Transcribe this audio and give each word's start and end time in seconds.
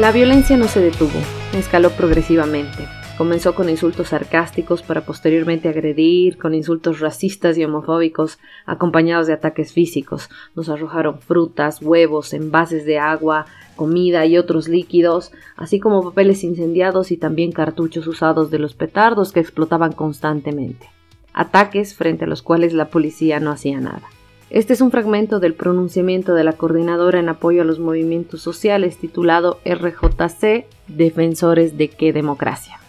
La 0.00 0.12
violencia 0.12 0.56
no 0.56 0.66
se 0.66 0.80
detuvo, 0.80 1.20
escaló 1.52 1.90
progresivamente. 1.90 2.88
Comenzó 3.18 3.54
con 3.54 3.68
insultos 3.68 4.08
sarcásticos 4.08 4.80
para 4.80 5.02
posteriormente 5.02 5.68
agredir, 5.68 6.38
con 6.38 6.54
insultos 6.54 7.00
racistas 7.00 7.58
y 7.58 7.64
homofóbicos 7.66 8.38
acompañados 8.64 9.26
de 9.26 9.34
ataques 9.34 9.74
físicos. 9.74 10.30
Nos 10.56 10.70
arrojaron 10.70 11.18
frutas, 11.18 11.82
huevos, 11.82 12.32
envases 12.32 12.86
de 12.86 12.98
agua, 12.98 13.44
comida 13.76 14.24
y 14.24 14.38
otros 14.38 14.68
líquidos, 14.68 15.32
así 15.54 15.80
como 15.80 16.02
papeles 16.02 16.44
incendiados 16.44 17.10
y 17.10 17.18
también 17.18 17.52
cartuchos 17.52 18.06
usados 18.06 18.50
de 18.50 18.58
los 18.58 18.72
petardos 18.72 19.32
que 19.32 19.40
explotaban 19.40 19.92
constantemente. 19.92 20.88
Ataques 21.34 21.94
frente 21.94 22.24
a 22.24 22.26
los 22.26 22.40
cuales 22.40 22.72
la 22.72 22.88
policía 22.88 23.38
no 23.38 23.50
hacía 23.50 23.80
nada. 23.80 24.08
Este 24.50 24.72
es 24.72 24.80
un 24.80 24.90
fragmento 24.90 25.38
del 25.38 25.54
pronunciamiento 25.54 26.34
de 26.34 26.42
la 26.42 26.54
coordinadora 26.54 27.20
en 27.20 27.28
apoyo 27.28 27.62
a 27.62 27.64
los 27.64 27.78
movimientos 27.78 28.42
sociales 28.42 28.98
titulado 28.98 29.60
RJC 29.64 30.66
Defensores 30.88 31.78
de 31.78 31.86
qué 31.86 32.12
democracia. 32.12 32.80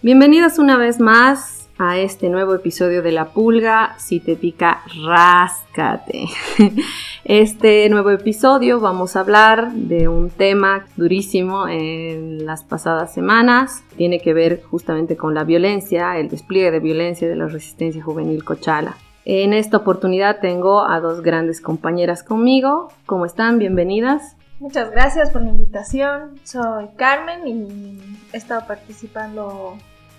Bienvenidas 0.00 0.60
una 0.60 0.76
vez 0.76 1.00
más 1.00 1.68
a 1.76 1.98
este 1.98 2.28
nuevo 2.28 2.54
episodio 2.54 3.02
de 3.02 3.10
La 3.10 3.32
Pulga. 3.32 3.96
Si 3.98 4.20
te 4.20 4.36
pica, 4.36 4.82
ráscate. 5.04 6.26
Este 7.24 7.86
nuevo 7.90 8.10
episodio 8.10 8.80
vamos 8.80 9.14
a 9.14 9.20
hablar 9.20 9.72
de 9.72 10.08
un 10.08 10.30
tema 10.30 10.86
durísimo 10.96 11.68
en 11.68 12.46
las 12.46 12.64
pasadas 12.64 13.12
semanas. 13.12 13.82
Tiene 13.96 14.20
que 14.20 14.32
ver 14.32 14.62
justamente 14.62 15.16
con 15.16 15.34
la 15.34 15.44
violencia, 15.44 16.16
el 16.16 16.30
despliegue 16.30 16.70
de 16.70 16.80
violencia 16.80 17.28
de 17.28 17.36
la 17.36 17.48
resistencia 17.48 18.02
juvenil 18.02 18.44
Cochala. 18.44 18.96
En 19.30 19.52
esta 19.52 19.76
oportunidad 19.76 20.40
tengo 20.40 20.88
a 20.88 21.00
dos 21.00 21.20
grandes 21.20 21.60
compañeras 21.60 22.22
conmigo. 22.22 22.90
¿Cómo 23.04 23.26
están? 23.26 23.58
Bienvenidas. 23.58 24.36
Muchas 24.58 24.90
gracias 24.90 25.30
por 25.30 25.42
la 25.42 25.50
invitación. 25.50 26.40
Soy 26.44 26.88
Carmen 26.96 27.46
y 27.46 28.00
he 28.32 28.38
estado 28.38 28.66
participando 28.66 29.76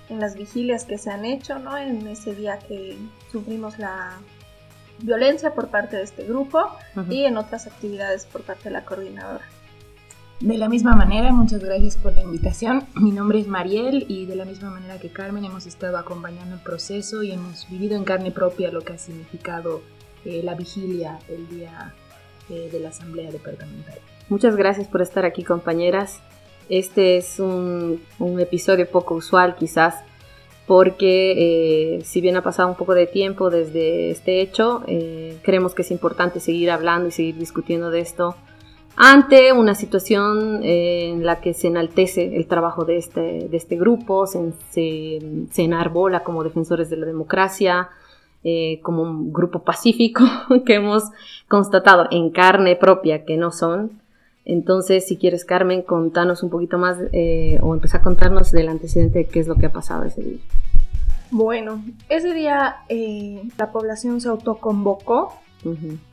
en 0.10 0.20
las 0.20 0.36
vigilias 0.36 0.86
que 0.86 1.00
se 1.00 1.10
han 1.10 1.26
hecho, 1.26 1.58
¿no? 1.58 1.76
En 1.76 2.06
ese 2.06 2.36
día 2.36 2.60
que 2.60 3.00
sufrimos 3.32 3.80
la 3.80 4.12
violencia 5.00 5.56
por 5.56 5.70
parte 5.70 5.98
de 5.98 6.04
este 6.04 6.24
grupo 6.26 6.60
y 7.10 7.24
en 7.24 7.38
otras 7.38 7.66
actividades 7.66 8.28
por 8.28 8.44
parte 8.44 8.66
de 8.66 8.74
la 8.74 8.86
coordinadora. 8.86 9.44
De 10.42 10.58
la 10.58 10.70
misma 10.70 10.96
manera, 10.96 11.34
muchas 11.34 11.62
gracias 11.62 11.98
por 11.98 12.14
la 12.14 12.22
invitación. 12.22 12.86
Mi 12.96 13.12
nombre 13.12 13.40
es 13.40 13.48
Mariel 13.48 14.06
y 14.08 14.26
de 14.26 14.38
la 14.38 14.46
misma 14.46 14.70
manera 14.70 14.98
que 14.98 15.10
Carmen 15.10 15.44
hemos 15.44 15.66
estado 15.66 15.98
acompañando 15.98 16.56
el 16.56 16.62
proceso 16.62 17.24
y 17.24 17.34
hemos 17.34 17.70
vivido 17.70 17.98
en 17.98 18.06
carne 18.06 18.32
propia 18.32 18.72
lo 18.72 18.80
que 18.80 18.94
ha 18.94 18.98
significado 18.98 19.82
eh, 20.24 20.40
la 20.42 20.56
vigilia 20.56 21.20
el 21.28 21.50
día 21.50 21.94
eh, 22.50 22.70
de 22.72 22.80
la 22.80 22.88
Asamblea 22.88 23.32
Departamental. 23.32 24.00
Muchas 24.30 24.56
gracias 24.56 24.88
por 24.88 25.02
estar 25.02 25.26
aquí 25.26 25.44
compañeras. 25.44 26.22
Este 26.70 27.18
es 27.18 27.38
un, 27.42 28.00
episodio 28.40 28.90
poco 28.90 29.16
usual 29.16 29.58
quizás 29.58 29.96
porque 30.68 31.98
eh, 31.98 32.02
si 32.06 32.22
bien 32.22 32.38
ha 32.38 32.44
pasado 32.44 32.70
un 32.70 32.76
poco 32.76 32.94
de 32.94 33.08
tiempo 33.08 33.50
desde 33.50 34.12
este 34.12 34.40
hecho, 34.40 34.84
creemos 35.42 35.76
que 35.76 35.82
es 35.82 35.92
importante 35.92 36.40
seguir 36.40 36.72
hablando 36.72 37.10
y 37.10 37.12
seguir 37.12 37.36
discutiendo 37.36 37.92
de 37.92 38.00
esto 38.00 38.38
ante 38.96 39.54
una 39.54 39.76
situación 39.76 40.62
en 40.64 41.26
la 41.26 41.40
que 41.40 41.54
se 41.54 41.68
enaltece 41.68 42.36
el 42.36 42.48
trabajo 42.48 42.86
de 42.86 42.98
este, 42.98 43.48
de 43.50 43.58
este 43.58 43.78
grupo, 43.78 44.28
se, 44.28 44.52
se, 44.72 45.62
enarbola 45.62 46.24
como 46.24 46.44
defensores 46.44 46.90
de 46.90 46.98
la 46.98 47.06
democracia, 47.06 47.90
eh, 48.44 48.80
como 48.82 49.04
un 49.04 49.32
grupo 49.32 49.64
pacífico 49.64 50.24
que 50.66 50.76
hemos 50.76 51.04
constatado 51.48 52.08
en 52.12 52.30
carne 52.30 52.76
propia 52.76 53.26
que 53.26 53.38
no 53.38 53.52
son. 53.52 54.02
Entonces, 54.46 55.08
si 55.08 55.18
quieres, 55.18 55.46
Carmen, 55.46 55.84
contanos 55.84 56.42
un 56.42 56.50
poquito 56.50 56.78
más 56.78 56.98
eh, 57.12 57.60
o 57.62 57.76
empezar 57.76 58.02
a 58.02 58.04
contarnos 58.04 58.52
del 58.52 58.68
antecedente 58.68 59.20
de 59.20 59.26
qué 59.26 59.40
es 59.40 59.48
lo 59.48 59.56
que 59.56 59.68
ha 59.68 59.72
pasado 59.72 60.06
ese 60.06 60.22
día. 60.24 60.40
Bueno, 61.32 61.84
ese 62.10 62.34
día 62.34 62.78
eh, 62.90 63.44
la 63.58 63.72
población 63.72 64.20
se 64.20 64.30
autoconvocó 64.30 65.36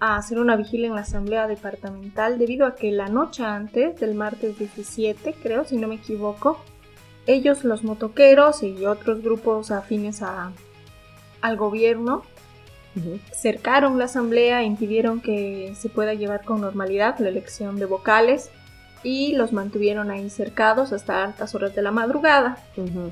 a 0.01 0.17
hacer 0.17 0.39
una 0.39 0.57
vigilia 0.57 0.89
en 0.89 0.95
la 0.95 1.03
asamblea 1.03 1.47
departamental 1.47 2.39
debido 2.39 2.67
a 2.67 2.75
que 2.75 2.91
la 2.91 3.09
noche 3.09 3.45
antes 3.45 3.99
del 4.01 4.15
martes 4.15 4.59
17, 4.59 5.35
creo, 5.43 5.65
si 5.65 5.77
no 5.77 5.89
me 5.89 5.97
equivoco, 5.97 6.59
ellos, 7.27 7.65
los 7.65 7.85
motoqueros 7.85 8.63
y 8.63 8.87
otros 8.87 9.23
grupos 9.23 9.71
afines 9.71 10.23
a, 10.23 10.53
al 11.41 11.57
gobierno, 11.57 12.23
cercaron 13.33 13.99
la 13.99 14.07
asamblea 14.07 14.63
e 14.63 14.65
impidieron 14.65 15.21
que 15.21 15.75
se 15.77 15.89
pueda 15.91 16.15
llevar 16.15 16.45
con 16.45 16.63
normalidad 16.63 17.19
la 17.19 17.29
elección 17.29 17.77
de 17.77 17.85
vocales 17.85 18.51
y 19.03 19.35
los 19.35 19.53
mantuvieron 19.53 20.11
ahí 20.11 20.31
cercados 20.31 20.93
hasta 20.93 21.23
altas 21.23 21.55
horas 21.55 21.75
de 21.75 21.83
la 21.83 21.91
madrugada. 21.91 22.59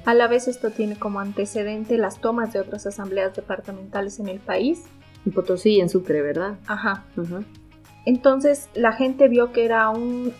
A 0.06 0.15
la 0.15 0.27
vez 0.27 0.49
esto 0.49 0.71
tiene 0.71 0.97
como 0.97 1.21
antecedente 1.21 1.99
las 1.99 2.21
tomas 2.21 2.53
de 2.53 2.61
otras 2.61 2.87
asambleas 2.87 3.37
departamentales 3.37 4.19
en 4.21 4.28
el 4.28 4.41
país 4.41 4.84
en 5.24 5.32
Potosí 5.32 5.76
y 5.76 5.80
en 5.80 5.88
Sucre, 5.88 6.22
¿verdad? 6.22 6.58
Ajá. 6.66 7.04
Entonces 8.04 8.68
la 8.74 8.92
gente 8.92 9.28
vio 9.28 9.52
que 9.52 9.64
era 9.64 9.88
un, 9.88 10.32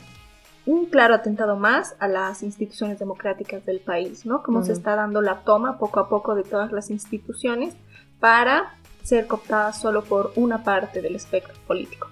un, 0.66 0.86
claro 0.86 1.14
atentado 1.14 1.56
más 1.56 1.96
a 1.98 2.08
las 2.08 2.42
instituciones 2.42 2.98
democráticas 2.98 3.64
del 3.64 3.80
país, 3.80 4.26
¿no? 4.26 4.42
Como 4.42 4.62
se 4.62 4.72
está 4.72 4.96
dando 4.96 5.22
la 5.22 5.40
toma 5.40 5.78
poco 5.78 6.00
a 6.00 6.08
poco 6.08 6.34
de 6.34 6.42
todas 6.42 6.72
las 6.72 6.90
instituciones 6.90 7.74
para 8.20 8.74
ser 9.02 9.26
cooptadas 9.26 9.80
solo 9.80 10.02
por 10.02 10.32
una 10.34 10.64
parte 10.64 11.02
del 11.02 11.14
espectro 11.14 11.54
político. 11.66 12.08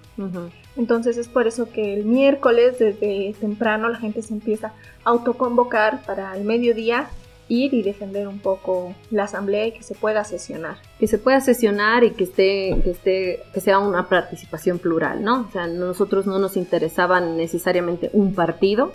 Entonces 0.75 1.17
es 1.17 1.27
por 1.27 1.47
eso 1.47 1.69
que 1.71 1.93
el 1.93 2.05
miércoles 2.05 2.77
desde 2.79 3.35
temprano 3.39 3.89
la 3.89 3.97
gente 3.97 4.21
se 4.21 4.33
empieza 4.33 4.67
a 5.03 5.09
autoconvocar 5.09 6.03
para 6.05 6.35
el 6.37 6.43
mediodía 6.43 7.09
ir 7.49 7.73
y 7.73 7.83
defender 7.83 8.27
un 8.27 8.39
poco 8.39 8.95
la 9.11 9.23
asamblea 9.23 9.67
y 9.67 9.71
que 9.73 9.83
se 9.83 9.95
pueda 9.95 10.23
sesionar. 10.23 10.77
Que 10.99 11.07
se 11.07 11.17
pueda 11.17 11.41
sesionar 11.41 12.03
y 12.03 12.11
que 12.11 12.23
esté, 12.23 12.79
que 12.83 12.91
esté, 12.91 13.43
que 13.53 13.61
sea 13.61 13.79
una 13.79 14.07
participación 14.09 14.79
plural, 14.79 15.23
¿no? 15.23 15.47
O 15.47 15.51
sea, 15.51 15.67
nosotros 15.67 16.25
no 16.25 16.39
nos 16.39 16.57
interesaba 16.57 17.19
necesariamente 17.19 18.09
un 18.13 18.33
partido, 18.33 18.93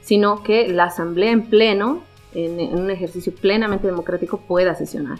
sino 0.00 0.42
que 0.42 0.68
la 0.68 0.84
asamblea 0.84 1.32
en 1.32 1.46
pleno, 1.46 2.02
en, 2.34 2.78
un 2.78 2.90
ejercicio 2.90 3.34
plenamente 3.34 3.86
democrático, 3.86 4.38
pueda 4.38 4.74
sesionar. 4.74 5.18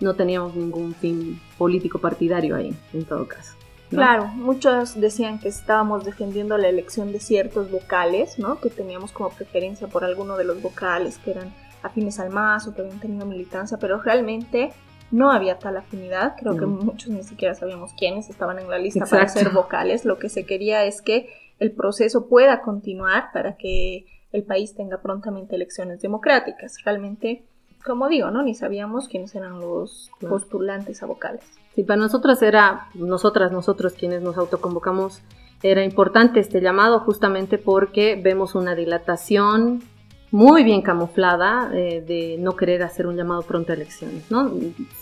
No 0.00 0.14
teníamos 0.14 0.54
ningún 0.54 0.94
fin 0.94 1.40
político 1.58 1.98
partidario 1.98 2.56
ahí, 2.56 2.74
en 2.92 3.04
todo 3.04 3.26
caso. 3.26 3.54
Claro, 3.90 4.28
muchos 4.28 5.00
decían 5.00 5.40
que 5.40 5.48
estábamos 5.48 6.04
defendiendo 6.04 6.56
la 6.56 6.68
elección 6.68 7.10
de 7.10 7.18
ciertos 7.18 7.72
vocales, 7.72 8.38
¿no? 8.38 8.60
Que 8.60 8.70
teníamos 8.70 9.10
como 9.10 9.30
preferencia 9.30 9.88
por 9.88 10.04
alguno 10.04 10.36
de 10.36 10.44
los 10.44 10.62
vocales 10.62 11.18
que 11.18 11.32
eran 11.32 11.52
afines 11.82 12.20
al 12.20 12.30
MAS 12.30 12.66
o 12.66 12.74
que 12.74 12.82
habían 12.82 13.00
tenido 13.00 13.26
militancia, 13.26 13.78
pero 13.78 14.00
realmente 14.00 14.72
no 15.10 15.30
había 15.30 15.58
tal 15.58 15.76
afinidad. 15.76 16.36
Creo 16.38 16.56
que 16.56 16.66
muchos 16.66 17.08
ni 17.08 17.22
siquiera 17.22 17.54
sabíamos 17.54 17.92
quiénes 17.94 18.30
estaban 18.30 18.58
en 18.58 18.70
la 18.70 18.78
lista 18.78 19.06
para 19.06 19.28
ser 19.28 19.50
vocales. 19.50 20.04
Lo 20.04 20.18
que 20.18 20.28
se 20.28 20.46
quería 20.46 20.84
es 20.84 21.02
que 21.02 21.28
el 21.58 21.72
proceso 21.72 22.28
pueda 22.28 22.62
continuar 22.62 23.32
para 23.32 23.56
que 23.56 24.06
el 24.32 24.44
país 24.44 24.74
tenga 24.74 25.02
prontamente 25.02 25.56
elecciones 25.56 26.00
democráticas. 26.00 26.76
Realmente, 26.84 27.44
como 27.84 28.08
digo, 28.08 28.30
¿no? 28.30 28.42
Ni 28.42 28.54
sabíamos 28.54 29.08
quiénes 29.08 29.34
eran 29.34 29.60
los 29.60 30.10
postulantes 30.20 31.02
a 31.02 31.06
vocales. 31.06 31.42
Sí, 31.74 31.82
para 31.82 32.00
nosotras 32.00 32.40
era, 32.42 32.88
nosotras, 32.94 33.52
nosotros 33.52 33.94
quienes 33.94 34.22
nos 34.22 34.38
autoconvocamos, 34.38 35.22
era 35.62 35.84
importante 35.84 36.40
este 36.40 36.60
llamado 36.60 37.00
justamente 37.00 37.58
porque 37.58 38.18
vemos 38.22 38.54
una 38.54 38.74
dilatación 38.74 39.82
muy 40.30 40.62
bien 40.64 40.82
camuflada 40.82 41.70
eh, 41.74 42.02
de 42.06 42.36
no 42.38 42.56
querer 42.56 42.82
hacer 42.82 43.06
un 43.06 43.16
llamado 43.16 43.42
pronto 43.42 43.72
a 43.72 43.74
elecciones. 43.74 44.30
¿no? 44.30 44.52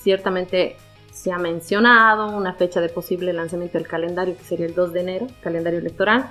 Ciertamente 0.00 0.76
se 1.12 1.32
ha 1.32 1.38
mencionado 1.38 2.36
una 2.36 2.54
fecha 2.54 2.80
de 2.80 2.88
posible 2.88 3.32
lanzamiento 3.32 3.76
del 3.78 3.86
calendario, 3.86 4.36
que 4.36 4.44
sería 4.44 4.66
el 4.66 4.74
2 4.74 4.92
de 4.92 5.00
enero, 5.00 5.26
calendario 5.42 5.80
electoral, 5.80 6.30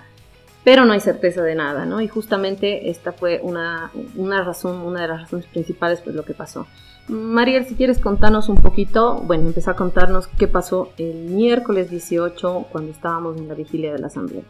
pero 0.64 0.86
no 0.86 0.94
hay 0.94 1.00
certeza 1.00 1.44
de 1.44 1.56
nada, 1.56 1.86
¿no? 1.86 2.02
Y 2.02 2.08
justamente 2.08 2.90
esta 2.90 3.12
fue 3.12 3.40
una, 3.42 3.92
una 4.16 4.44
razón, 4.44 4.82
una 4.82 5.02
de 5.02 5.08
las 5.08 5.22
razones 5.22 5.46
principales, 5.46 6.02
pues 6.02 6.16
lo 6.16 6.24
que 6.24 6.34
pasó. 6.34 6.68
Mariel, 7.08 7.66
si 7.66 7.76
quieres 7.76 8.00
contarnos 8.00 8.50
un 8.50 8.58
poquito, 8.58 9.16
bueno, 9.16 9.48
empezar 9.48 9.76
a 9.76 9.78
contarnos 9.78 10.28
qué 10.28 10.48
pasó 10.48 10.90
el 10.98 11.30
miércoles 11.30 11.90
18 11.90 12.68
cuando 12.70 12.92
estábamos 12.92 13.38
en 13.38 13.48
la 13.48 13.54
vigilia 13.54 13.94
de 13.94 14.00
la 14.00 14.08
Asamblea. 14.08 14.44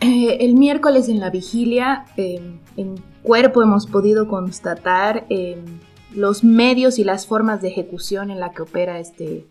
Eh, 0.00 0.44
el 0.44 0.54
miércoles 0.54 1.08
en 1.08 1.20
la 1.20 1.30
vigilia, 1.30 2.04
em, 2.16 2.58
en 2.76 2.96
cuerpo 3.22 3.62
hemos 3.62 3.86
podido 3.86 4.28
constatar 4.28 5.26
em, 5.30 5.64
los 6.12 6.44
medios 6.44 6.98
y 6.98 7.04
las 7.04 7.26
formas 7.26 7.62
de 7.62 7.68
ejecución 7.68 8.30
en 8.30 8.38
la 8.40 8.52
que 8.52 8.62
opera 8.62 8.98
este 8.98 9.46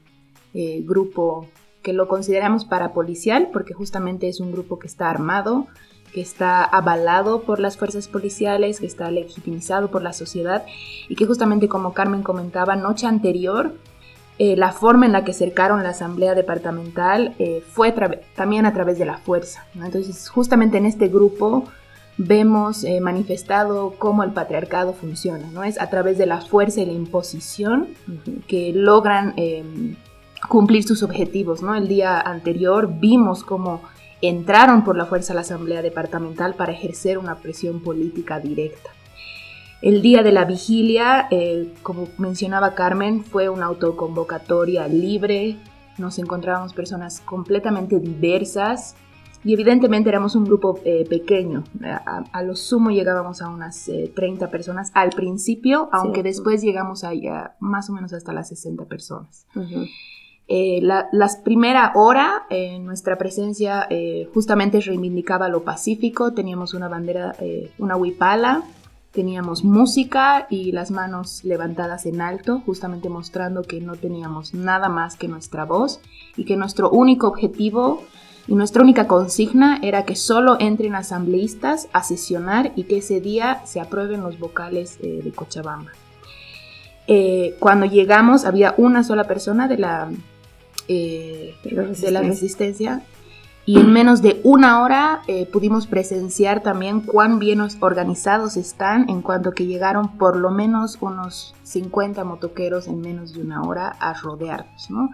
eh, 0.53 0.81
grupo 0.85 1.47
que 1.81 1.93
lo 1.93 2.07
consideramos 2.07 2.65
parapolicial 2.65 3.49
porque 3.51 3.73
justamente 3.73 4.27
es 4.27 4.39
un 4.39 4.51
grupo 4.51 4.79
que 4.79 4.87
está 4.87 5.09
armado, 5.09 5.67
que 6.13 6.21
está 6.21 6.63
avalado 6.63 7.41
por 7.41 7.59
las 7.59 7.77
fuerzas 7.77 8.07
policiales, 8.07 8.79
que 8.79 8.85
está 8.85 9.11
legitimizado 9.11 9.91
por 9.91 10.01
la 10.01 10.13
sociedad 10.13 10.65
y 11.09 11.15
que 11.15 11.25
justamente 11.25 11.67
como 11.67 11.93
Carmen 11.93 12.23
comentaba, 12.23 12.75
noche 12.75 13.05
anterior 13.05 13.73
eh, 14.37 14.57
la 14.57 14.73
forma 14.73 15.05
en 15.05 15.13
la 15.13 15.23
que 15.23 15.31
cercaron 15.31 15.81
la 15.83 15.89
asamblea 15.89 16.35
departamental 16.35 17.35
eh, 17.39 17.63
fue 17.65 17.93
también 18.35 18.65
a 18.65 18.73
través 18.73 18.99
de 18.99 19.05
la 19.05 19.17
fuerza. 19.17 19.65
Entonces, 19.75 20.27
justamente 20.27 20.77
en 20.77 20.85
este 20.85 21.07
grupo 21.07 21.63
vemos 22.17 22.83
eh, 22.83 22.99
manifestado 22.99 23.95
cómo 23.97 24.23
el 24.23 24.31
patriarcado 24.31 24.93
funciona, 24.93 25.47
¿no? 25.53 25.63
Es 25.63 25.79
a 25.79 25.89
través 25.89 26.17
de 26.17 26.25
la 26.25 26.41
fuerza 26.41 26.81
y 26.81 26.85
la 26.85 26.91
imposición 26.91 27.87
que 28.47 28.73
logran 28.73 29.35
cumplir 30.49 30.83
sus 30.83 31.01
objetivos, 31.01 31.61
¿no? 31.61 31.75
El 31.75 31.87
día 31.87 32.19
anterior 32.19 32.89
vimos 32.99 33.43
cómo 33.43 33.81
entraron 34.21 34.83
por 34.83 34.97
la 34.97 35.05
fuerza 35.05 35.33
a 35.33 35.35
la 35.35 35.41
Asamblea 35.41 35.81
Departamental 35.81 36.55
para 36.55 36.73
ejercer 36.73 37.17
una 37.17 37.35
presión 37.35 37.81
política 37.81 38.39
directa. 38.39 38.91
El 39.85 40.01
día 40.01 40.23
de 40.23 40.31
la 40.31 40.45
vigilia, 40.45 41.27
eh, 41.29 41.71
como 41.83 42.07
mencionaba 42.17 42.73
Carmen, 42.73 43.23
fue 43.23 43.49
una 43.49 43.67
autoconvocatoria 43.67 44.87
libre, 44.87 45.57
nos 45.99 46.17
encontrábamos 46.17 46.73
personas 46.73 47.19
completamente 47.19 47.99
diversas, 47.99 48.95
y 49.43 49.53
evidentemente 49.53 50.09
éramos 50.09 50.35
un 50.35 50.45
grupo 50.45 50.79
eh, 50.85 51.05
pequeño, 51.07 51.65
a, 51.83 52.41
lo 52.41 52.55
sumo 52.55 52.89
llegábamos 52.89 53.43
a 53.43 53.49
unas 53.49 53.87
30 54.15 54.45
eh, 54.45 54.47
personas 54.47 54.89
al 54.95 55.11
principio, 55.11 55.87
aunque 55.91 56.23
después 56.23 56.63
llegamos 56.63 57.03
a 57.03 57.11
más 57.59 57.87
o 57.91 57.93
menos 57.93 58.11
hasta 58.11 58.33
las 58.33 58.47
60 58.47 58.85
personas. 58.85 59.45
Eh, 60.47 60.79
la 60.81 61.09
primera 61.43 61.91
hora, 61.93 62.47
nuestra 62.81 63.19
presencia 63.19 63.87
justamente 64.33 64.81
reivindicaba 64.81 65.47
lo 65.47 65.63
pacífico, 65.63 66.33
teníamos 66.33 66.73
una 66.73 66.87
bandera, 66.87 67.35
una 67.77 67.95
huipala, 67.97 68.63
teníamos 69.15 69.63
música 69.63 70.45
y 70.49 70.73
las 70.73 70.91
manos 70.91 71.43
levantadas 71.43 72.05
en 72.05 72.21
alto, 72.21 72.61
justamente 72.65 73.09
mostrando 73.09 73.63
que 73.63 73.79
no 73.79 73.95
teníamos 73.95 74.53
nada 74.53 74.89
más 74.89 75.15
que 75.15 75.27
nuestra 75.27 75.63
voz 75.63 76.01
y 76.35 76.43
que 76.43 76.57
nuestro 76.57 76.91
único 76.91 77.27
objetivo 77.27 78.03
y 78.47 78.53
nuestra 78.53 78.83
única 78.83 79.07
consigna 79.07 79.79
era 79.81 80.03
que 80.03 80.15
solo 80.15 80.57
entren 80.59 80.93
asambleístas 80.93 81.87
a 81.93 82.03
sesionar 82.03 82.73
y 82.75 82.83
que 82.83 82.97
ese 82.97 83.21
día 83.21 83.61
se 83.65 83.79
aprueben 83.79 84.21
los 84.21 84.37
vocales 84.37 84.99
eh, 85.01 85.21
de 85.23 85.31
Cochabamba. 85.31 85.91
Eh, 87.07 87.55
cuando 87.59 87.85
llegamos 87.85 88.45
había 88.45 88.75
una 88.77 89.03
sola 89.03 89.23
persona 89.23 89.67
de 89.67 89.77
la, 89.77 90.11
eh, 90.87 91.55
de 91.63 92.11
la 92.11 92.21
resistencia 92.21 93.01
y 93.65 93.79
en 93.79 93.91
menos 93.91 94.21
de 94.21 94.41
una 94.43 94.83
hora 94.83 95.21
pudimos 95.51 95.87
presenciar 95.87 96.61
también 96.61 97.01
cuán 97.01 97.39
bien 97.39 97.61
organizados 97.79 98.57
están 98.57 99.09
en 99.09 99.21
cuanto 99.21 99.51
que 99.51 99.65
llegaron 99.65 100.17
por 100.17 100.35
lo 100.35 100.51
menos 100.51 100.97
unos 101.01 101.55
50 101.63 102.23
motoqueros 102.23 102.87
en 102.87 103.01
menos 103.01 103.33
de 103.33 103.41
una 103.41 103.63
hora 103.63 103.95
a 103.99 104.13
rodearnos, 104.13 104.89
¿no? 104.89 105.09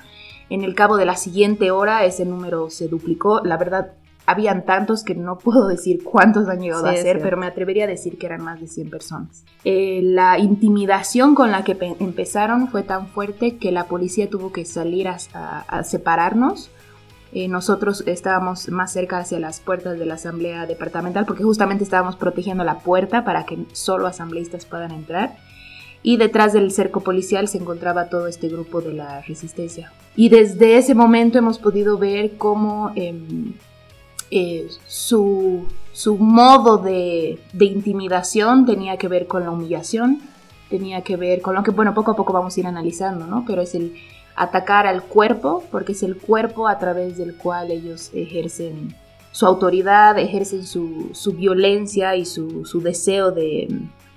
En 0.50 0.64
el 0.64 0.76
cabo 0.76 0.98
de 0.98 1.06
la 1.06 1.16
siguiente 1.16 1.72
hora 1.72 2.04
ese 2.04 2.26
número 2.26 2.70
se 2.70 2.90
duplicó. 2.90 3.40
La 3.42 3.56
verdad, 3.56 3.94
habían 4.26 4.66
tantos 4.66 5.04
que 5.04 5.16
no 5.16 5.38
puedo 5.38 5.68
decir 5.68 6.04
cuántos 6.04 6.48
han 6.50 6.60
llegado 6.60 6.86
a 6.86 6.96
ser, 6.96 7.22
pero 7.22 7.38
me 7.38 7.46
atrevería 7.46 7.86
a 7.86 7.88
decir 7.88 8.18
que 8.18 8.26
eran 8.26 8.44
más 8.44 8.60
de 8.60 8.68
100 8.68 8.90
personas. 8.90 9.46
Eh, 9.64 10.02
la 10.04 10.40
intimidación 10.40 11.36
con 11.36 11.52
la 11.52 11.64
que 11.64 11.78
empezaron 12.00 12.68
fue 12.68 12.84
tan 12.84 13.08
fuerte 13.08 13.58
que 13.58 13.72
la 13.72 13.86
policía 13.86 14.30
tuvo 14.30 14.52
que 14.52 14.66
salir 14.66 15.08
a, 15.08 15.84
separarnos. 15.84 16.70
Eh, 17.34 17.48
nosotros 17.48 18.04
estábamos 18.08 18.68
más 18.70 18.92
cerca 18.92 19.20
hacia 19.20 19.40
las 19.40 19.62
puertas 19.62 19.98
de 19.98 20.06
la 20.06 20.16
asamblea 20.16 20.66
departamental 20.66 21.26
porque 21.26 21.44
justamente 21.44 21.84
estábamos 21.84 22.18
protegiendo 22.18 22.64
la 22.64 22.80
puerta 22.80 23.24
para 23.24 23.46
que 23.46 23.58
solo 23.72 24.08
asambleístas 24.08 24.66
puedan 24.66 24.92
entrar 24.92 25.38
y 26.04 26.18
detrás 26.18 26.54
del 26.54 26.72
cerco 26.72 27.02
policial 27.02 27.48
se 27.48 27.58
encontraba 27.58 28.10
todo 28.10 28.28
este 28.28 28.48
grupo 28.48 28.82
de 28.82 28.94
la 28.94 29.22
resistencia. 29.22 29.92
Y 30.16 30.30
desde 30.30 30.78
ese 30.78 30.96
momento 30.96 31.38
hemos 31.38 31.60
podido 31.60 31.98
ver 31.98 32.38
cómo 32.38 32.92
em, 32.96 33.54
eh, 34.30 34.68
su, 34.88 35.68
modo 36.18 36.78
de, 36.78 37.40
intimidación 37.60 38.66
tenía 38.66 38.98
que 38.98 39.08
ver 39.08 39.28
con 39.28 39.44
la 39.44 39.52
humillación, 39.52 40.20
tenía 40.70 41.02
que 41.02 41.18
ver 41.18 41.42
con 41.42 41.56
lo 41.56 41.64
que, 41.64 41.72
bueno, 41.72 41.94
poco 41.94 42.12
a 42.12 42.16
poco 42.16 42.34
vamos 42.34 42.58
a 42.58 42.60
ir 42.60 42.68
analizando, 42.68 43.28
¿no? 43.28 43.44
Pero 43.46 43.62
es 43.62 43.76
el 43.76 43.94
atacar 44.36 44.88
al 44.88 45.04
cuerpo, 45.04 45.64
porque 45.72 45.92
es 45.92 46.04
el 46.04 46.18
cuerpo 46.18 46.68
a 46.68 46.80
través 46.80 47.18
del 47.18 47.36
cual 47.36 47.72
ellos 47.72 48.12
ejercen 48.14 48.96
su 49.32 49.46
autoridad, 49.46 50.18
ejercen 50.18 50.66
su, 50.66 51.10
su 51.14 51.34
violencia 51.34 52.16
y 52.16 52.26
su, 52.26 52.66
su 52.66 52.82
deseo 52.82 53.32
de, 53.32 53.68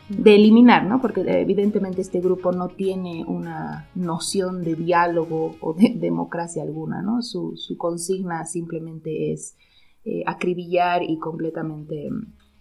de 0.09 0.35
eliminar, 0.35 0.85
¿no? 0.85 1.01
Porque 1.01 1.23
evidentemente 1.27 2.01
este 2.01 2.21
grupo 2.21 2.53
no 2.53 2.69
tiene 2.69 3.25
una 3.27 3.89
noción 3.95 4.63
de 4.63 4.75
diálogo 4.75 5.57
o 5.61 5.73
de 5.73 5.95
democracia 5.97 6.63
alguna, 6.63 7.03
¿no? 7.03 7.23
Su, 7.23 7.55
consigna 7.79 8.45
simplemente 8.45 9.33
es 9.33 9.57
eh, 10.05 10.23
acribillar 10.27 11.03
y 11.03 11.19
completamente 11.19 12.09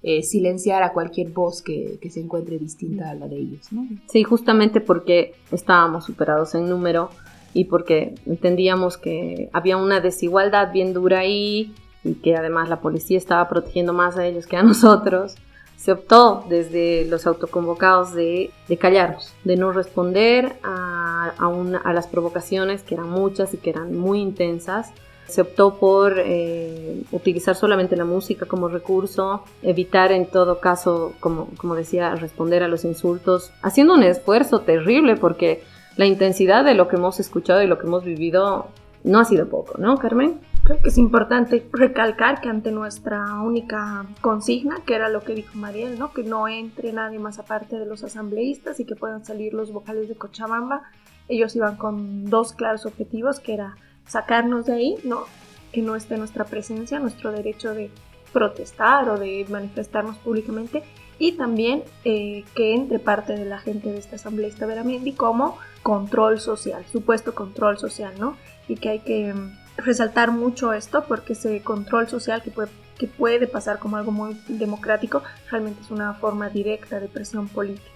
eh, 0.01 0.23
silenciar 0.23 0.83
a 0.83 0.94
cualquier 0.94 1.31
voz 1.31 1.61
que, 1.61 1.99
se 2.09 2.21
encuentre 2.21 2.57
distinta 2.59 3.09
a 3.09 3.15
la 3.15 3.27
de 3.27 3.38
ellos. 3.38 3.69
Sí, 4.07 4.23
justamente 4.23 4.79
porque 4.79 5.33
estábamos 5.51 6.06
superados 6.06 6.56
en 6.56 6.69
número 6.69 7.09
y 7.53 7.65
porque 7.65 8.15
entendíamos 8.25 8.97
que 8.97 9.50
había 9.53 9.77
una 9.77 10.00
desigualdad 10.00 10.71
bien 10.71 10.94
dura 10.94 11.19
ahí 11.19 11.73
y 12.03 12.15
que 12.15 12.35
además 12.35 12.69
la 12.69 12.81
policía 12.81 13.17
estaba 13.17 13.47
protegiendo 13.47 13.94
más 13.94 14.17
a 14.17 14.25
ellos 14.25 14.47
que 14.47 14.57
a 14.57 14.63
nosotros 14.63 15.35
se 15.83 15.91
optó 15.91 16.45
desde 16.47 17.03
los 17.09 17.27
autoconvocados 17.27 18.13
de, 18.13 18.51
callarnos, 18.79 19.33
de 19.44 19.57
no 19.57 19.73
responder 19.73 20.53
a, 20.63 21.33
a, 21.38 21.94
las 21.94 22.07
provocaciones, 22.07 22.83
que 22.83 22.95
eran 22.95 23.09
muchas 23.09 23.53
y 23.53 23.57
que 23.57 23.71
eran 23.71 23.94
muy 23.94 24.21
intensas. 24.21 24.94
Se 25.27 25.41
optó 25.41 25.79
por 25.79 26.15
eh, 26.19 27.03
utilizar 27.11 27.56
solamente 27.56 27.97
la 27.97 28.06
música 28.06 28.45
como 28.45 28.69
recurso, 28.69 29.44
evitar 29.61 30.13
en 30.13 30.25
todo 30.25 30.61
caso, 30.61 31.15
como, 31.19 31.49
como 31.57 31.75
decía, 31.75 32.15
responder 32.15 32.63
a 32.63 32.69
los 32.69 32.85
insultos, 32.85 33.51
haciendo 33.61 33.94
un 33.95 34.03
esfuerzo 34.03 34.61
terrible 34.61 35.17
porque 35.17 35.63
la 35.95 36.06
intensidad 36.06 36.63
de 36.66 36.74
lo 36.74 36.88
que 36.88 36.95
hemos 36.95 37.19
escuchado 37.19 37.62
y 37.62 37.68
lo 37.68 37.78
que 37.78 37.88
hemos 37.88 38.04
vivido 38.04 38.68
no 39.04 39.19
ha 39.19 39.25
sido 39.25 39.48
poco, 39.48 39.78
¿no, 39.78 39.97
Carmen? 39.97 40.40
Creo 40.64 40.80
que 40.81 40.88
es 40.88 40.97
importante 40.97 41.68
recalcar 41.73 42.40
que 42.40 42.47
ante 42.47 42.71
nuestra 42.71 43.42
única 43.42 44.06
consigna, 44.21 44.78
que 44.85 44.95
era 44.95 45.09
lo 45.09 45.21
que 45.21 45.35
dijo 45.35 45.57
Mariel, 45.57 46.00
¿no? 46.00 46.14
que 46.14 46.23
no 46.23 46.47
entre 46.47 46.94
nadie 46.94 47.19
más 47.19 47.38
aparte 47.38 47.78
de 47.78 47.85
los 47.85 48.04
asambleístas 48.04 48.80
y 48.80 48.85
que 48.85 48.95
puedan 48.95 49.26
salir 49.26 49.54
los 49.54 49.73
vocales 49.73 50.07
de 50.07 50.16
Cochabamba, 50.16 50.83
ellos 51.28 51.54
iban 51.57 51.76
con 51.76 52.30
dos 52.30 52.54
claros 52.54 52.85
objetivos, 52.85 53.42
que 53.42 53.56
era 53.56 53.76
sacarnos 54.06 54.66
de 54.66 54.73
ahí, 54.73 54.95
¿no? 55.04 55.26
que 55.73 55.81
no 55.81 55.97
esté 55.97 56.18
nuestra 56.18 56.45
presencia, 56.45 57.00
nuestro 57.00 57.33
derecho 57.33 57.73
de 57.73 57.92
protestar 58.31 59.09
o 59.09 59.18
de 59.18 59.45
manifestarnos 59.50 60.16
públicamente, 60.18 60.83
y 61.19 61.33
también 61.33 61.83
eh, 62.03 62.43
que 62.55 62.73
entre 62.73 62.99
parte 62.99 63.33
de 63.33 63.45
la 63.45 63.59
gente 63.59 63.91
de 63.91 63.99
esta 63.99 64.15
asambleísta 64.15 64.65
Veramendi 64.65 65.13
como 65.13 65.57
control 65.81 66.39
social, 66.39 66.83
supuesto 66.91 67.35
control 67.35 67.77
social, 67.77 68.13
¿no? 68.19 68.37
Y 68.67 68.75
que 68.75 68.89
hay 68.89 68.99
que 68.99 69.33
resaltar 69.77 70.31
mucho 70.31 70.73
esto 70.73 71.05
porque 71.07 71.33
ese 71.33 71.61
control 71.61 72.07
social 72.07 72.41
que 72.41 72.51
puede, 72.51 72.69
que 72.97 73.07
puede 73.07 73.47
pasar 73.47 73.79
como 73.79 73.97
algo 73.97 74.11
muy 74.11 74.39
democrático 74.47 75.23
realmente 75.49 75.81
es 75.81 75.91
una 75.91 76.13
forma 76.13 76.49
directa 76.49 76.99
de 76.99 77.07
presión 77.07 77.47
política. 77.47 77.89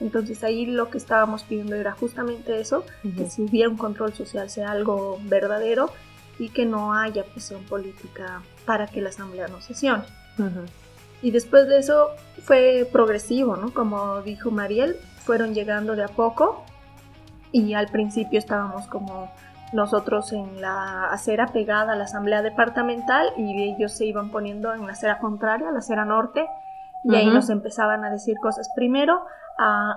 Entonces 0.00 0.42
ahí 0.44 0.66
lo 0.66 0.90
que 0.90 0.98
estábamos 0.98 1.44
pidiendo 1.44 1.76
era 1.76 1.92
justamente 1.92 2.60
eso, 2.60 2.84
que 3.16 3.30
si 3.30 3.42
hubiera 3.42 3.68
un 3.68 3.76
control 3.76 4.12
social 4.12 4.50
sea 4.50 4.70
algo 4.70 5.18
verdadero 5.24 5.90
y 6.38 6.48
que 6.48 6.66
no 6.66 6.94
haya 6.94 7.24
presión 7.24 7.62
política 7.64 8.42
para 8.64 8.86
que 8.86 9.00
la 9.00 9.10
asamblea 9.10 9.48
no 9.48 9.60
sesione. 9.60 10.04
Y 11.24 11.30
después 11.30 11.66
de 11.68 11.78
eso 11.78 12.10
fue 12.42 12.86
progresivo, 12.92 13.56
¿no? 13.56 13.72
Como 13.72 14.20
dijo 14.20 14.50
Mariel, 14.50 14.96
fueron 15.20 15.54
llegando 15.54 15.96
de 15.96 16.04
a 16.04 16.08
poco 16.08 16.62
y 17.50 17.72
al 17.72 17.88
principio 17.88 18.38
estábamos 18.38 18.86
como 18.88 19.30
nosotros 19.72 20.34
en 20.34 20.60
la 20.60 21.06
acera 21.06 21.46
pegada 21.46 21.94
a 21.94 21.96
la 21.96 22.04
asamblea 22.04 22.42
departamental 22.42 23.32
y 23.38 23.72
ellos 23.72 23.92
se 23.92 24.04
iban 24.04 24.30
poniendo 24.30 24.74
en 24.74 24.86
la 24.86 24.92
acera 24.92 25.18
contraria, 25.18 25.70
la 25.70 25.78
acera 25.78 26.04
norte, 26.04 26.46
y 27.04 27.14
ahí 27.14 27.30
nos 27.30 27.48
empezaban 27.48 28.04
a 28.04 28.10
decir 28.10 28.36
cosas. 28.36 28.68
Primero, 28.76 29.22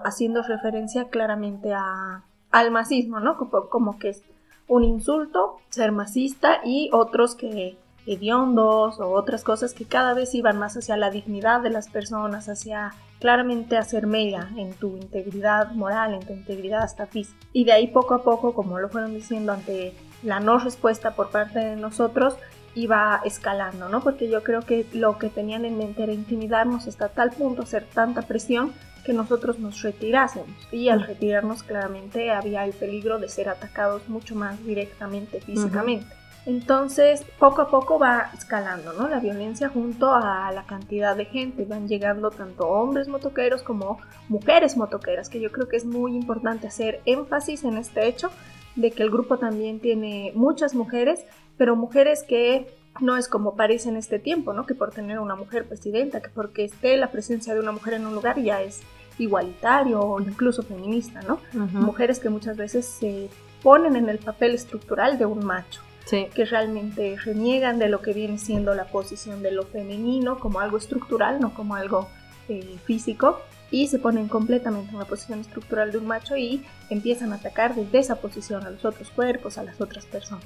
haciendo 0.05 0.43
referencia 0.43 1.09
claramente 1.09 1.73
a, 1.73 2.23
al 2.51 2.71
masismo, 2.71 3.19
¿no? 3.19 3.35
Como, 3.35 3.67
como, 3.67 3.99
que 3.99 4.09
es 4.09 4.23
un 4.69 4.85
insulto 4.85 5.57
ser 5.71 5.91
masista 5.91 6.61
y 6.63 6.89
otros 6.93 7.35
que 7.35 7.77
hediondos 8.07 8.99
o 8.99 9.11
otras 9.11 9.43
cosas 9.43 9.73
que 9.73 9.85
cada 9.85 10.13
vez 10.13 10.33
iban 10.33 10.57
más 10.57 10.75
hacia 10.77 10.97
la 10.97 11.11
dignidad 11.11 11.61
de 11.61 11.69
las 11.69 11.89
personas, 11.89 12.49
hacia 12.49 12.93
claramente 13.19 13.77
hacer 13.77 14.07
mella 14.07 14.49
en 14.55 14.73
tu 14.73 14.97
integridad 14.97 15.71
moral, 15.71 16.13
en 16.13 16.25
tu 16.25 16.33
integridad 16.33 16.83
hasta 16.83 17.05
física. 17.05 17.37
Y 17.53 17.65
de 17.65 17.73
ahí 17.73 17.87
poco 17.87 18.13
a 18.13 18.23
poco, 18.23 18.53
como 18.53 18.79
lo 18.79 18.89
fueron 18.89 19.13
diciendo 19.13 19.51
ante 19.51 19.93
la 20.23 20.39
no 20.39 20.57
respuesta 20.57 21.15
por 21.15 21.29
parte 21.29 21.59
de 21.59 21.75
nosotros, 21.75 22.35
iba 22.75 23.21
escalando, 23.25 23.89
¿no? 23.89 24.01
Porque 24.01 24.29
yo 24.29 24.43
creo 24.43 24.61
que 24.61 24.85
lo 24.93 25.17
que 25.17 25.29
tenían 25.29 25.65
en 25.65 25.77
mente 25.77 26.03
era 26.03 26.13
intimidarnos 26.13 26.87
hasta 26.87 27.09
tal 27.09 27.31
punto, 27.31 27.63
hacer 27.63 27.85
tanta 27.91 28.21
presión 28.21 28.71
que 29.03 29.13
nosotros 29.13 29.57
nos 29.57 29.81
retirásemos. 29.81 30.55
Y 30.71 30.89
al 30.89 31.01
retirarnos 31.01 31.63
claramente 31.63 32.31
había 32.31 32.65
el 32.65 32.73
peligro 32.73 33.17
de 33.17 33.29
ser 33.29 33.49
atacados 33.49 34.07
mucho 34.09 34.35
más 34.35 34.63
directamente 34.63 35.41
físicamente. 35.41 36.05
Entonces, 36.47 37.25
poco 37.39 37.61
a 37.61 37.69
poco 37.69 37.99
va 37.99 38.31
escalando, 38.33 38.93
¿no? 38.93 39.09
La 39.09 39.19
violencia 39.19 39.67
junto 39.67 40.13
a 40.13 40.49
la 40.53 40.63
cantidad 40.63 41.13
de 41.13 41.25
gente. 41.25 41.65
Van 41.65 41.89
llegando 41.89 42.31
tanto 42.31 42.69
hombres 42.69 43.09
motoqueros 43.09 43.63
como 43.63 43.99
mujeres 44.29 44.77
motoqueras, 44.77 45.27
que 45.27 45.41
yo 45.41 45.51
creo 45.51 45.67
que 45.67 45.75
es 45.75 45.83
muy 45.83 46.15
importante 46.15 46.65
hacer 46.65 47.01
énfasis 47.03 47.65
en 47.65 47.77
este 47.77 48.07
hecho 48.07 48.31
de 48.77 48.91
que 48.91 49.03
el 49.03 49.11
grupo 49.11 49.37
también 49.37 49.81
tiene 49.81 50.31
muchas 50.35 50.73
mujeres, 50.73 51.25
pero 51.57 51.75
mujeres 51.75 52.23
que 52.23 52.73
no 53.01 53.17
es 53.17 53.27
como 53.27 53.57
parece 53.57 53.89
en 53.89 53.97
este 53.97 54.17
tiempo, 54.17 54.53
¿no? 54.53 54.65
Que 54.65 54.73
por 54.73 54.91
tener 54.91 55.19
una 55.19 55.35
mujer 55.35 55.67
presidenta, 55.67 56.21
que 56.21 56.29
porque 56.29 56.63
esté 56.63 56.95
la 56.95 57.11
presencia 57.11 57.55
de 57.55 57.59
una 57.59 57.73
mujer 57.73 57.95
en 57.95 58.07
un 58.07 58.15
lugar 58.15 58.41
ya 58.41 58.61
es 58.61 58.83
igualitario 59.19 59.99
o 59.99 60.21
incluso 60.21 60.63
feminista, 60.63 61.19
¿no? 61.23 61.39
Mujeres 61.73 62.19
que 62.21 62.29
muchas 62.29 62.55
veces 62.55 62.85
se 62.85 63.29
ponen 63.61 63.97
en 63.97 64.07
el 64.07 64.19
papel 64.19 64.55
estructural 64.55 65.17
de 65.17 65.25
un 65.25 65.45
macho 65.45 65.81
que 66.09 66.45
realmente 66.45 67.17
reniegan 67.23 67.79
de 67.79 67.89
lo 67.89 68.01
que 68.01 68.13
viene 68.13 68.37
siendo 68.37 68.73
la 68.73 68.85
posición 68.85 69.41
de 69.41 69.51
lo 69.51 69.63
femenino 69.63 70.39
como 70.39 70.59
algo 70.59 70.77
estructural, 70.77 71.39
no 71.39 71.53
como 71.53 71.75
algo 71.75 72.07
eh, 72.49 72.77
físico, 72.85 73.39
y 73.69 73.87
se 73.87 73.99
ponen 73.99 74.29
completamente 74.29 74.91
en 74.91 74.99
la 74.99 75.05
posición 75.05 75.39
estructural 75.41 75.91
de 75.91 75.97
un 75.97 76.07
macho 76.07 76.37
y 76.37 76.63
empiezan 76.89 77.33
a 77.33 77.35
atacar 77.35 77.75
desde 77.75 77.99
esa 77.99 78.15
posición 78.15 78.65
a 78.65 78.69
los 78.69 78.85
otros 78.85 79.09
cuerpos, 79.09 79.57
a 79.57 79.63
las 79.63 79.81
otras 79.81 80.05
personas. 80.05 80.45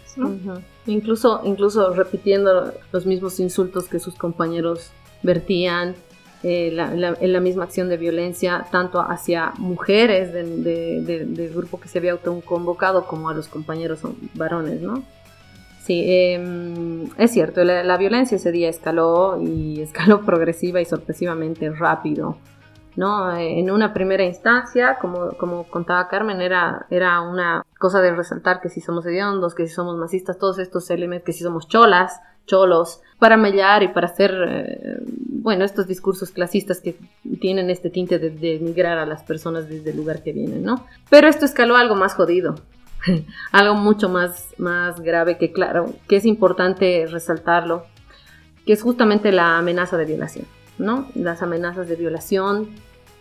incluso, 0.88 1.41
incluso 1.44 1.94
repitiendo 1.94 2.74
los 2.91 3.06
mismos 3.06 3.39
insultos 3.39 3.88
que 3.88 4.00
sus 4.00 4.15
compañeros 4.15 4.89
vertían, 5.22 5.96
eh, 6.44 6.75
en 6.75 7.34
la 7.34 7.39
misma 7.39 7.65
acción 7.65 7.88
de 7.88 7.98
violencia, 7.98 8.65
tanto 8.72 9.00
hacia 9.00 9.53
mujeres 9.60 10.34
del 10.34 11.51
grupo 11.53 11.80
que 11.80 11.88
se 11.88 12.00
había 12.00 12.13
autoconvocado 12.13 13.06
como 13.06 13.30
a 13.30 13.36
los 13.36 13.48
compañeros 13.48 14.00
varones, 14.34 14.82
¿no? 14.82 15.03
Sí, 15.83 16.03
em, 16.05 17.09
es 17.17 17.31
cierto, 17.31 17.63
la, 17.63 17.97
violencia 17.97 18.35
ese 18.35 18.51
día 18.51 18.69
escaló 18.69 19.41
y 19.41 19.81
escaló 19.81 20.21
progresiva 20.21 20.79
y 20.79 20.85
sorpresivamente 20.85 21.69
rápido. 21.71 22.38
¿no? 22.95 23.35
En 23.35 23.71
una 23.71 23.93
primera 23.93 24.23
instancia, 24.23 24.97
como, 25.00 25.31
como 25.38 25.63
contaba 25.63 26.07
Carmen, 26.09 26.41
era, 26.41 26.85
era 26.89 27.21
una 27.21 27.65
cosa 27.79 28.01
de 28.01 28.13
resaltar 28.13 28.59
que 28.61 28.69
si 28.69 28.81
somos 28.81 29.05
hediondos, 29.05 29.55
que 29.55 29.65
si 29.65 29.73
somos 29.73 29.97
masistas, 29.97 30.38
todos 30.38 30.59
estos 30.59 30.89
elementos, 30.91 31.25
que 31.25 31.33
si 31.33 31.43
somos 31.43 31.67
cholas, 31.67 32.19
cholos, 32.45 33.01
para 33.17 33.38
mellar 33.38 33.81
y 33.81 33.88
para 33.88 34.07
hacer, 34.07 34.31
eh, 34.47 34.97
bueno, 35.07 35.63
estos 35.63 35.88
discursos 35.88 36.31
clasistas 36.31 36.81
que 36.81 36.97
tienen 37.39 37.69
este 37.69 37.89
tinte 37.89 38.19
de, 38.19 38.29
de 38.29 38.59
migrar 38.59 38.97
a 38.97 39.05
las 39.05 39.23
personas 39.23 39.69
desde 39.69 39.91
el 39.91 39.97
lugar 39.97 40.21
que 40.21 40.33
vienen, 40.33 40.63
¿no? 40.63 40.85
Pero 41.09 41.27
esto 41.27 41.45
escaló 41.45 41.77
algo 41.77 41.95
más 41.95 42.13
jodido, 42.13 42.55
algo 43.51 43.75
mucho 43.75 44.10
más, 44.10 44.53
más 44.58 45.00
grave 45.00 45.38
que 45.38 45.51
claro, 45.51 45.93
que 46.08 46.17
es 46.17 46.25
importante 46.25 47.05
resaltarlo, 47.10 47.86
que 48.65 48.74
es 48.74 48.81
justamente 48.81 49.31
la 49.31 49.58
amenaza 49.58 49.98
de 49.98 50.05
violación, 50.05 50.46
¿no? 50.77 51.08
Las 51.15 51.41
amenazas 51.41 51.88
de 51.88 51.96
violación 51.96 52.70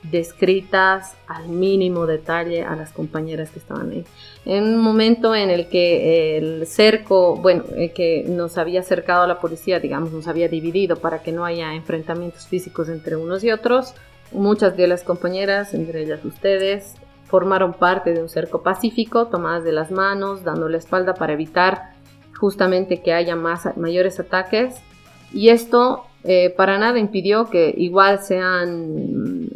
descritas 0.03 1.15
al 1.27 1.49
mínimo 1.49 2.07
detalle 2.07 2.63
a 2.63 2.75
las 2.75 2.91
compañeras 2.91 3.51
que 3.51 3.59
estaban 3.59 3.91
ahí. 3.91 4.05
En 4.47 4.65
un 4.65 4.81
momento 4.81 5.35
en 5.35 5.51
el 5.51 5.69
que 5.69 6.39
el 6.39 6.67
cerco, 6.67 7.37
bueno, 7.37 7.65
eh, 7.77 7.93
que 7.93 8.25
nos 8.27 8.57
había 8.57 8.81
acercado 8.81 9.25
a 9.25 9.27
la 9.27 9.41
policía, 9.41 9.79
digamos, 9.79 10.13
nos 10.13 10.27
había 10.27 10.49
dividido 10.49 10.97
para 10.97 11.23
que 11.23 11.33
no 11.33 11.45
haya 11.45 11.75
enfrentamientos 11.75 12.47
físicos 12.47 12.89
entre 12.89 13.17
unos 13.17 13.45
y 13.45 13.51
otros, 13.51 13.95
muchas 14.33 14.77
de 14.77 14.87
las 14.87 15.03
compañeras, 15.03 15.75
entre 15.75 16.03
ellas 16.03 16.25
ustedes, 16.25 16.95
formaron 17.31 17.75
parte 17.75 18.13
de 18.13 18.21
un 18.21 18.29
cerco 18.29 18.63
pacífico, 18.63 19.29
tomadas 19.29 19.63
de 19.63 19.73
las 19.73 19.91
manos, 19.91 20.43
dando 20.43 20.69
la 20.69 20.79
espalda 20.79 21.15
para 21.15 21.33
evitar 21.33 21.93
justamente 22.37 23.03
que 23.03 23.13
haya 23.13 23.37
más, 23.37 23.77
mayores 23.77 24.19
ataques. 24.19 24.75
Y 25.33 25.51
esto 25.51 26.05
eh, 26.25 26.51
para 26.51 26.79
nada 26.79 26.99
impidió 26.99 27.49
que 27.49 27.73
igual 27.77 28.21
sean 28.21 29.49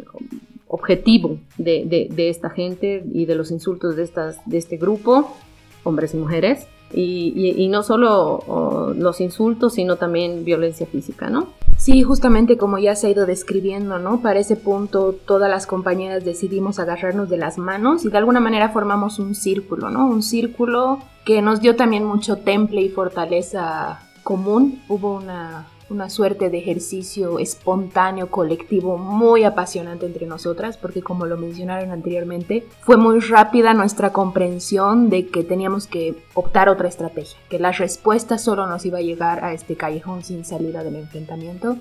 objetivo 0.67 1.37
de, 1.57 2.07
esta 2.17 2.49
gente 2.49 3.03
y 3.13 3.25
de 3.25 3.35
los 3.35 3.51
insultos 3.51 3.95
de, 3.95 4.03
estas, 4.03 4.37
de 4.45 4.57
este 4.57 4.77
grupo, 4.77 5.35
hombres 5.83 6.13
y 6.13 6.17
mujeres. 6.17 6.67
Y, 6.97 7.67
no 7.69 7.83
solo 7.83 8.93
los 8.95 9.19
insultos, 9.19 9.73
sino 9.73 9.97
también 9.97 10.45
violencia 10.45 10.87
física, 10.87 11.29
¿no? 11.29 11.47
Sí, 11.77 12.03
justamente 12.03 12.57
como 12.57 12.77
ya 12.77 12.95
se 12.95 13.07
ha 13.07 13.09
ido 13.09 13.25
describiendo, 13.25 13.99
¿no? 13.99 14.21
Para 14.21 14.39
ese 14.39 14.55
punto 14.55 15.13
todas 15.13 15.49
las 15.49 15.67
compañeras 15.67 16.23
decidimos 16.23 16.79
agarrarnos 16.79 17.29
de 17.29 17.37
las 17.37 17.57
manos 17.57 18.05
y 18.05 18.09
de 18.09 18.17
alguna 18.17 18.39
manera 18.39 18.69
formamos 18.69 19.19
un 19.19 19.35
círculo, 19.35 19.89
¿no? 19.89 20.07
Un 20.07 20.23
círculo 20.23 20.99
que 21.25 21.41
nos 21.41 21.59
dio 21.59 21.75
también 21.75 22.05
mucho 22.05 22.37
temple 22.37 22.81
y 22.81 22.89
fortaleza 22.89 23.99
común. 24.25 24.81
Hubo 24.89 25.15
una 25.15 25.67
una 25.89 26.09
suerte 26.09 26.49
de 26.49 26.57
ejercicio 26.57 27.37
espontáneo, 27.39 28.29
colectivo, 28.31 28.97
muy 28.97 29.43
apasionante 29.43 30.05
entre 30.05 30.25
nosotras, 30.25 30.77
porque 30.77 31.01
como 31.01 31.25
lo 31.25 31.37
mencionaron 31.37 31.91
anteriormente, 31.91 32.65
fue 32.81 32.97
muy 32.97 33.19
rápida 33.19 33.73
nuestra 33.73 34.11
comprensión 34.11 35.09
de 35.09 35.27
que 35.27 35.43
teníamos 35.43 35.87
que 35.87 36.15
optar 36.33 36.69
otra 36.69 36.87
estrategia, 36.87 37.37
que 37.49 37.59
la 37.59 37.71
respuesta 37.71 38.37
solo 38.37 38.65
nos 38.67 38.85
iba 38.85 38.97
a 38.97 39.03
llegar 39.03 39.43
a 39.43 39.53
este 39.53 39.75
callejón 39.75 40.23
sin 40.23 40.43
salida 40.43 40.83
del 40.83 40.95
enfrentamiento 40.95 41.77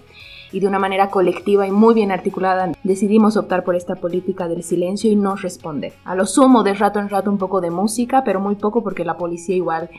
y 0.52 0.60
de 0.60 0.68
una 0.68 0.78
manera 0.78 1.10
colectiva 1.10 1.66
y 1.66 1.72
muy 1.72 1.94
bien 1.94 2.12
articulada 2.12 2.72
decidimos 2.84 3.36
optar 3.36 3.64
por 3.64 3.74
esta 3.74 3.96
política 3.96 4.46
del 4.46 4.62
silencio 4.62 5.10
y 5.10 5.16
no 5.16 5.34
responder. 5.34 5.94
A 6.04 6.14
lo 6.14 6.26
sumo 6.26 6.62
de 6.62 6.74
rato 6.74 7.00
en 7.00 7.08
rato 7.08 7.30
un 7.30 7.38
poco 7.38 7.60
de 7.60 7.70
música, 7.70 8.22
pero 8.22 8.38
muy 8.38 8.54
poco 8.54 8.84
porque 8.84 9.04
la 9.04 9.16
policía 9.16 9.56
igual 9.56 9.90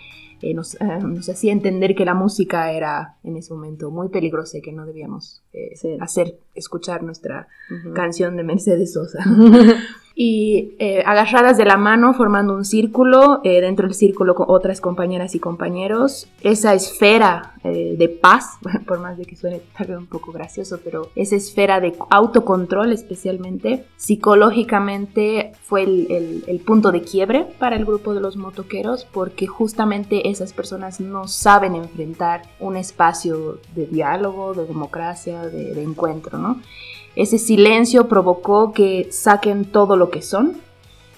eh, 0.42 0.54
nos, 0.54 0.76
eh, 0.76 1.00
nos, 1.02 1.30
hacía 1.30 1.52
entender 1.52 1.96
que 1.96 2.06
la 2.06 2.14
música 2.14 2.72
era 2.72 3.16
en 3.24 3.38
ese 3.38 3.54
momento 3.54 3.92
muy 3.92 4.10
peligrosa 4.10 4.58
y 4.58 4.62
que 4.62 4.72
no 4.72 4.86
debíamos 4.86 5.44
eh, 5.54 5.98
hacer 6.00 6.40
escuchar 6.54 7.04
nuestra 7.04 7.48
canción 7.94 8.36
de 8.38 8.44
Mercedes 8.44 8.94
Sosa. 8.94 9.24
y 10.18 10.76
eh, 10.80 11.04
agarradas 11.06 11.58
de 11.58 11.66
la 11.66 11.76
mano 11.76 12.14
formando 12.14 12.56
un 12.56 12.64
círculo, 12.64 13.42
eh, 13.44 13.60
dentro 13.60 13.86
del 13.86 13.96
círculo 13.96 14.34
con 14.34 14.46
otras 14.50 14.80
compañeras 14.80 15.36
y 15.36 15.40
compañeros, 15.40 16.30
esa 16.42 16.74
esfera 16.74 17.56
eh, 17.66 17.96
de 17.98 18.08
paz, 18.08 18.58
por 18.88 19.02
más 19.02 19.18
de 19.18 19.26
que 19.26 19.36
suene 19.36 19.62
tal 19.78 19.88
vez 19.88 19.98
un 19.98 20.08
poco 20.08 20.32
gracioso, 20.32 20.80
pero 20.82 21.10
esa 21.16 21.36
esfera 21.36 21.82
de 21.82 21.94
autocontrol 22.10 22.94
especialmente, 22.94 23.86
psicológicamente 23.98 25.52
fue 25.64 25.84
el, 25.84 26.44
el, 26.48 26.60
punto 26.62 26.92
de 26.94 27.02
quiebre 27.02 27.46
para 27.60 27.76
el 27.76 27.86
grupo 27.86 28.14
de 28.14 28.22
los 28.22 28.38
motoqueros 28.38 29.06
porque 29.06 29.48
justamente 29.48 30.30
esas 30.30 30.54
personas 30.54 31.02
no 31.02 31.28
saben 31.28 31.76
enfrentar 31.76 32.44
un 32.60 32.78
espacio 32.78 33.60
de 33.76 33.86
diálogo, 33.86 34.54
de 34.54 34.66
democracia, 34.66 35.42
de, 35.42 35.74
de 35.74 35.84
encuentro, 35.84 36.38
¿no? 36.40 36.62
Ese 37.16 37.38
silencio 37.38 38.08
provocó 38.08 38.74
que 38.74 39.08
saquen 39.12 39.66
todo 39.66 39.96
lo 39.96 40.10
que 40.10 40.22
son. 40.22 40.58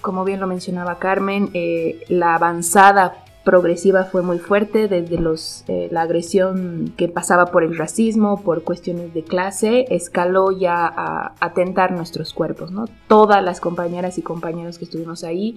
Como 0.00 0.24
bien 0.24 0.40
lo 0.40 0.46
mencionaba 0.46 0.98
Carmen, 0.98 1.50
eh, 1.54 2.04
la 2.08 2.34
avanzada 2.34 3.24
progresiva 3.44 4.04
fue 4.04 4.22
muy 4.22 4.38
fuerte 4.38 4.88
desde 4.88 5.18
los, 5.18 5.64
eh, 5.68 5.88
la 5.90 6.02
agresión 6.02 6.92
que 6.96 7.08
pasaba 7.08 7.46
por 7.46 7.64
el 7.64 7.78
racismo, 7.78 8.42
por 8.42 8.62
cuestiones 8.62 9.14
de 9.14 9.24
clase, 9.24 9.86
escaló 9.88 10.50
ya 10.52 10.86
a 10.86 11.32
atentar 11.40 11.92
nuestros 11.92 12.34
cuerpos. 12.34 12.70
¿no? 12.70 12.84
Todas 13.08 13.42
las 13.42 13.60
compañeras 13.60 14.18
y 14.18 14.22
compañeros 14.22 14.78
que 14.78 14.84
estuvimos 14.84 15.24
ahí 15.24 15.56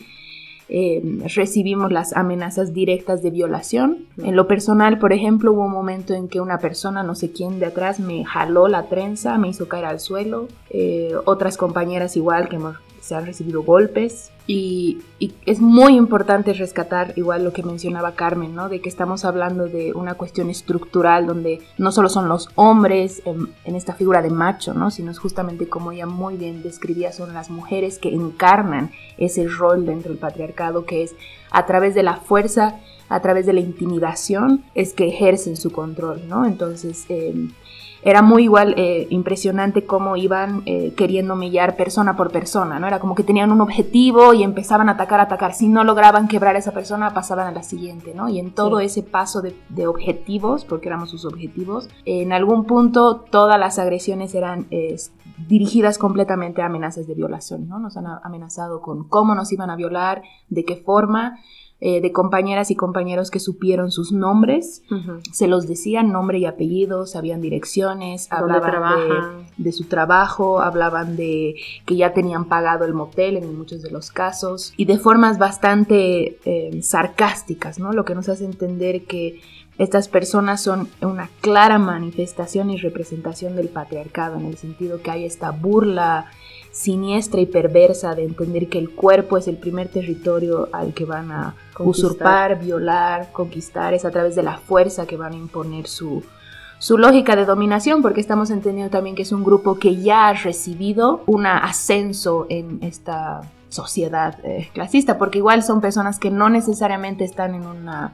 Em, 0.74 1.20
recibimos 1.36 1.92
las 1.92 2.14
amenazas 2.16 2.74
directas 2.74 3.22
de 3.22 3.30
violación. 3.30 4.06
En 4.24 4.38
lo 4.38 4.48
personal, 4.48 5.00
por 5.00 5.12
ejemplo, 5.12 5.52
hubo 5.52 5.66
un 5.66 5.72
momento 5.74 6.14
en 6.14 6.30
que 6.30 6.40
una 6.40 6.60
persona, 6.60 7.04
no 7.04 7.14
sé 7.14 7.34
quién 7.34 7.60
de 7.60 7.66
atrás, 7.66 8.00
me 8.00 8.24
jaló 8.24 8.70
la 8.70 8.84
trenza, 8.84 9.38
me 9.38 9.50
hizo 9.50 9.68
caer 9.68 9.84
al 9.84 10.00
suelo. 10.00 10.48
Eh, 10.70 11.12
otras 11.26 11.58
compañeras 11.58 12.16
igual 12.16 12.48
que 12.48 12.58
se 13.02 13.16
han 13.16 13.26
recibido 13.26 13.64
golpes. 13.64 14.32
Y, 14.54 15.02
es 15.46 15.62
muy 15.62 15.96
importante 15.96 16.52
rescatar 16.52 17.14
igual 17.16 17.44
lo 17.44 17.54
que 17.54 17.62
mencionaba 17.62 18.16
Carmen, 18.16 18.56
¿no? 18.56 18.70
De 18.70 18.82
que 18.82 18.90
estamos 18.90 19.24
hablando 19.24 19.68
de 19.68 19.94
una 19.94 20.16
cuestión 20.16 20.50
estructural 20.50 21.28
donde 21.28 21.62
no 21.78 21.92
solo 21.92 22.10
son 22.10 22.28
los 22.28 22.50
hombres 22.56 23.22
en, 23.26 23.76
esta 23.76 23.94
figura 23.94 24.24
de 24.24 24.32
macho, 24.32 24.74
¿no? 24.74 24.90
Sino 24.90 25.12
es 25.12 25.20
justamente 25.20 25.70
como 25.70 25.92
ella 25.92 26.08
muy 26.08 26.38
bien 26.38 26.64
describía, 26.64 27.14
son 27.14 27.36
las 27.36 27.52
mujeres 27.52 28.00
que 28.00 28.10
encarnan 28.10 28.92
ese 29.18 29.48
rol 29.48 29.86
dentro 29.86 30.10
del 30.10 30.20
patriarcado 30.20 30.86
que 30.86 31.04
es 31.04 31.16
a 31.52 31.66
través 31.68 31.94
de 31.94 32.02
la 32.04 32.18
fuerza, 32.18 32.80
a 33.08 33.22
través 33.22 33.46
de 33.46 33.54
la 33.54 33.60
intimidación, 33.60 34.64
es 34.74 34.94
que 34.94 35.08
ejercen 35.08 35.56
su 35.56 35.72
control, 35.72 36.28
¿no? 36.28 36.46
Entonces, 36.46 37.06
em, 37.10 37.52
era 38.04 38.22
muy 38.22 38.44
igual 38.44 38.74
eh, 38.78 39.08
impresionante 39.10 39.86
cómo 39.86 40.16
iban 40.16 40.64
eh, 40.66 40.94
queriendo 40.96 41.34
humillar 41.34 41.76
persona 41.76 42.18
por 42.18 42.32
persona, 42.32 42.80
¿no? 42.80 42.88
Era 42.88 43.00
como 43.00 43.16
que 43.16 43.24
tenían 43.24 43.52
un 43.52 43.62
objetivo 43.62 44.34
y 44.34 44.44
empezaban 44.44 44.90
a 44.90 44.94
atacar, 44.94 45.20
a 45.20 45.24
atacar. 45.24 45.54
Si 45.54 45.68
no 45.68 45.84
lograban 45.84 46.28
quebrar 46.28 46.56
a 46.56 46.60
esa 46.60 46.72
persona, 46.72 47.14
pasaban 47.14 47.48
a 47.48 47.52
la 47.52 47.64
siguiente, 47.64 48.14
¿no? 48.16 48.30
Y 48.30 48.40
en 48.40 48.52
todo 48.52 48.80
ese 48.80 49.04
paso 49.04 49.42
de, 49.42 49.88
objetivos, 49.88 50.64
porque 50.66 50.88
éramos 50.88 51.10
sus 51.10 51.26
objetivos, 51.26 51.90
en 52.06 52.34
algún 52.34 52.66
punto 52.66 53.22
todas 53.22 53.60
las 53.60 53.80
agresiones 53.80 54.36
eran 54.36 54.68
dirigidas 55.48 55.98
completamente 55.98 56.62
a 56.62 56.68
amenazas 56.68 57.08
de 57.08 57.16
violación, 57.16 57.68
¿no? 57.68 57.80
Nos 57.80 57.98
han 57.98 58.06
amenazado 58.24 58.82
con 58.82 59.08
cómo 59.08 59.36
nos 59.36 59.52
iban 59.52 59.70
a 59.70 59.76
violar, 59.76 60.22
de 60.50 60.66
qué 60.66 60.76
forma, 60.76 61.40
eh, 61.84 62.00
de 62.00 62.12
compañeras 62.12 62.70
y 62.70 62.76
compañeros 62.76 63.32
que 63.32 63.40
supieron 63.40 63.92
sus 63.92 64.12
nombres, 64.12 64.84
se 65.32 65.48
los 65.48 65.68
decían 65.68 66.12
nombre 66.12 66.38
y 66.38 66.46
apellido, 66.46 67.08
sabían 67.08 67.42
direcciones, 67.42 68.32
hablaban 68.32 69.48
de, 69.58 69.72
su 69.72 69.86
trabajo, 69.86 70.62
hablaban 70.62 71.16
de 71.16 71.56
que 71.88 71.96
ya 71.96 72.14
tenían 72.14 72.46
pagado 72.46 72.86
el 72.86 72.94
motel 72.94 73.36
en 73.36 73.58
muchos 73.58 73.82
de 73.82 73.90
los 73.90 74.12
casos 74.12 74.76
y 74.78 74.86
de 74.86 75.00
formas 75.00 75.40
bastante 75.40 76.38
eh, 76.46 76.84
sarcásticas, 76.84 77.80
¿no? 77.80 77.94
Lo 77.94 78.06
que 78.06 78.14
nos 78.14 78.30
hace 78.30 78.46
entender 78.46 79.06
que 79.06 79.42
estas 79.80 80.08
personas 80.08 80.62
son 80.62 80.88
una 81.02 81.32
clara 81.42 81.80
manifestación 81.80 82.70
y 82.70 82.78
representación 82.78 83.56
del 83.56 83.70
patriarcado, 83.70 84.38
en 84.38 84.46
el 84.46 84.58
sentido 84.58 85.02
que 85.02 85.10
hay 85.10 85.26
esta 85.26 85.50
burla 85.50 86.28
siniestra 86.72 87.42
y 87.42 87.46
perversa 87.46 88.16
de 88.16 88.24
entender 88.24 88.70
que 88.70 88.80
el 88.80 88.92
cuerpo 88.92 89.38
es 89.38 89.48
el 89.48 89.58
primer 89.58 89.90
territorio 89.90 90.70
al 90.72 90.94
que 90.94 91.06
van 91.06 91.32
a 91.32 91.56
usurpar, 91.80 92.60
violar, 92.60 93.32
conquistar, 93.32 93.94
es 93.94 94.06
a 94.06 94.12
través 94.12 94.36
de 94.36 94.44
la 94.44 94.58
fuerza 94.58 95.06
que 95.06 95.18
van 95.18 95.34
a 95.34 95.38
imponer 95.38 95.88
su, 95.88 96.24
su 96.80 96.98
lógica 96.98 97.36
de 97.36 97.46
dominación, 97.46 98.02
porque 98.02 98.22
estamos 98.22 98.50
entendiendo 98.52 98.90
también 98.90 99.16
que 99.16 99.24
es 99.24 99.32
un 99.32 99.44
grupo 99.44 99.78
que 99.78 99.98
ya 99.98 100.30
ha 100.30 100.34
recibido 100.34 101.24
un 101.26 101.46
ascenso 101.46 102.46
en 102.50 102.80
esta 102.82 103.42
sociedad 103.70 104.38
eh, 104.44 104.70
clasista, 104.74 105.18
porque 105.18 105.40
igual 105.40 105.64
son 105.64 105.82
personas 105.82 106.20
que 106.20 106.32
no 106.32 106.50
necesariamente 106.50 107.24
están 107.24 107.56
en 107.56 107.66
una 107.66 108.14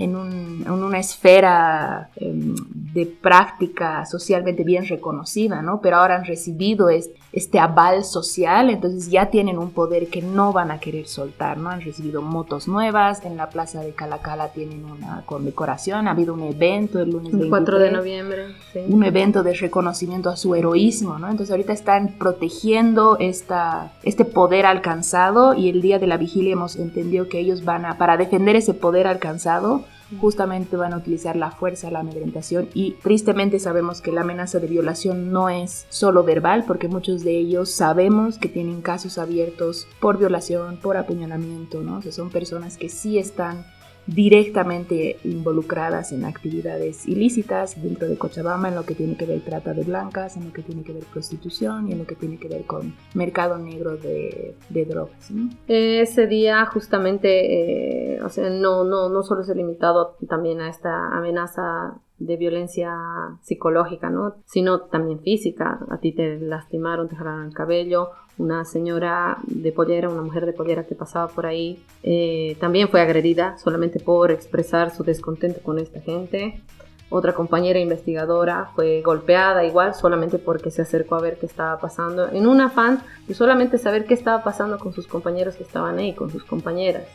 en, 0.00 0.16
una 0.16 0.98
esfera 0.98 2.08
em, 2.16 2.54
de 2.92 3.06
práctica 3.06 4.06
socialmente 4.06 4.64
bien 4.64 4.86
reconocida, 4.86 5.60
¿no? 5.60 5.80
Pero 5.80 5.98
ahora 5.98 6.16
han 6.16 6.24
recibido 6.24 6.88
este, 6.88 7.58
aval 7.58 8.04
social, 8.04 8.70
entonces 8.70 9.10
ya 9.10 9.26
tienen 9.26 9.58
un 9.58 9.70
poder 9.70 10.08
que 10.08 10.22
no 10.22 10.52
van 10.52 10.70
a 10.70 10.80
querer 10.80 11.06
soltar, 11.06 11.58
¿no? 11.58 11.68
Han 11.68 11.82
recibido 11.82 12.22
motos 12.22 12.66
nuevas, 12.66 13.24
en 13.26 13.36
la 13.36 13.50
plaza 13.50 13.82
de 13.82 13.92
Calacala 13.92 14.48
tienen 14.48 14.86
una 14.86 15.22
condecoración, 15.26 16.08
ha 16.08 16.12
habido 16.12 16.32
un 16.32 16.44
evento 16.44 17.00
el 17.00 17.10
lunes 17.10 17.34
4 17.48 17.78
de 17.78 17.92
noviembre, 17.92 18.46
un 18.88 19.04
evento 19.04 19.42
de 19.42 19.52
reconocimiento 19.52 20.30
a 20.30 20.36
su 20.36 20.54
heroísmo, 20.54 21.18
¿no? 21.18 21.28
Entonces 21.28 21.50
ahorita 21.50 21.74
están 21.74 22.14
protegiendo 22.18 23.18
esta, 23.18 23.92
este 24.02 24.24
poder 24.24 24.64
alcanzado 24.64 25.54
y 25.54 25.68
el 25.68 25.82
día 25.82 25.98
de 25.98 26.06
la 26.06 26.16
vigilia 26.16 26.54
hemos 26.54 26.76
entendido 26.76 27.28
que 27.28 27.38
ellos 27.38 27.64
van 27.64 27.84
a, 27.84 27.98
para 27.98 28.16
defender 28.16 28.56
ese 28.56 28.72
poder 28.72 29.06
alcanzado, 29.06 29.84
justamente 30.18 30.76
van 30.76 30.92
a 30.92 30.96
utilizar 30.96 31.36
la 31.36 31.50
fuerza, 31.50 31.90
la 31.90 32.00
amedrentación 32.00 32.68
y 32.74 32.92
tristemente 33.02 33.58
sabemos 33.58 34.00
que 34.00 34.12
la 34.12 34.22
amenaza 34.22 34.58
de 34.58 34.66
violación 34.66 35.32
no 35.32 35.48
es 35.48 35.86
solo 35.88 36.24
verbal 36.24 36.64
porque 36.66 36.88
muchos 36.88 37.22
de 37.22 37.38
ellos 37.38 37.70
sabemos 37.70 38.38
que 38.38 38.48
tienen 38.48 38.82
casos 38.82 39.18
abiertos 39.18 39.86
por 40.00 40.18
violación, 40.18 40.78
por 40.78 40.96
apuñalamiento, 40.96 41.82
¿no? 41.82 41.98
O 41.98 42.12
son 42.12 42.30
personas 42.30 42.76
que 42.76 42.88
sí 42.88 43.18
están 43.18 43.64
directamente 44.06 45.18
involucradas 45.24 46.12
en 46.12 46.24
actividades 46.24 47.06
ilícitas 47.06 47.80
dentro 47.82 48.08
de 48.08 48.16
Cochabamba, 48.16 48.68
en 48.68 48.74
lo 48.74 48.84
que 48.84 48.94
tiene 48.94 49.16
que 49.16 49.26
ver 49.26 49.40
trata 49.40 49.72
de 49.72 49.84
blancas, 49.84 50.36
en 50.36 50.46
lo 50.46 50.52
que 50.52 50.62
tiene 50.62 50.82
que 50.82 50.92
ver 50.92 51.04
prostitución 51.04 51.88
y 51.88 51.92
en 51.92 51.98
lo 51.98 52.06
que 52.06 52.14
tiene 52.14 52.38
que 52.38 52.48
ver 52.48 52.64
con 52.64 52.94
mercado 53.14 53.58
negro 53.58 53.96
de, 53.96 54.54
drogas. 54.70 55.30
Ese 55.68 56.26
día 56.26 56.64
justamente, 56.66 58.14
eh, 58.14 58.22
o 58.22 58.28
sea, 58.28 58.48
no, 58.50 58.84
no, 58.84 59.08
no 59.08 59.22
solo 59.22 59.42
se 59.44 59.52
ha 59.52 59.54
limitado 59.54 60.16
también 60.28 60.60
a 60.60 60.68
esta 60.68 61.16
amenaza 61.16 62.00
de 62.20 62.36
violencia 62.36 62.94
psicológica, 63.40 64.10
¿no? 64.10 64.36
Sino 64.44 64.82
también 64.82 65.20
física. 65.20 65.80
A 65.90 65.98
ti 65.98 66.12
te 66.12 66.38
lastimaron, 66.38 67.08
te 67.08 67.16
jalaron 67.16 67.46
el 67.46 67.54
cabello. 67.54 68.10
Una 68.38 68.64
señora 68.64 69.38
de 69.46 69.72
pollera, 69.72 70.08
una 70.08 70.22
mujer 70.22 70.46
de 70.46 70.52
pollera 70.52 70.86
que 70.86 70.94
pasaba 70.94 71.28
por 71.28 71.46
ahí, 71.46 71.82
eh, 72.02 72.56
también 72.60 72.88
fue 72.88 73.00
agredida 73.00 73.58
solamente 73.58 74.00
por 74.00 74.30
expresar 74.30 74.94
su 74.94 75.02
descontento 75.02 75.60
con 75.62 75.78
esta 75.78 76.00
gente. 76.00 76.62
Otra 77.10 77.34
compañera 77.34 77.80
investigadora 77.80 78.70
fue 78.74 79.02
golpeada 79.02 79.64
igual 79.64 79.94
solamente 79.94 80.38
porque 80.38 80.70
se 80.70 80.82
acercó 80.82 81.16
a 81.16 81.20
ver 81.20 81.38
qué 81.38 81.46
estaba 81.46 81.78
pasando, 81.78 82.28
en 82.28 82.46
un 82.46 82.60
afán 82.60 83.02
de 83.26 83.34
solamente 83.34 83.78
saber 83.78 84.06
qué 84.06 84.14
estaba 84.14 84.44
pasando 84.44 84.78
con 84.78 84.92
sus 84.92 85.08
compañeros 85.08 85.56
que 85.56 85.64
estaban 85.64 85.98
ahí, 85.98 86.14
con 86.14 86.30
sus 86.30 86.44
compañeras, 86.44 87.08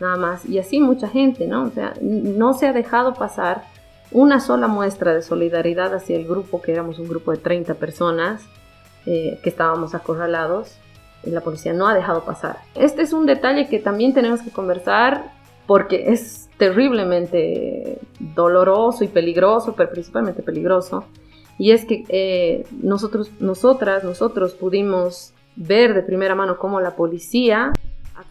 nada 0.00 0.16
más. 0.16 0.44
Y 0.46 0.58
así 0.58 0.80
mucha 0.80 1.08
gente, 1.08 1.46
¿no? 1.46 1.62
O 1.64 1.70
sea, 1.70 1.94
no 2.00 2.54
se 2.54 2.66
ha 2.66 2.72
dejado 2.72 3.14
pasar 3.14 3.62
una 4.10 4.40
sola 4.40 4.68
muestra 4.68 5.14
de 5.14 5.22
solidaridad 5.22 5.94
hacia 5.94 6.16
el 6.16 6.26
grupo, 6.26 6.62
que 6.62 6.72
éramos 6.72 6.98
un 6.98 7.08
grupo 7.08 7.32
de 7.32 7.38
30 7.38 7.74
personas 7.74 8.42
eh, 9.04 9.38
que 9.42 9.48
estábamos 9.48 9.94
acorralados. 9.94 10.76
La 11.22 11.40
policía 11.40 11.72
no 11.72 11.88
ha 11.88 11.94
dejado 11.94 12.24
pasar. 12.24 12.58
Este 12.74 13.02
es 13.02 13.12
un 13.12 13.26
detalle 13.26 13.68
que 13.68 13.78
también 13.78 14.14
tenemos 14.14 14.42
que 14.42 14.50
conversar 14.50 15.32
porque 15.66 16.12
es 16.12 16.48
terriblemente 16.56 17.98
doloroso 18.20 19.04
y 19.04 19.08
peligroso, 19.08 19.74
pero 19.76 19.90
principalmente 19.90 20.42
peligroso. 20.42 21.04
Y 21.58 21.72
es 21.72 21.84
que 21.84 22.04
eh, 22.08 22.66
nosotros, 22.82 23.30
nosotras, 23.40 24.04
nosotros 24.04 24.54
pudimos 24.54 25.34
ver 25.56 25.94
de 25.94 26.02
primera 26.02 26.34
mano 26.34 26.58
cómo 26.58 26.80
la 26.80 26.96
policía 26.96 27.72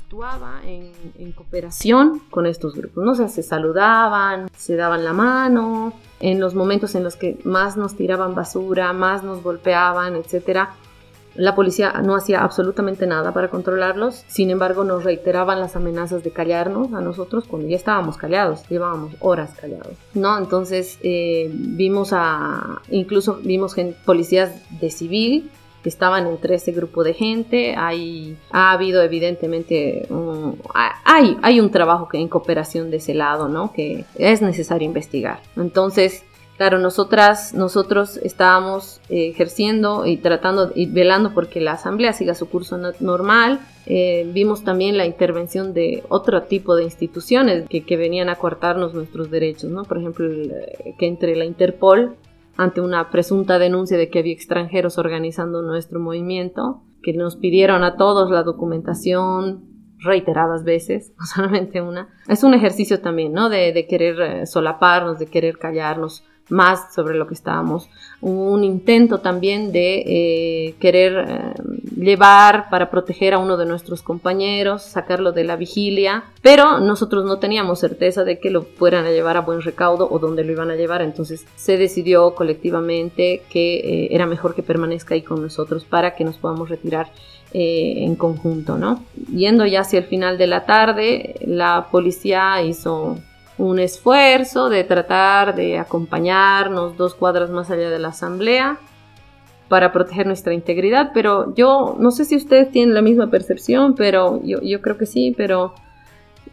actuaba 0.06 0.62
en, 0.64 1.32
cooperación 1.32 2.22
con 2.30 2.46
estos 2.46 2.76
grupos. 2.76 3.04
¿no? 3.04 3.16
se 3.16 3.42
saludaban, 3.42 4.50
se 4.56 4.76
daban 4.76 5.04
la 5.04 5.14
mano, 5.14 5.94
en 6.20 6.40
los 6.40 6.54
momentos 6.54 6.94
en 6.94 7.04
los 7.04 7.16
que 7.16 7.40
más 7.44 7.76
nos 7.76 7.96
tiraban 7.96 8.36
basura, 8.36 8.94
más 8.94 9.24
nos 9.24 9.42
golpeaban, 9.42 10.16
etc. 10.16 10.70
La 11.34 11.56
policía 11.56 11.92
no 12.04 12.16
hacía 12.16 12.44
absolutamente 12.44 13.08
nada 13.08 13.34
para 13.34 13.50
controlarlos, 13.50 14.24
sin 14.28 14.52
embargo 14.52 14.84
nos 14.84 15.04
reiteraban 15.04 15.60
las 15.60 15.76
amenazas 15.76 16.24
de 16.24 16.30
callarnos 16.30 16.94
a 16.94 17.02
nosotros 17.02 17.46
cuando 17.46 17.68
ya 17.68 17.76
estábamos 17.76 18.16
callados, 18.16 18.62
llevábamos 18.70 19.16
horas 19.22 19.56
callados, 19.60 19.98
¿no? 20.14 20.38
Entonces 20.38 21.00
eh, 21.02 21.50
vimos 21.52 22.14
a, 22.14 22.80
incluso 22.92 23.40
vimos 23.42 23.76
policías 24.06 24.52
de 24.80 24.92
civil 24.92 25.50
que 25.86 25.90
estaban 25.90 26.26
entre 26.26 26.56
ese 26.56 26.72
grupo 26.72 27.04
de 27.04 27.14
gente. 27.14 27.76
Hay, 27.78 28.36
ha 28.50 28.72
habido 28.72 29.04
evidentemente 29.04 30.08
un, 30.10 30.60
hay, 30.74 31.38
hay 31.44 31.60
un 31.60 31.70
trabajo 31.70 32.10
que 32.10 32.18
en 32.18 32.28
cooperación 32.28 32.90
de 32.90 32.98
ese 32.98 33.14
lado, 33.14 33.50
¿no? 33.50 33.72
Que 33.72 34.04
es 34.16 34.42
necesario 34.42 34.84
investigar. 34.84 35.42
Entonces, 35.56 36.24
Claro, 36.58 36.80
nosotras, 36.80 37.54
nosotros 37.54 38.16
estábamos 38.16 39.02
eh, 39.10 39.28
ejerciendo 39.28 40.06
y 40.06 40.16
tratando 40.16 40.72
y 40.74 40.86
velando 40.86 41.34
porque 41.34 41.60
la 41.60 41.74
asamblea 41.74 42.14
siga 42.14 42.34
su 42.34 42.48
curso 42.48 42.78
normal. 43.02 43.60
Eh, 43.86 44.26
vimos 44.34 44.64
también 44.64 44.96
la 44.96 45.06
intervención 45.06 45.74
de 45.74 46.04
otro 46.08 46.44
tipo 46.44 46.78
de 46.78 46.86
instituciones 46.86 47.68
que, 47.68 47.98
venían 47.98 48.30
a 48.30 48.38
coartarnos 48.38 48.94
nuestros 48.94 49.30
derechos, 49.30 49.70
¿no? 49.70 49.84
Por 49.84 49.98
ejemplo, 49.98 50.30
que 50.98 51.08
entre 51.08 51.36
la 51.36 51.44
Interpol 51.44 52.16
ante 52.58 52.82
una 52.82 53.10
presunta 53.10 53.60
denuncia 53.60 53.98
de 53.98 54.10
que 54.10 54.20
había 54.20 54.34
extranjeros 54.34 54.98
organizando 54.98 55.62
nuestro 55.62 56.00
movimiento, 56.00 56.84
que 57.02 57.14
nos 57.14 57.36
pidieron 57.36 57.84
a 57.84 57.98
todos 57.98 58.32
la 58.32 58.44
documentación 58.44 59.66
reiteradas 60.00 60.64
veces, 60.64 61.14
no 61.20 61.26
solamente 61.26 61.82
una. 61.82 62.10
Es 62.28 62.44
un 62.44 62.54
ejercicio 62.54 63.02
también, 63.02 63.34
¿no? 63.34 63.50
De, 63.50 63.74
de 63.74 63.88
querer 63.88 64.22
eh, 64.22 64.46
solaparnos, 64.46 65.20
de 65.20 65.28
querer 65.28 65.58
callarnos 65.58 66.24
más 66.50 66.94
sobre 66.94 67.16
lo 67.16 67.28
que 67.28 67.34
estábamos. 67.34 67.90
Un 68.22 68.64
intento 68.64 69.20
también 69.20 69.72
de 69.72 70.04
eh, 70.06 70.76
querer 70.80 71.26
eh, 71.28 71.54
llevar 71.96 72.70
para 72.70 72.90
proteger 72.90 73.34
a 73.34 73.40
uno 73.40 73.58
de 73.58 73.66
nuestros 73.66 74.02
compañeros, 74.02 74.84
sacarlo 74.84 75.32
de 75.32 75.44
la 75.44 75.56
vigilia, 75.56 76.24
pero 76.42 76.80
nosotros 76.80 77.26
no 77.26 77.40
teníamos 77.40 77.80
certeza 77.80 78.24
de 78.24 78.40
que 78.40 78.52
lo 78.52 78.64
fueran 78.64 79.06
a 79.06 79.12
llevar 79.12 79.38
a 79.38 79.42
buen 79.42 79.62
recaudo 79.62 80.08
o 80.10 80.20
dónde 80.20 80.44
lo 80.44 80.52
iban 80.52 80.72
a 80.72 80.76
llevar, 80.76 81.02
entonces 81.02 81.46
se 81.56 81.78
decidió 81.78 82.36
colectivamente 82.36 83.42
que 83.50 83.76
eh, 83.78 84.08
era 84.12 84.26
mejor 84.26 84.56
que 84.56 84.64
permanezca 84.64 85.16
ahí 85.16 85.22
con 85.22 85.42
nosotros 85.42 85.86
para 85.86 86.16
que 86.16 86.24
nos 86.24 86.38
podamos 86.38 86.70
retirar 86.70 87.12
en 87.58 88.16
conjunto, 88.18 88.78
¿no? 88.78 89.06
Yendo 89.34 89.66
ya 89.66 89.80
hacia 89.80 90.00
el 90.00 90.06
final 90.06 90.38
de 90.38 90.46
la 90.46 90.66
tarde, 90.66 91.36
la 91.46 91.88
policía 91.90 92.62
hizo 92.62 93.18
un 93.58 93.80
esfuerzo 93.80 94.70
de 94.70 94.84
tratar 94.84 95.56
de 95.56 95.78
acompañarnos 95.80 96.98
dos 96.98 97.16
cuadras 97.16 97.50
más 97.50 97.72
allá 97.72 97.90
de 97.90 98.00
la 98.00 98.10
asamblea 98.10 98.78
para 99.68 99.92
proteger 99.92 100.28
nuestra 100.28 100.54
integridad, 100.54 101.12
pero 101.14 101.54
yo 101.56 101.96
no 102.00 102.12
sé 102.12 102.26
si 102.26 102.36
ustedes 102.36 102.72
tienen 102.72 102.94
la 102.94 103.02
misma 103.02 103.32
percepción, 103.32 103.96
pero 103.96 104.40
yo, 104.44 104.62
yo 104.62 104.82
creo 104.82 104.98
que 104.98 105.06
sí, 105.06 105.34
pero 105.36 105.74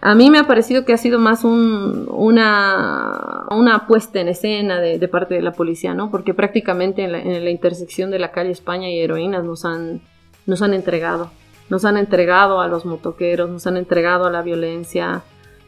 a 0.01 0.15
mí 0.15 0.31
me 0.31 0.38
ha 0.38 0.47
parecido 0.49 0.85
que 0.85 0.93
ha 0.93 0.97
sido 0.97 1.19
más 1.19 1.45
un, 1.45 2.09
una, 2.11 3.47
una 3.51 3.87
puesta 3.87 4.21
en 4.21 4.29
escena 4.29 4.81
de, 4.81 5.09
parte 5.09 5.35
de 5.35 5.43
la 5.43 5.53
policía, 5.53 5.95
¿no? 5.95 6.11
Porque 6.11 6.35
prácticamente 6.35 7.05
en 7.05 7.12
la, 7.12 7.21
en 7.21 7.45
la, 7.45 7.51
intersección 7.51 8.11
de 8.11 8.19
la 8.19 8.33
calle 8.33 8.51
España 8.51 8.91
y 8.91 8.99
Heroínas 8.99 9.45
nos 9.45 9.65
han, 9.65 10.01
nos 10.47 10.61
han 10.62 10.75
entregado, 10.75 11.31
nos 11.69 11.85
han 11.85 11.97
entregado 11.97 12.61
a 12.61 12.67
los 12.67 12.85
motoqueros, 12.85 13.49
nos 13.49 13.67
han 13.67 13.77
entregado 13.77 14.27
a 14.27 14.31
la 14.31 14.43
violencia, 14.43 15.23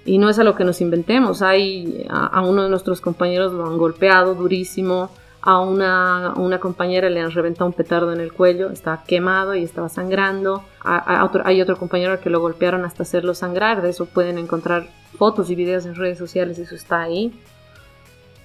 y 0.04 0.18
no 0.18 0.28
es 0.28 0.38
algo 0.38 0.54
que 0.54 0.64
nos 0.64 0.80
inventemos. 0.80 1.42
Hay 1.42 2.06
a, 2.08 2.42
uno 2.42 2.64
de 2.64 2.68
nuestros 2.68 3.00
compañeros 3.00 3.52
lo 3.52 3.66
han 3.66 3.78
golpeado 3.78 4.34
durísimo, 4.34 5.10
a 5.40 5.60
una, 5.60 6.32
una, 6.36 6.58
compañera 6.58 7.10
le 7.10 7.20
han 7.20 7.30
reventado 7.30 7.66
un 7.66 7.74
petardo 7.74 8.12
en 8.12 8.20
el 8.20 8.32
cuello, 8.32 8.70
estaba 8.70 9.04
quemado 9.04 9.54
y 9.54 9.62
estaba 9.62 9.90
sangrando. 9.90 10.64
hay 10.82 11.60
otro 11.60 11.76
compañero 11.76 12.18
que 12.20 12.30
lo 12.30 12.40
golpearon 12.40 12.84
hasta 12.84 13.02
hacerlo 13.02 13.34
sangrar, 13.34 13.82
de 13.82 13.90
eso 13.90 14.06
pueden 14.06 14.38
encontrar 14.38 14.88
fotos 15.18 15.50
y 15.50 15.54
videos 15.54 15.84
en 15.84 15.96
redes 15.96 16.16
sociales, 16.16 16.58
eso 16.58 16.74
está 16.74 17.02
ahí. 17.02 17.38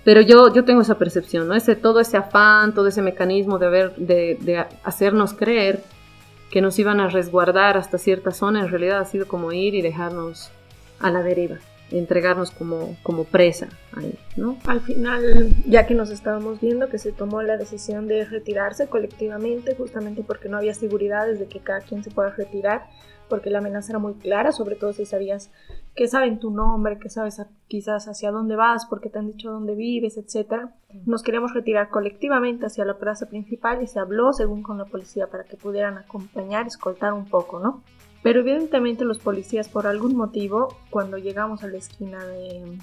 Pero 0.04 0.22
yo, 0.22 0.54
yo 0.54 0.66
tengo 0.66 0.82
esa 0.82 0.98
percepción, 0.98 1.48
¿no? 1.48 1.56
Ese, 1.56 1.76
todo 1.76 2.00
ese 2.00 2.18
afán, 2.18 2.74
todo 2.74 2.88
ese 2.88 3.02
mecanismo 3.02 3.60
de, 3.60 3.66
haber, 3.66 3.96
de, 3.96 4.38
de 4.42 4.66
hacernos 4.84 5.34
creer 5.34 5.84
que 6.52 6.62
nos 6.62 6.80
iban 6.80 7.00
a 7.00 7.08
resguardar 7.08 7.78
hasta 7.78 7.98
cierta 7.98 8.32
zona, 8.32 8.62
en 8.62 8.70
realidad 8.70 9.00
ha 9.00 9.06
sido 9.06 9.28
como 9.28 9.52
ir 9.52 9.76
y 9.76 9.82
dejarnos 9.82 10.52
a 11.00 11.12
la 11.12 11.24
deriva 11.24 11.58
entregarnos 11.92 12.52
como, 12.52 12.96
como 13.04 13.24
presa 13.24 13.68
ahí, 13.96 14.18
¿no? 14.36 14.58
Al 14.66 14.82
final, 14.82 15.50
ya 15.66 15.88
que 15.88 15.96
nos 15.96 16.10
estábamos 16.10 16.62
viendo 16.62 16.90
que 16.90 17.00
se 17.00 17.12
tomó 17.12 17.42
la 17.42 17.58
decisión 17.58 18.08
de 18.08 18.26
retirarse 18.26 18.88
colectivamente, 18.88 19.76
justamente 19.76 20.24
porque 20.24 20.50
no 20.50 20.58
había 20.58 20.74
seguridades 20.74 21.40
de 21.40 21.48
que 21.48 21.60
cada 21.60 21.82
quien 21.82 22.04
se 22.04 22.12
pueda 22.12 22.30
retirar, 22.30 22.88
porque 23.28 23.50
la 23.50 23.60
amenaza 23.60 23.92
era 23.92 24.00
muy 24.00 24.16
clara, 24.16 24.52
sobre 24.52 24.76
todo 24.76 24.92
si 24.92 25.06
sabías 25.06 25.52
que 25.96 26.08
saben 26.08 26.40
tu 26.40 26.50
nombre, 26.50 26.98
que 26.98 27.10
sabes 27.10 27.42
quizás 27.68 28.08
hacia 28.08 28.32
dónde 28.32 28.56
vas, 28.56 28.86
porque 28.88 29.10
te 29.10 29.20
han 29.20 29.28
dicho 29.28 29.52
dónde 29.52 29.76
vives, 29.76 30.18
etc. 30.18 30.70
Nos 31.06 31.22
queríamos 31.22 31.54
retirar 31.54 31.90
colectivamente 31.90 32.66
hacia 32.66 32.86
la 32.86 32.98
plaza 32.98 33.28
principal 33.28 33.84
y 33.84 33.88
se 33.88 34.00
habló 34.00 34.34
según 34.34 34.64
con 34.64 34.78
la 34.78 34.86
policía 34.86 35.28
para 35.28 35.44
que 35.44 35.58
pudieran 35.58 35.98
acompañar, 35.98 36.66
escoltar 36.66 37.14
un 37.14 37.26
poco, 37.26 37.60
¿no? 37.60 37.84
Pero 38.22 38.42
evidentemente 38.42 39.06
los 39.06 39.20
policías 39.20 39.70
por 39.70 39.88
algún 39.88 40.16
motivo, 40.16 40.76
cuando 40.90 41.18
llegamos 41.18 41.64
a 41.64 41.68
la 41.68 41.78
esquina 41.78 42.24
de, 42.26 42.78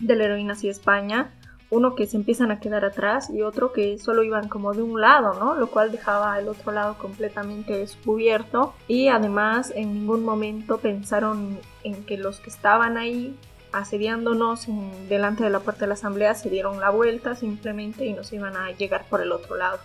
la 0.00 0.24
heroína 0.24 0.54
hacia 0.54 0.70
España, 0.70 1.34
uno 1.70 1.94
que 1.94 2.06
se 2.06 2.16
empiezan 2.16 2.50
a 2.50 2.60
quedar 2.60 2.84
atrás 2.84 3.30
y 3.30 3.42
otro 3.42 3.72
que 3.72 3.98
solo 3.98 4.22
iban 4.22 4.48
como 4.48 4.74
de 4.74 4.82
un 4.82 5.00
lado, 5.00 5.34
¿no? 5.34 5.54
Lo 5.54 5.68
cual 5.68 5.90
dejaba 5.90 6.38
el 6.38 6.48
otro 6.48 6.72
lado 6.72 6.98
completamente 6.98 7.76
descubierto 7.76 8.74
y 8.88 9.08
además 9.08 9.72
en 9.74 9.94
ningún 9.94 10.22
momento 10.22 10.78
pensaron 10.78 11.58
en 11.82 12.04
que 12.04 12.18
los 12.18 12.40
que 12.40 12.50
estaban 12.50 12.98
ahí 12.98 13.38
asediándonos 13.72 14.66
delante 15.08 15.44
de 15.44 15.50
la 15.50 15.60
puerta 15.60 15.82
de 15.82 15.86
la 15.88 15.94
asamblea 15.94 16.34
se 16.34 16.50
dieron 16.50 16.78
la 16.78 16.90
vuelta 16.90 17.34
simplemente 17.34 18.04
y 18.04 18.12
nos 18.12 18.30
iban 18.34 18.54
a 18.54 18.70
llegar 18.72 19.06
por 19.08 19.22
el 19.22 19.32
otro 19.32 19.56
lado 19.56 19.78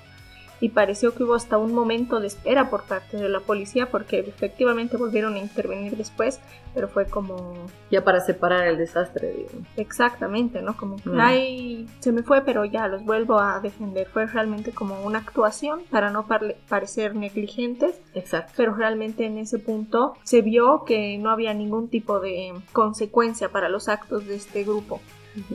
y 0.60 0.70
pareció 0.70 1.14
que 1.14 1.24
hubo 1.24 1.36
hasta 1.36 1.58
un 1.58 1.74
momento 1.74 2.20
de 2.20 2.28
espera 2.28 2.70
por 2.70 2.84
parte 2.84 3.18
de 3.18 3.30
la 3.30 3.40
policía 3.42 3.90
porque 3.92 4.20
efectivamente 4.20 4.98
volvieron 4.98 5.36
a 5.36 5.40
intervenir 5.40 5.96
después, 5.96 6.40
pero 6.74 6.88
fue 6.88 7.06
como... 7.06 7.68
Ya 7.92 8.04
para 8.04 8.22
separar 8.22 8.68
el 8.68 8.78
desastre, 8.78 9.34
digo. 9.34 9.50
Exactamente, 9.78 10.62
¿no? 10.62 10.76
Como 10.76 10.98
que, 10.98 11.10
mm. 11.10 11.88
se 12.00 12.12
me 12.12 12.24
fue, 12.24 12.42
pero 12.42 12.66
ya 12.66 12.88
los 12.88 13.04
vuelvo 13.04 13.40
a 13.40 13.60
defender. 13.60 14.08
Fue 14.08 14.26
realmente 14.26 14.72
como 14.72 15.02
una 15.02 15.20
actuación 15.20 15.82
para 15.90 16.10
no 16.10 16.28
parecer 16.70 17.16
negligentes. 17.16 18.00
Exacto. 18.14 18.54
Pero 18.58 18.74
realmente 18.74 19.26
en 19.26 19.38
ese 19.38 19.60
punto 19.60 20.14
se 20.24 20.42
vio 20.42 20.84
que 20.86 21.18
no 21.18 21.30
había 21.30 21.54
ningún 21.54 21.88
tipo 21.88 22.20
de 22.20 22.54
consecuencia 22.74 23.50
para 23.50 23.70
los 23.70 23.90
actos 23.90 24.26
de 24.26 24.36
este 24.36 24.64
grupo. 24.64 25.02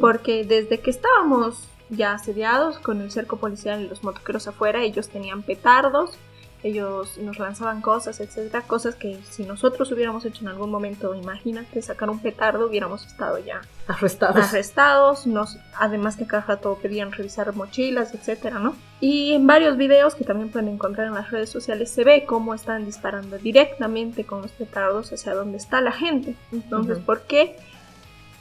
Porque 0.00 0.44
desde 0.44 0.78
que 0.78 0.90
estábamos 0.90 1.68
ya 1.92 2.12
asediados 2.14 2.78
con 2.78 3.00
el 3.00 3.10
cerco 3.10 3.36
policial 3.36 3.82
y 3.82 3.88
los 3.88 4.02
motoqueros 4.02 4.48
afuera, 4.48 4.82
ellos 4.82 5.08
tenían 5.08 5.42
petardos, 5.42 6.16
ellos 6.62 7.18
nos 7.18 7.38
lanzaban 7.38 7.80
cosas, 7.80 8.20
etcétera, 8.20 8.62
cosas 8.62 8.94
que 8.94 9.18
si 9.28 9.42
nosotros 9.44 9.90
hubiéramos 9.90 10.24
hecho 10.24 10.42
en 10.42 10.48
algún 10.48 10.70
momento, 10.70 11.14
imagínate, 11.14 11.82
sacar 11.82 12.08
un 12.08 12.20
petardo, 12.20 12.66
hubiéramos 12.68 13.04
estado 13.04 13.38
ya 13.38 13.60
arrestados. 13.88 14.36
Arrestados, 14.36 15.26
nos, 15.26 15.58
además 15.76 16.16
que 16.16 16.26
cada 16.26 16.44
rato 16.44 16.78
pedían 16.80 17.10
revisar 17.10 17.52
mochilas, 17.54 18.14
etcétera, 18.14 18.60
¿no? 18.60 18.76
Y 19.00 19.32
en 19.32 19.46
varios 19.46 19.76
videos 19.76 20.14
que 20.14 20.24
también 20.24 20.50
pueden 20.50 20.68
encontrar 20.68 21.08
en 21.08 21.14
las 21.14 21.30
redes 21.30 21.50
sociales 21.50 21.90
se 21.90 22.04
ve 22.04 22.24
cómo 22.26 22.54
están 22.54 22.84
disparando 22.84 23.38
directamente 23.38 24.24
con 24.24 24.42
los 24.42 24.52
petardos 24.52 25.12
hacia 25.12 25.34
donde 25.34 25.58
está 25.58 25.80
la 25.80 25.92
gente. 25.92 26.36
Entonces, 26.52 26.98
¿por 26.98 27.22
qué? 27.22 27.56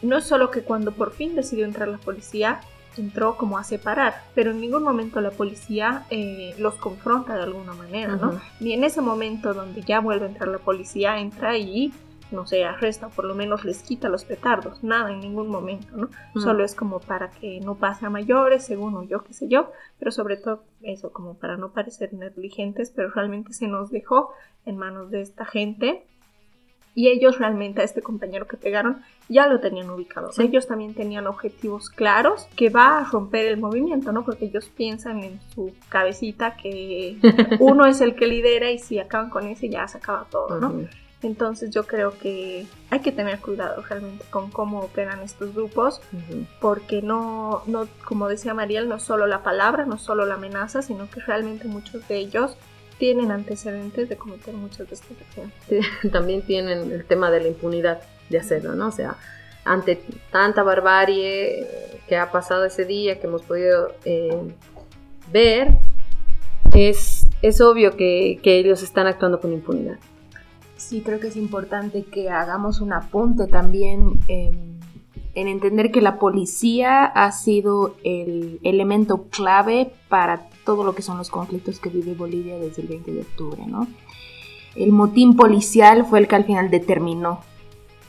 No 0.04 0.18
es 0.20 0.26
solo 0.26 0.52
que 0.52 0.62
cuando 0.62 0.92
por 0.92 1.12
fin 1.12 1.36
decidió 1.36 1.66
entrar 1.66 1.88
la 1.88 1.98
policía, 1.98 2.62
entró 2.98 3.38
como 3.38 3.58
a 3.58 3.64
separar, 3.64 4.16
pero 4.36 4.52
en 4.52 4.60
ningún 4.60 4.84
momento 4.84 5.22
la 5.22 5.32
policía 5.32 6.06
eh, 6.10 6.56
los 6.58 6.76
confronta 6.76 7.36
de 7.36 7.44
alguna 7.44 7.74
manera, 7.74 8.16
¿no? 8.16 8.40
Ni 8.60 8.74
en 8.74 8.84
ese 8.84 9.02
momento 9.02 9.54
donde 9.54 9.82
ya 9.82 10.00
vuelve 10.00 10.26
a 10.26 10.30
entrar 10.30 10.50
la 10.50 10.58
policía, 10.58 11.20
entra 11.20 11.58
y, 11.58 11.94
no 12.32 12.46
sé, 12.46 12.66
arresta, 12.66 13.10
por 13.10 13.26
lo 13.26 13.36
menos 13.36 13.64
les 13.64 13.82
quita 13.84 14.10
los 14.10 14.26
petardos, 14.26 14.84
nada 14.84 15.12
en 15.12 15.20
ningún 15.20 15.48
momento, 15.48 15.96
¿no? 15.96 16.10
Solo 16.36 16.64
es 16.64 16.76
como 16.76 17.00
para 17.00 17.30
que 17.30 17.60
no 17.62 17.76
pase 17.76 18.06
a 18.06 18.10
mayores, 18.10 18.66
según 18.66 19.08
yo, 19.08 19.24
qué 19.24 19.34
sé 19.34 19.48
yo, 19.48 19.72
pero 20.00 20.12
sobre 20.12 20.38
todo 20.38 20.64
eso, 20.82 21.12
como 21.12 21.36
para 21.36 21.58
no 21.58 21.72
parecer 21.72 22.14
negligentes, 22.14 22.92
pero 22.94 23.10
realmente 23.12 23.54
se 23.54 23.68
nos 23.68 23.92
dejó 23.92 24.34
en 24.66 24.78
manos 24.78 25.12
de 25.12 25.22
esta 25.22 25.46
gente 25.46 26.06
y 26.94 27.08
ellos 27.10 27.40
realmente 27.40 27.82
a 27.82 27.86
este 27.86 28.02
compañero 28.02 28.48
que 28.48 28.58
pegaron 28.58 29.02
ya 29.30 29.48
lo 29.48 29.60
tenían 29.60 29.90
ubicado. 29.90 30.30
Ellos 30.38 30.68
también 30.68 30.94
tenían 30.94 31.26
objetivos 31.28 31.90
claros 31.90 32.48
que 32.56 32.70
va 32.70 33.00
a 33.00 33.04
romper 33.06 33.46
el 33.48 33.58
movimiento, 33.58 34.12
¿no? 34.12 34.26
Porque 34.26 34.46
ellos 34.46 34.70
piensan 34.76 35.24
en 35.24 35.40
su 35.54 35.74
cabecita 35.90 36.58
que 36.58 37.18
uno 37.60 37.86
es 37.86 38.02
el 38.02 38.16
que 38.16 38.28
lidera 38.28 38.72
y 38.72 38.80
si 38.80 39.00
acaban 39.00 39.30
con 39.30 39.48
ese 39.48 39.70
ya 39.70 39.88
se 39.88 40.00
acaba 40.00 40.26
todo, 40.30 40.60
¿no? 40.60 40.88
Entonces 41.24 41.70
yo 41.70 41.86
creo 41.86 42.18
que 42.18 42.66
hay 42.90 43.00
que 43.00 43.12
tener 43.12 43.40
cuidado 43.40 43.84
realmente 43.84 44.26
con 44.32 44.50
cómo 44.50 44.80
operan 44.80 45.20
estos 45.22 45.54
grupos, 45.54 46.02
porque 46.60 47.04
no, 47.04 47.62
no, 47.68 47.88
como 48.06 48.28
decía 48.28 48.56
Mariel, 48.56 48.90
no 48.90 49.00
solo 49.00 49.28
la 49.28 49.44
palabra, 49.44 49.86
no 49.86 50.00
solo 50.00 50.26
la 50.26 50.36
amenaza, 50.36 50.82
sino 50.82 51.10
que 51.12 51.20
realmente 51.20 51.68
muchos 51.68 52.08
de 52.08 52.18
ellos 52.18 52.58
tienen 53.02 53.32
antecedentes 53.32 54.10
de 54.10 54.16
cometer 54.16 54.54
muchas 54.54 54.88
de 54.88 54.94
estas 54.94 55.18
acciones. 55.20 55.54
también 56.12 56.44
tienen 56.44 56.92
el 56.92 57.04
tema 57.04 57.32
de 57.32 57.42
la 57.42 57.48
impunidad 57.48 58.00
de 58.30 58.38
hacerlo, 58.38 58.76
¿no? 58.76 58.90
O 58.90 58.92
sea, 58.92 59.16
ante 59.66 60.04
tanta 60.32 60.62
barbarie 60.62 61.66
que 62.08 62.16
ha 62.16 62.32
pasado 62.32 62.64
ese 62.64 62.86
día, 62.86 63.20
que 63.20 63.26
hemos 63.26 63.42
podido 63.42 63.92
eh, 64.06 64.54
ver, 65.32 65.80
es, 66.76 67.26
es 67.42 67.60
obvio 67.60 67.98
que, 67.98 68.40
que 68.44 68.60
ellos 68.60 68.84
están 68.84 69.08
actuando 69.08 69.40
con 69.40 69.52
impunidad. 69.52 69.98
Sí, 70.78 71.02
creo 71.02 71.20
que 71.20 71.30
es 71.30 71.38
importante 71.38 72.04
que 72.04 72.30
hagamos 72.30 72.82
un 72.82 72.94
apunte 72.94 73.48
también 73.48 74.20
en 74.28 75.48
entender 75.48 75.92
que 75.92 76.02
la 76.02 76.20
policía 76.20 77.06
ha 77.06 77.32
sido 77.32 77.96
el 78.04 78.60
elemento 78.62 79.24
clave 79.24 79.92
para 80.08 80.51
todo 80.66 80.84
lo 80.84 80.96
que 80.96 81.02
son 81.02 81.18
los 81.18 81.30
conflictos 81.30 81.80
que 81.80 81.90
vive 81.90 82.14
Bolivia 82.14 82.58
desde 82.58 82.82
el 82.82 82.88
20 82.88 83.12
de 83.12 83.22
octubre, 83.22 83.64
¿no? 83.66 83.88
El 84.76 84.92
motín 84.92 85.36
policial 85.36 86.06
fue 86.06 86.20
el 86.20 86.28
que 86.28 86.36
al 86.36 86.46
final 86.46 86.70
determinó 86.70 87.42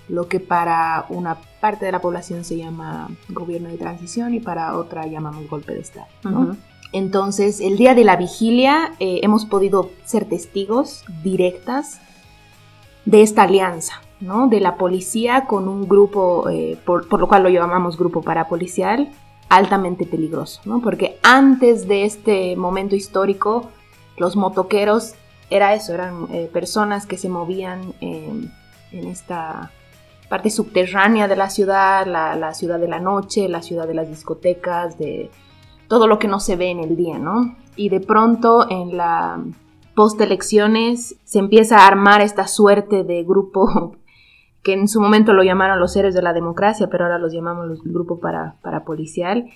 lo 0.08 0.28
que 0.28 0.40
para 0.40 1.06
una 1.08 1.36
parte 1.60 1.86
de 1.86 1.92
la 1.92 2.00
población 2.00 2.44
se 2.44 2.56
llama 2.56 3.08
gobierno 3.28 3.68
de 3.68 3.78
transición 3.78 4.34
y 4.34 4.40
para 4.40 4.76
otra 4.76 5.06
llamamos 5.06 5.48
golpe 5.48 5.72
de 5.74 5.80
Estado, 5.80 6.06
¿no? 6.24 6.56
Entonces, 6.92 7.60
el 7.60 7.78
día 7.78 7.94
de 7.94 8.04
la 8.04 8.16
vigilia 8.16 8.92
eh, 9.00 9.20
hemos 9.22 9.46
podido 9.46 9.90
ser 10.04 10.26
testigos 10.26 11.04
directas 11.22 12.00
de 13.06 13.22
esta 13.22 13.44
alianza, 13.44 14.02
¿no? 14.20 14.48
De 14.48 14.60
la 14.60 14.76
policía 14.76 15.46
con 15.46 15.68
un 15.68 15.88
grupo, 15.88 16.48
eh, 16.50 16.78
por, 16.84 17.08
por, 17.08 17.20
lo 17.20 17.28
cual 17.28 17.44
lo 17.44 17.48
llamamos 17.48 17.96
grupo 17.96 18.20
parapolicial, 18.20 19.10
altamente 19.56 20.06
peligroso, 20.06 20.60
¿no? 20.64 20.80
Porque 20.80 21.18
antes 21.22 21.88
de 21.88 22.04
este 22.04 22.56
momento 22.56 22.96
histórico, 22.96 23.70
los 24.16 24.36
motoqueros 24.36 25.14
era 25.50 25.74
eso, 25.74 25.94
eran 25.94 26.26
eh, 26.32 26.48
personas 26.52 27.06
que 27.06 27.18
se 27.18 27.28
movían 27.28 27.94
en 28.00 28.50
esta 28.90 29.70
parte 30.32 30.48
subterránea 30.48 31.28
de 31.28 31.36
la 31.36 31.50
ciudad, 31.50 32.06
la, 32.06 32.54
ciudad 32.54 32.80
de 32.80 32.88
la 32.88 33.00
noche, 33.00 33.50
la 33.50 33.60
ciudad 33.60 33.86
de 33.86 33.92
las 33.92 34.08
discotecas, 34.08 34.96
de 34.96 35.30
todo 35.88 36.06
lo 36.06 36.18
que 36.18 36.26
no 36.26 36.40
se 36.40 36.56
ve 36.56 36.70
en 36.70 36.80
el 36.80 36.96
día, 36.96 37.18
¿no? 37.18 37.54
Y 37.76 37.90
de 37.90 38.00
pronto 38.00 38.66
en 38.70 38.96
la 38.96 39.44
post 39.94 40.18
elecciones 40.22 41.16
se 41.24 41.38
empieza 41.38 41.80
a 41.80 41.86
armar 41.86 42.22
esta 42.22 42.46
suerte 42.46 43.04
de 43.04 43.24
grupo 43.24 43.94
que 44.62 44.74
en 44.74 44.88
su 44.88 45.00
momento 45.00 45.32
lo 45.32 45.42
llamaron 45.42 45.80
los 45.80 45.92
seres 45.92 46.14
de 46.14 46.22
la 46.22 46.32
democracia, 46.32 46.88
pero 46.88 47.04
ahora 47.04 47.18
los 47.18 47.32
llamamos 47.32 47.70
el 47.70 47.92
grupo 47.92 48.20
para, 48.20 48.54
para 48.62 48.84
policial, 48.84 49.50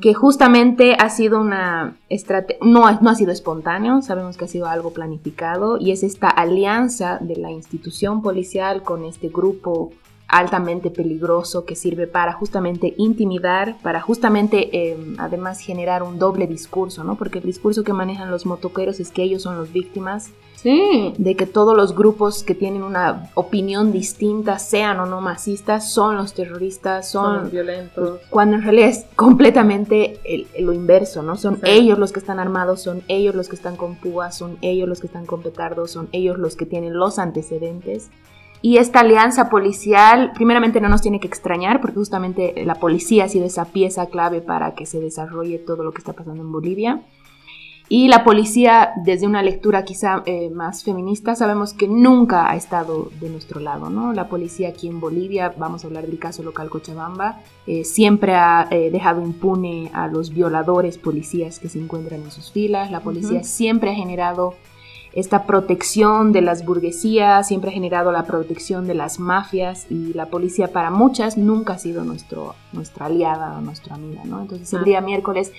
que 0.00 0.14
justamente 0.14 0.96
ha 0.98 1.10
sido 1.10 1.38
una 1.38 1.96
estrategia, 2.08 2.64
no, 2.66 2.90
no 3.00 3.10
ha 3.10 3.14
sido 3.14 3.30
espontáneo, 3.30 4.00
sabemos 4.00 4.36
que 4.36 4.46
ha 4.46 4.48
sido 4.48 4.66
algo 4.66 4.92
planificado, 4.92 5.78
y 5.78 5.90
es 5.90 6.02
esta 6.02 6.28
alianza 6.28 7.18
de 7.20 7.36
la 7.36 7.50
institución 7.50 8.22
policial 8.22 8.82
con 8.82 9.04
este 9.04 9.28
grupo 9.28 9.92
altamente 10.28 10.90
peligroso 10.90 11.64
que 11.64 11.76
sirve 11.76 12.06
para 12.08 12.32
justamente 12.32 12.94
intimidar, 12.96 13.76
para 13.82 14.00
justamente 14.00 14.90
em, 14.90 15.14
además 15.18 15.60
generar 15.60 16.02
un 16.02 16.18
doble 16.18 16.48
discurso, 16.48 17.04
¿no? 17.04 17.16
Porque 17.16 17.38
el 17.38 17.44
discurso 17.44 17.84
que 17.84 17.92
manejan 17.92 18.30
los 18.30 18.44
motoqueros 18.44 18.98
es 18.98 19.10
que 19.12 19.22
ellos 19.22 19.42
son 19.42 19.56
los 19.56 19.72
víctimas, 19.72 20.30
sí. 20.56 21.14
de 21.16 21.36
que 21.36 21.46
todos 21.46 21.76
los 21.76 21.94
grupos 21.94 22.42
que 22.42 22.56
tienen 22.56 22.82
una 22.82 23.30
opinión 23.34 23.92
distinta, 23.92 24.58
sean 24.58 24.98
o 24.98 25.06
no 25.06 25.20
masistas, 25.20 25.92
son 25.92 26.16
los 26.16 26.34
terroristas, 26.34 27.08
son, 27.08 27.48
violentos. 27.50 28.20
Cuando 28.28 28.56
en 28.56 28.62
realidad 28.62 28.88
es 28.88 29.06
completamente 29.14 30.18
lo 30.58 30.72
inverso, 30.72 31.22
¿no? 31.22 31.36
Son 31.36 31.60
ellos 31.62 32.00
los 32.00 32.10
que 32.10 32.18
están 32.18 32.40
armados, 32.40 32.82
son 32.82 33.02
ellos 33.06 33.36
los 33.36 33.48
que 33.48 33.54
están 33.54 33.76
con 33.76 33.94
púas, 33.94 34.36
son 34.36 34.58
ellos 34.60 34.88
los 34.88 35.00
que 35.00 35.06
están 35.06 35.24
con 35.24 35.42
petardos, 35.42 35.92
son 35.92 36.08
ellos 36.10 36.36
los 36.36 36.56
que 36.56 36.66
tienen 36.66 36.94
los 36.94 37.20
antecedentes. 37.20 38.10
Y 38.62 38.78
esta 38.78 39.00
alianza 39.00 39.48
policial, 39.48 40.32
primeramente 40.34 40.80
no 40.80 40.88
nos 40.88 41.02
tiene 41.02 41.20
que 41.20 41.28
extrañar, 41.28 41.80
porque 41.80 41.96
justamente 41.96 42.64
la 42.64 42.76
policía 42.76 43.24
ha 43.24 43.28
sido 43.28 43.46
esa 43.46 43.66
pieza 43.66 44.06
clave 44.06 44.40
para 44.40 44.74
que 44.74 44.86
se 44.86 45.00
desarrolle 45.00 45.58
todo 45.58 45.84
lo 45.84 45.92
que 45.92 45.98
está 45.98 46.12
pasando 46.12 46.42
en 46.42 46.52
Bolivia. 46.52 47.02
Y 47.88 48.08
la 48.08 48.24
policía, 48.24 48.94
desde 49.04 49.28
una 49.28 49.42
lectura 49.42 49.84
quizá 49.84 50.24
eh, 50.26 50.50
más 50.50 50.82
feminista, 50.82 51.36
sabemos 51.36 51.72
que 51.72 51.86
nunca 51.86 52.50
ha 52.50 52.56
estado 52.56 53.10
de 53.20 53.30
nuestro 53.30 53.60
lado, 53.60 53.90
¿no? 53.90 54.12
La 54.12 54.28
policía 54.28 54.70
aquí 54.70 54.88
en 54.88 54.98
Bolivia, 54.98 55.54
vamos 55.56 55.84
a 55.84 55.86
hablar 55.86 56.04
del 56.04 56.18
caso 56.18 56.42
local 56.42 56.68
Cochabamba, 56.68 57.42
eh, 57.68 57.84
siempre 57.84 58.34
ha 58.34 58.66
eh, 58.72 58.90
dejado 58.90 59.22
impune 59.22 59.90
a 59.94 60.08
los 60.08 60.30
violadores 60.30 60.98
policías 60.98 61.60
que 61.60 61.68
se 61.68 61.78
encuentran 61.78 62.22
en 62.22 62.32
sus 62.32 62.50
filas. 62.50 62.90
La 62.90 63.00
policía 63.00 63.44
siempre 63.44 63.92
ha 63.92 63.94
generado 63.94 64.54
esta 65.16 65.46
protección 65.46 66.32
de 66.32 66.42
las 66.42 66.66
burguesías 66.66 67.48
siempre 67.48 67.70
ha 67.70 67.72
generado 67.72 68.12
la 68.12 68.26
protección 68.26 68.86
de 68.86 68.92
las 68.92 69.18
mafias 69.18 69.86
y 69.90 70.12
la 70.12 70.26
policía 70.26 70.68
para 70.74 70.90
muchas 70.90 71.38
nunca 71.38 71.72
ha 71.72 71.78
sido 71.78 72.04
nuestro, 72.04 72.54
nuestra 72.74 73.06
aliada 73.06 73.56
o 73.56 73.62
nuestra 73.62 73.94
amiga, 73.94 74.20
¿no? 74.26 74.42
Entonces 74.42 74.70
el 74.74 74.84
día 74.84 75.00
miércoles 75.00 75.52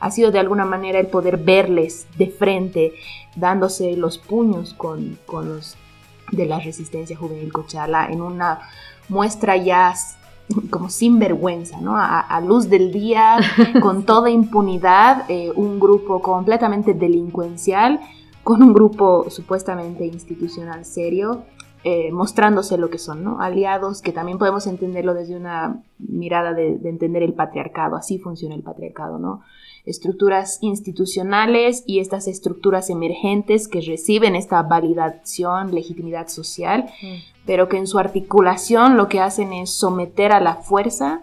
ha 0.00 0.10
sido 0.10 0.32
de 0.32 0.40
alguna 0.40 0.64
manera 0.64 0.98
el 0.98 1.06
poder 1.06 1.36
verles 1.36 2.08
de 2.18 2.26
frente, 2.26 2.92
dándose 3.36 3.96
los 3.96 4.18
puños 4.18 4.74
con, 4.74 5.16
con 5.26 5.48
los 5.48 5.76
de 6.32 6.46
la 6.46 6.58
resistencia 6.58 7.16
juvenil 7.16 7.52
Cochala 7.52 8.08
en 8.08 8.20
una 8.20 8.58
muestra 9.08 9.56
ya 9.56 9.94
como 10.70 10.90
sin 10.90 11.20
vergüenza, 11.20 11.80
¿no? 11.80 11.94
A, 11.96 12.40
luz 12.40 12.68
del 12.68 12.90
día, 12.90 13.36
con 13.80 14.02
toda 14.02 14.28
impunidad, 14.28 15.24
eh, 15.28 15.52
un 15.54 15.78
grupo 15.78 16.20
completamente 16.20 16.94
delincuencial 16.94 18.00
con 18.44 18.62
un 18.62 18.72
grupo 18.72 19.28
supuestamente 19.30 20.06
institucional 20.06 20.84
serio, 20.84 21.44
eh, 21.82 22.12
mostrándose 22.12 22.78
lo 22.78 22.88
que 22.88 22.98
son, 22.98 23.24
¿no? 23.24 23.40
Aliados, 23.40 24.00
que 24.00 24.12
también 24.12 24.38
podemos 24.38 24.66
entenderlo 24.66 25.12
desde 25.12 25.36
una 25.36 25.82
mirada 25.98 26.54
de, 26.54 26.78
entender 26.84 27.22
el 27.22 27.34
patriarcado, 27.34 27.96
así 27.96 28.18
funciona 28.18 28.54
el 28.54 28.62
patriarcado, 28.62 29.18
¿no? 29.18 29.42
Estructuras 29.84 30.58
institucionales 30.62 31.84
y 31.86 31.98
estas 31.98 32.26
estructuras 32.26 32.88
emergentes 32.88 33.68
que 33.68 33.82
reciben 33.82 34.34
esta 34.34 34.62
validación, 34.62 35.74
legitimidad 35.74 36.28
social, 36.28 36.86
mm. 37.02 37.44
pero 37.44 37.68
que 37.68 37.76
en 37.76 37.86
su 37.86 37.98
articulación 37.98 38.96
lo 38.96 39.08
que 39.08 39.20
hacen 39.20 39.52
es 39.52 39.70
someter 39.70 40.32
a 40.32 40.40
la 40.40 40.56
fuerza 40.56 41.20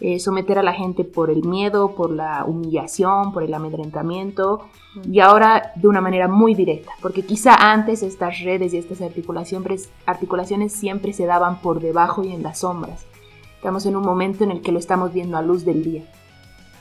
eh, 0.00 0.18
someter 0.18 0.58
a 0.58 0.62
la 0.62 0.72
gente 0.72 1.04
por 1.04 1.30
el 1.30 1.44
miedo, 1.44 1.94
por 1.94 2.10
la 2.10 2.44
humillación, 2.46 3.32
por 3.32 3.42
el 3.42 3.52
amedrentamiento 3.52 4.66
y 5.04 5.20
ahora 5.20 5.72
de 5.76 5.88
una 5.88 6.00
manera 6.00 6.26
muy 6.26 6.54
directa, 6.54 6.92
porque 7.02 7.22
quizá 7.22 7.54
antes 7.54 8.02
estas 8.02 8.40
redes 8.40 8.72
y 8.72 8.78
estas 8.78 9.02
articulaciones, 9.02 9.90
articulaciones 10.06 10.72
siempre 10.72 11.12
se 11.12 11.26
daban 11.26 11.60
por 11.60 11.80
debajo 11.80 12.24
y 12.24 12.32
en 12.32 12.42
las 12.42 12.60
sombras. 12.60 13.06
Estamos 13.56 13.84
en 13.84 13.94
un 13.94 14.02
momento 14.02 14.42
en 14.42 14.52
el 14.52 14.62
que 14.62 14.72
lo 14.72 14.78
estamos 14.78 15.12
viendo 15.12 15.36
a 15.36 15.42
luz 15.42 15.66
del 15.66 15.84
día, 15.84 16.04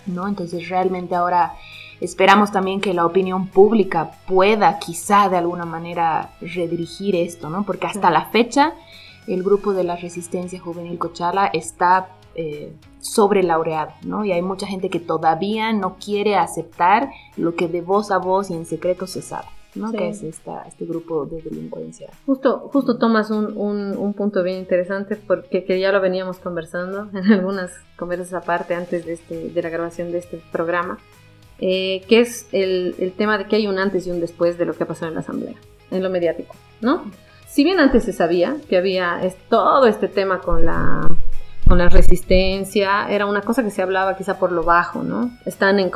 ¿no? 0.06 0.28
Entonces 0.28 0.70
realmente 0.70 1.14
ahora 1.14 1.56
esperamos 2.00 2.54
también 2.54 2.80
que 2.80 2.94
la 2.94 3.06
opinión 3.06 3.48
pública 3.48 4.12
pueda 4.28 4.80
quizá 4.80 5.28
de 5.28 5.36
alguna 5.36 5.66
manera 5.66 6.32
redirigir 6.40 7.18
esto, 7.18 7.50
¿no? 7.50 7.64
Porque 7.64 7.88
hasta 7.88 8.10
la 8.10 8.28
fecha 8.28 8.76
el 9.28 9.44
grupo 9.44 9.74
de 9.74 9.84
la 9.84 9.98
resistencia 9.98 10.60
juvenil 10.60 10.98
Cochala 10.98 11.48
está 11.48 12.16
eh, 12.42 12.72
sobre 13.02 13.44
laureado, 13.44 13.92
¿no? 14.04 14.24
Y 14.24 14.32
hay 14.32 14.42
mucha 14.42 14.66
gente 14.66 14.90
que 14.90 15.02
todavía 15.02 15.74
no 15.74 15.98
quiere 15.98 16.38
aceptar 16.38 17.10
lo 17.36 17.54
que 17.56 17.68
de 17.68 17.82
voz 17.82 18.12
a 18.12 18.18
voz 18.18 18.50
y 18.50 18.54
en 18.54 18.66
secreto 18.66 19.08
se 19.08 19.22
sabe. 19.22 19.48
¿no? 19.76 19.92
que 19.92 20.08
es 20.08 20.24
esta, 20.24 20.64
este 20.64 20.86
grupo 20.86 21.26
de 21.26 21.42
delincuencia. 21.42 22.10
Justo, 22.26 22.70
justo 22.74 22.98
tomas 22.98 23.30
un, 23.30 23.56
un, 23.56 24.14
punto 24.14 24.42
bien 24.42 24.58
interesante 24.58 25.16
porque 25.16 25.64
que 25.64 25.80
ya 25.80 25.92
lo 25.92 26.00
veníamos 26.02 26.38
conversando 26.38 27.10
en 27.14 27.32
algunas 27.32 27.72
conversas 27.98 28.34
aparte 28.34 28.74
antes 28.74 29.06
de, 29.06 29.14
este, 29.14 29.50
de 29.50 29.62
la 29.62 29.70
grabación 29.70 30.14
de 30.14 30.20
este 30.20 30.42
programa, 30.52 30.98
eh, 31.60 32.02
que 32.08 32.22
es 32.22 32.48
el, 32.54 32.96
el, 33.00 33.12
tema 33.12 33.38
de 33.38 33.48
que 33.48 33.58
hay 33.58 33.68
un 33.68 33.80
antes 33.80 34.08
y 34.08 34.12
un 34.12 34.22
después 34.22 34.58
de 34.58 34.66
lo 34.66 34.74
que 34.74 34.84
ha 34.84 34.88
pasado 34.88 35.10
en 35.10 35.16
la 35.16 35.22
Asamblea, 35.22 35.56
en 35.92 36.02
lo 36.02 36.10
mediático, 36.10 36.56
¿no? 36.80 37.04
Si 37.48 37.64
bien 37.64 37.80
antes 37.80 38.06
se 38.06 38.14
sabía 38.14 38.56
que 38.70 38.78
había 38.78 39.20
todo 39.50 39.88
este 39.88 40.08
tema 40.08 40.40
con 40.40 40.66
la 40.66 41.06
con 41.70 41.78
la 41.78 41.88
resistencia, 41.88 43.08
era 43.12 43.28
una 43.28 43.42
cosa 43.42 43.64
que 43.64 43.70
se 43.70 43.84
hablaba 43.84 44.18
quizá 44.18 44.40
por 44.40 44.52
lo 44.52 44.64
bajo, 44.64 45.04
¿no? 45.04 45.30
Están 45.46 45.78
en, 45.78 45.92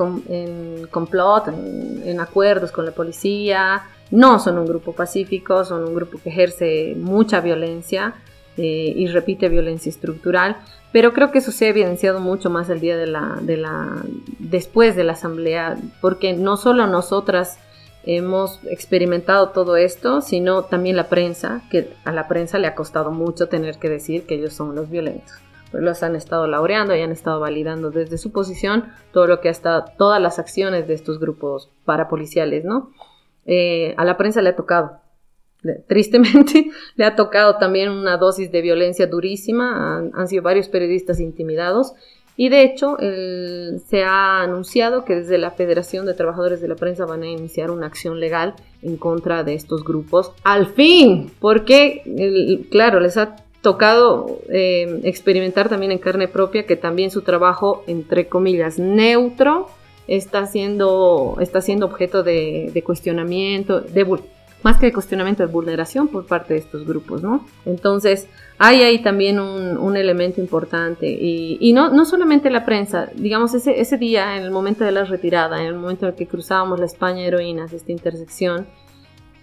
complot, 0.92 1.48
en, 1.48 2.20
acuerdos 2.20 2.72
con 2.72 2.86
la 2.86 2.92
policía, 2.92 3.82
no 4.12 4.38
son 4.38 4.60
un 4.60 4.68
grupo 4.68 4.94
pacífico, 4.94 5.66
son 5.66 5.84
un 5.86 5.96
grupo 5.96 6.20
que 6.24 6.30
ejerce 6.30 6.94
mucha 6.96 7.42
violencia 7.42 8.14
eh, 8.56 8.94
y 8.96 9.08
repite 9.08 9.50
violencia 9.50 9.90
estructural, 9.90 10.58
pero 10.92 11.12
creo 11.12 11.32
que 11.32 11.40
eso 11.40 11.52
se 11.52 11.66
ha 11.66 11.70
evidenciado 11.70 12.20
mucho 12.20 12.52
más 12.52 12.70
el 12.70 12.80
día 12.80 12.96
de 12.96 13.08
la, 13.08 13.40
de 13.42 13.58
la, 13.58 13.98
después 14.38 14.96
de 14.96 15.06
la 15.06 15.14
asamblea, 15.14 15.76
porque 16.02 16.34
no 16.34 16.56
solo 16.56 16.86
nosotras 16.86 17.58
hemos 18.06 18.60
experimentado 18.66 19.50
todo 19.50 19.76
esto, 19.76 20.22
sino 20.22 20.66
también 20.66 20.98
la 20.98 21.10
prensa, 21.10 21.64
que 21.72 21.90
a 22.06 22.12
la 22.12 22.28
prensa 22.28 22.60
le 22.60 22.68
ha 22.68 22.76
costado 22.76 23.10
mucho 23.10 23.48
tener 23.48 23.80
que 23.80 23.90
decir 23.90 24.28
que 24.28 24.36
ellos 24.36 24.54
son 24.54 24.76
los 24.76 24.88
violentos 24.88 25.34
los 25.74 26.04
han 26.04 26.16
estado 26.16 26.48
laureando 26.48 26.96
y 26.96 27.02
han 27.02 27.12
estado 27.12 27.40
validando 27.40 27.92
desde 27.92 28.18
su 28.18 28.32
posición 28.32 28.86
todo 29.12 29.28
lo 29.28 29.42
que 29.42 29.48
ha 29.48 29.52
estado, 29.52 29.86
todas 29.98 30.22
las 30.22 30.40
acciones 30.40 30.88
de 30.88 30.94
estos 30.94 31.20
grupos 31.20 31.70
parapoliciales, 31.86 32.66
¿no? 32.66 32.92
Eh, 33.46 33.94
a 33.98 34.06
la 34.06 34.18
prensa 34.18 34.42
le 34.42 34.50
ha 34.50 34.56
tocado, 34.56 35.00
tristemente 35.88 36.72
le 36.96 37.06
ha 37.06 37.16
tocado 37.16 37.58
también 37.58 37.90
una 37.90 38.18
dosis 38.18 38.52
de 38.52 38.62
violencia 38.62 39.08
durísima, 39.08 39.98
han, 40.14 40.28
sido 40.28 40.44
varios 40.44 40.68
periodistas 40.70 41.20
intimidados 41.20 41.94
y 42.36 42.50
de 42.50 42.64
hecho 42.64 42.98
se 42.98 44.04
ha 44.04 44.42
anunciado 44.42 45.06
que 45.06 45.16
desde 45.18 45.38
la 45.38 45.52
Federación 45.52 46.08
de 46.08 46.16
Trabajadores 46.16 46.62
de 46.62 46.68
la 46.68 46.76
Prensa 46.76 47.06
van 47.06 47.22
a 47.22 47.28
iniciar 47.28 47.70
una 47.70 47.86
acción 47.86 48.20
legal 48.20 48.56
en 48.82 48.98
contra 48.98 49.44
de 49.44 49.54
estos 49.54 49.84
grupos. 49.84 50.32
Al 50.44 50.66
fin, 50.66 51.32
porque 51.40 52.66
claro, 52.72 53.00
les 53.00 53.18
ha 53.18 53.36
tocado 53.64 54.40
eh, 54.50 55.00
experimentar 55.06 55.70
también 55.70 55.94
en 55.94 55.98
carne 55.98 56.28
propia 56.28 56.66
que 56.66 56.76
también 56.76 57.10
su 57.10 57.22
trabajo, 57.22 57.84
entre 57.88 58.28
comillas, 58.28 58.78
neutro, 58.78 59.70
está 60.06 60.46
siendo, 60.46 61.38
está 61.40 61.62
siendo 61.62 61.86
objeto 61.86 62.24
de, 62.24 62.84
cuestionamiento, 62.86 63.80
de, 63.80 64.06
más 64.64 64.78
que 64.78 64.88
de 64.88 64.94
cuestionamiento 64.94 65.48
de 65.48 65.52
vulneración 65.52 66.10
por 66.10 66.28
parte 66.28 66.56
de 66.56 66.60
estos 66.60 66.86
grupos, 66.86 67.24
¿no? 67.24 67.48
Entonces, 67.66 68.28
hay 68.58 68.82
ahí 68.82 69.02
también 69.02 69.40
un, 69.40 69.96
elemento 69.96 70.42
importante 70.42 71.08
y, 71.08 71.72
no, 71.72 71.90
no 71.90 72.04
solamente 72.04 72.50
la 72.50 72.66
prensa, 72.66 73.12
digamos, 73.16 73.54
ese, 73.54 73.80
ese 73.80 73.98
día, 73.98 74.36
en 74.36 74.44
el 74.44 74.52
momento 74.52 74.84
de 74.84 74.92
la 74.92 75.06
retirada, 75.06 75.62
en 75.62 75.68
el 75.68 75.76
momento 75.76 76.06
en 76.06 76.12
el 76.12 76.18
que 76.18 76.28
cruzábamos 76.28 76.82
la 76.82 76.86
España 76.86 77.26
heroínas, 77.26 77.72
esta 77.72 77.94
intersección, 77.94 78.68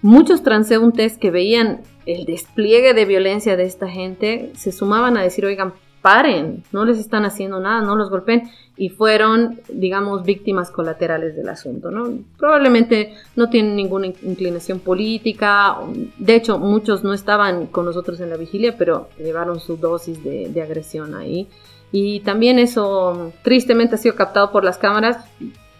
muchos 0.03 0.43
transeúntes 0.43 1.19
que 1.19 1.31
veían 1.31 1.83
el 2.07 2.25
despliegue 2.25 2.95
de 2.95 3.05
violencia 3.05 3.57
de 3.57 3.65
esta 3.65 3.89
gente 3.89 4.51
se 4.57 4.73
sumaban 4.73 5.17
a 5.17 5.23
decir, 5.23 5.45
oigan, 5.45 5.75
paren, 6.03 6.65
no 6.73 6.85
les 6.85 6.99
están 6.99 7.25
haciendo 7.25 7.61
nada, 7.61 7.83
no 7.83 7.95
los 7.95 8.11
golpeen, 8.11 8.51
y 8.77 8.89
fueron, 8.89 9.61
digamos, 9.69 10.25
víctimas 10.25 10.71
colaterales 10.71 11.37
del 11.37 11.49
asunto, 11.51 11.91
¿no? 11.91 12.19
Probablemente 12.39 13.15
no 13.37 13.51
tienen 13.51 13.77
ninguna 13.77 14.07
inclinación 14.07 14.81
política, 14.81 15.77
de 16.17 16.35
hecho, 16.35 16.59
muchos 16.59 17.05
no 17.05 17.13
estaban 17.13 17.67
con 17.67 17.85
nosotros 17.85 18.21
en 18.21 18.31
la 18.31 18.37
vigilia, 18.37 18.77
pero 18.79 19.09
llevaron 19.19 19.61
su 19.61 19.77
dosis 19.77 20.25
de, 20.25 20.49
de 20.49 20.63
agresión 20.63 21.15
ahí. 21.15 21.49
Y 21.93 22.21
también 22.21 22.59
eso 22.59 23.33
tristemente 23.43 23.97
ha 23.97 23.99
sido 23.99 24.15
captado 24.15 24.53
por 24.53 24.65
las 24.65 24.79
cámaras, 24.79 25.23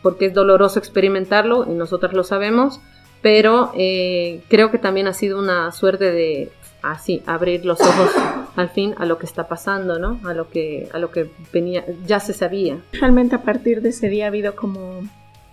porque 0.03 0.27
es 0.27 0.35
doloroso 0.35 0.79
experimentarlo, 0.79 1.65
y 1.67 1.75
nosotros 1.75 2.13
lo 2.13 2.25
sabemos, 2.25 2.81
pero 3.23 3.73
eh, 3.75 4.41
creo 4.49 4.71
que 4.71 4.79
también 4.79 5.07
ha 5.07 5.13
sido 5.13 5.39
una 5.39 5.71
suerte 5.73 6.11
de 6.11 6.51
así 6.83 7.23
abrir 7.27 7.65
los 7.65 7.81
ojos 7.81 8.11
al 8.57 8.71
fin 8.71 8.95
a 8.99 9.05
lo 9.05 9.19
que 9.19 9.27
está 9.27 9.49
pasando, 9.49 9.99
¿no? 9.99 10.19
A 10.25 10.33
lo 10.33 10.49
que 10.49 10.89
a 10.93 10.99
lo 10.99 11.11
que 11.11 11.31
venía 11.53 11.85
ya 12.07 12.21
se 12.21 12.33
sabía. 12.33 12.79
Realmente 12.93 13.37
a 13.37 13.43
partir 13.43 13.83
de 13.83 13.91
ese 13.91 14.09
día 14.09 14.25
ha 14.25 14.29
habido 14.29 14.57
como 14.57 15.03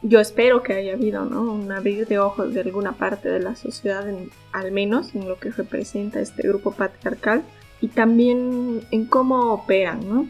yo 0.01 0.19
espero 0.19 0.63
que 0.63 0.73
haya 0.73 0.93
habido, 0.93 1.25
¿no? 1.25 1.41
Un 1.41 1.71
abrir 1.71 2.07
de 2.07 2.19
ojos 2.19 2.53
de 2.53 2.61
alguna 2.61 2.93
parte 2.93 3.29
de 3.29 3.39
la 3.39 3.55
sociedad, 3.55 4.05
al 4.51 4.71
menos 4.71 5.15
en 5.15 5.27
lo 5.27 5.37
que 5.37 5.49
representa 5.49 6.19
este 6.19 6.47
grupo 6.47 6.71
patriarcal, 6.71 7.43
y 7.81 7.89
también 7.89 8.81
en 8.91 9.05
cómo 9.05 9.53
operan, 9.53 10.07
¿no? 10.07 10.27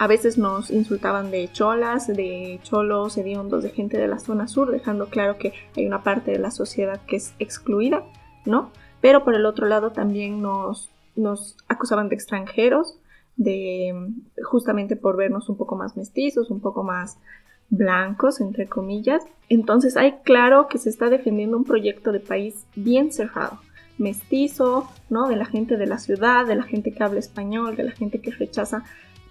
A 0.00 0.06
veces 0.06 0.38
nos 0.38 0.70
insultaban 0.70 1.30
de 1.30 1.52
cholas, 1.52 2.06
de 2.06 2.58
cholos, 2.62 3.18
hediondos, 3.18 3.62
de 3.62 3.68
gente 3.68 3.98
de 3.98 4.08
la 4.08 4.18
zona 4.18 4.48
sur, 4.48 4.70
dejando 4.70 5.10
claro 5.10 5.36
que 5.36 5.52
hay 5.76 5.86
una 5.86 6.02
parte 6.02 6.30
de 6.30 6.38
la 6.38 6.50
sociedad 6.50 7.02
que 7.06 7.16
es 7.16 7.34
excluida, 7.38 8.02
¿no? 8.46 8.70
Pero 9.02 9.24
por 9.24 9.34
el 9.34 9.44
otro 9.44 9.66
lado 9.66 9.92
también 9.92 10.40
nos, 10.40 10.90
nos 11.16 11.58
acusaban 11.68 12.08
de 12.08 12.14
extranjeros, 12.14 12.98
de 13.36 13.92
justamente 14.42 14.96
por 14.96 15.18
vernos 15.18 15.50
un 15.50 15.58
poco 15.58 15.76
más 15.76 15.98
mestizos, 15.98 16.50
un 16.50 16.62
poco 16.62 16.82
más 16.82 17.18
blancos, 17.68 18.40
entre 18.40 18.66
comillas. 18.68 19.22
Entonces 19.50 19.98
hay 19.98 20.12
claro 20.24 20.66
que 20.68 20.78
se 20.78 20.88
está 20.88 21.10
defendiendo 21.10 21.58
un 21.58 21.64
proyecto 21.64 22.10
de 22.10 22.20
país 22.20 22.64
bien 22.74 23.12
cerrado, 23.12 23.60
mestizo, 23.98 24.88
¿no? 25.10 25.28
De 25.28 25.36
la 25.36 25.44
gente 25.44 25.76
de 25.76 25.86
la 25.86 25.98
ciudad, 25.98 26.46
de 26.46 26.54
la 26.54 26.62
gente 26.62 26.90
que 26.90 27.04
habla 27.04 27.18
español, 27.18 27.76
de 27.76 27.82
la 27.82 27.92
gente 27.92 28.22
que 28.22 28.30
rechaza 28.30 28.82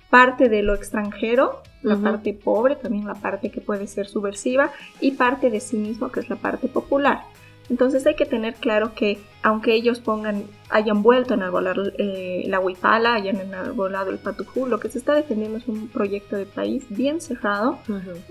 parte 0.10 0.50
de 0.50 0.64
lo 0.64 0.74
extranjero, 0.74 1.62
la 1.82 1.96
parte 1.96 2.34
pobre, 2.34 2.76
también 2.76 3.06
la 3.06 3.16
parte 3.16 3.52
que 3.52 3.62
puede 3.62 3.88
ser 3.88 4.08
subversiva, 4.08 4.72
y 5.00 5.12
parte 5.12 5.50
de 5.50 5.60
sí 5.60 5.78
mismo, 5.78 6.12
que 6.12 6.20
es 6.20 6.30
la 6.30 6.36
parte 6.36 6.68
popular. 6.68 7.22
Entonces 7.70 8.06
hay 8.08 8.16
que 8.16 8.26
tener 8.26 8.56
claro 8.56 8.96
que 8.96 9.20
aunque 9.44 9.74
ellos 9.74 10.00
pongan, 10.00 10.44
hayan 10.70 11.04
vuelto 11.04 11.34
a 11.34 11.38
enarbolar 11.38 11.78
eh, 11.98 12.44
la 12.48 12.60
huipala, 12.60 13.14
hayan 13.14 13.38
enarbolado 13.38 14.10
el 14.10 14.18
patujú, 14.18 14.66
lo 14.66 14.80
que 14.80 14.90
se 14.90 14.98
está 14.98 15.14
defendiendo 15.14 15.60
es 15.60 15.68
un 15.68 15.88
proyecto 15.88 16.36
de 16.36 16.46
país 16.46 16.86
bien 16.90 17.22
cerrado, 17.22 17.78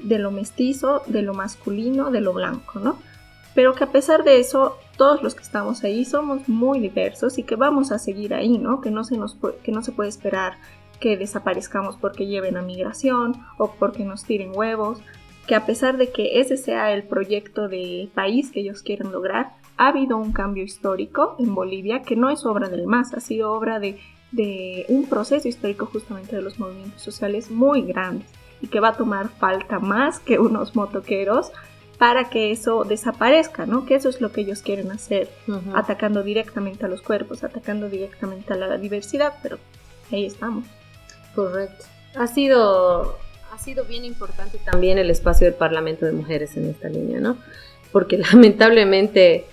de 0.03 0.19
lo 0.19 0.33
mestizo, 0.33 1.03
de 1.07 1.23
lo 1.23 1.35
masculino, 1.35 2.11
de 2.11 2.21
lo 2.21 2.33
blanco, 2.33 2.81
¿no? 2.81 2.99
Pero 3.55 3.75
que 3.75 3.85
a 3.85 3.93
pesar 3.93 4.25
de 4.25 4.38
eso, 4.38 4.77
todos 4.97 5.23
los 5.23 5.35
que 5.35 5.43
estamos 5.43 5.83
ahí 5.83 6.05
somos 6.05 6.49
muy 6.49 6.81
diversos 6.81 7.38
y 7.38 7.45
que 7.45 7.57
vamos 7.57 7.93
a 7.93 7.99
seguir 7.99 8.35
ahí, 8.35 8.59
¿no? 8.59 8.81
Que 8.81 8.91
no 8.91 9.05
se, 9.05 9.17
nos 9.17 9.37
que 9.62 9.73
no 9.73 9.83
se 9.83 9.93
puede 9.93 10.11
esperar 10.11 10.55
que 11.01 11.17
desaparezcamos 11.17 11.97
porque 11.97 12.27
lleven 12.27 12.57
a 12.57 12.63
migración 12.63 13.35
o 13.57 13.73
porque 13.73 14.05
nos 14.05 14.25
tiren 14.25 14.53
huevos, 14.55 15.01
que 15.47 15.55
a 15.55 15.65
pesar 15.65 15.97
de 15.97 16.11
que 16.11 16.41
ese 16.41 16.57
sea 16.57 16.93
el 16.93 17.05
proyecto 17.05 17.69
de 17.69 18.11
país 18.15 18.51
que 18.51 18.61
ellos 18.61 18.83
quieren 18.83 19.11
lograr, 19.11 19.53
ha 19.79 19.89
habido 19.89 20.19
un 20.19 20.33
cambio 20.33 20.65
histórico 20.65 21.37
en 21.39 21.55
Bolivia 21.55 22.03
que 22.03 22.17
no 22.17 22.29
es 22.31 22.45
obra 22.45 22.69
del 22.69 22.87
MAS, 22.87 23.15
ha 23.15 23.21
sido 23.21 23.53
obra 23.53 23.79
de, 23.81 23.99
un 24.89 25.07
proceso 25.07 25.49
histórico 25.49 25.87
justamente 25.87 26.37
de 26.37 26.43
los 26.43 26.59
movimientos 26.59 27.01
sociales 27.01 27.51
muy 27.51 27.83
grandes 27.83 28.29
y 28.61 28.67
que 28.67 28.81
va 28.81 28.89
a 28.89 28.97
tomar 28.97 29.31
falta 29.31 29.79
más 29.79 30.21
que 30.21 30.39
unos 30.39 30.77
motoqueros 30.77 31.51
para 31.97 32.29
que 32.29 32.51
eso 32.51 32.85
desaparezca, 32.85 33.65
¿no? 33.65 33.87
Que 33.87 33.95
eso 33.95 34.11
es 34.11 34.21
lo 34.21 34.31
que 34.31 34.43
ellos 34.43 34.61
quieren 34.61 34.93
hacer, 34.93 35.31
atacando 35.75 36.23
directamente 36.23 36.85
a 36.85 36.89
los 36.89 37.01
cuerpos, 37.01 37.43
atacando 37.43 37.89
directamente 37.89 38.53
a 38.53 38.57
la 38.57 38.77
diversidad, 38.77 39.35
pero 39.43 39.59
ahí 40.13 40.27
estamos. 40.27 40.65
Correcto. 41.38 41.85
Ha 42.16 42.27
sido 42.27 43.16
ha 43.53 43.59
sido 43.59 43.85
bien 43.85 44.05
importante 44.05 44.59
también 44.64 44.98
el 44.98 45.09
espacio 45.09 45.44
del 45.44 45.55
Parlamento 45.55 46.05
de 46.05 46.11
Mujeres 46.11 46.57
en 46.57 46.68
esta 46.68 46.88
línea, 46.88 47.20
¿no? 47.20 47.37
Porque 47.92 48.18
lamentablemente 48.33 49.44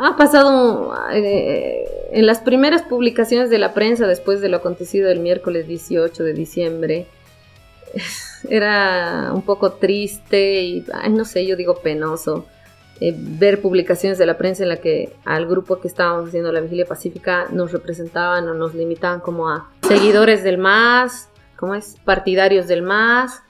ha 0.00 0.16
pasado 0.16 0.94
eh, 1.12 1.84
en 2.12 2.24
las 2.24 2.38
primeras 2.38 2.84
publicaciones 2.84 3.50
de 3.50 3.58
la 3.58 3.74
prensa 3.74 4.06
después 4.06 4.40
de 4.40 4.48
lo 4.48 4.56
acontecido 4.56 5.10
el 5.10 5.20
miércoles 5.20 5.68
18 5.68 6.24
de 6.24 6.32
diciembre. 6.32 7.06
Era 8.48 9.30
un 9.34 9.42
poco 9.42 9.72
triste 9.72 10.62
y, 10.62 10.86
no 11.10 11.26
sé, 11.26 11.44
yo 11.44 11.54
digo 11.54 11.82
penoso. 11.82 12.46
Eh, 12.98 13.14
ver 13.14 13.60
publicaciones 13.60 14.16
de 14.16 14.24
la 14.24 14.38
prensa 14.38 14.62
en 14.62 14.70
la 14.70 14.78
que 14.78 15.12
al 15.26 15.46
grupo 15.46 15.80
que 15.80 15.88
estábamos 15.88 16.28
haciendo 16.28 16.50
la 16.50 16.60
vigilia 16.60 16.86
pacífica 16.86 17.46
nos 17.50 17.72
representaban 17.72 18.48
o 18.48 18.54
nos 18.54 18.74
limitaban 18.74 19.20
como 19.20 19.50
a 19.50 19.68
seguidores 19.90 20.44
del 20.44 20.56
MAS, 20.56 21.28
¿cómo 21.56 21.74
es? 21.74 21.96
Partidarios 22.04 22.68
del 22.68 22.82
MAS, 22.82 23.42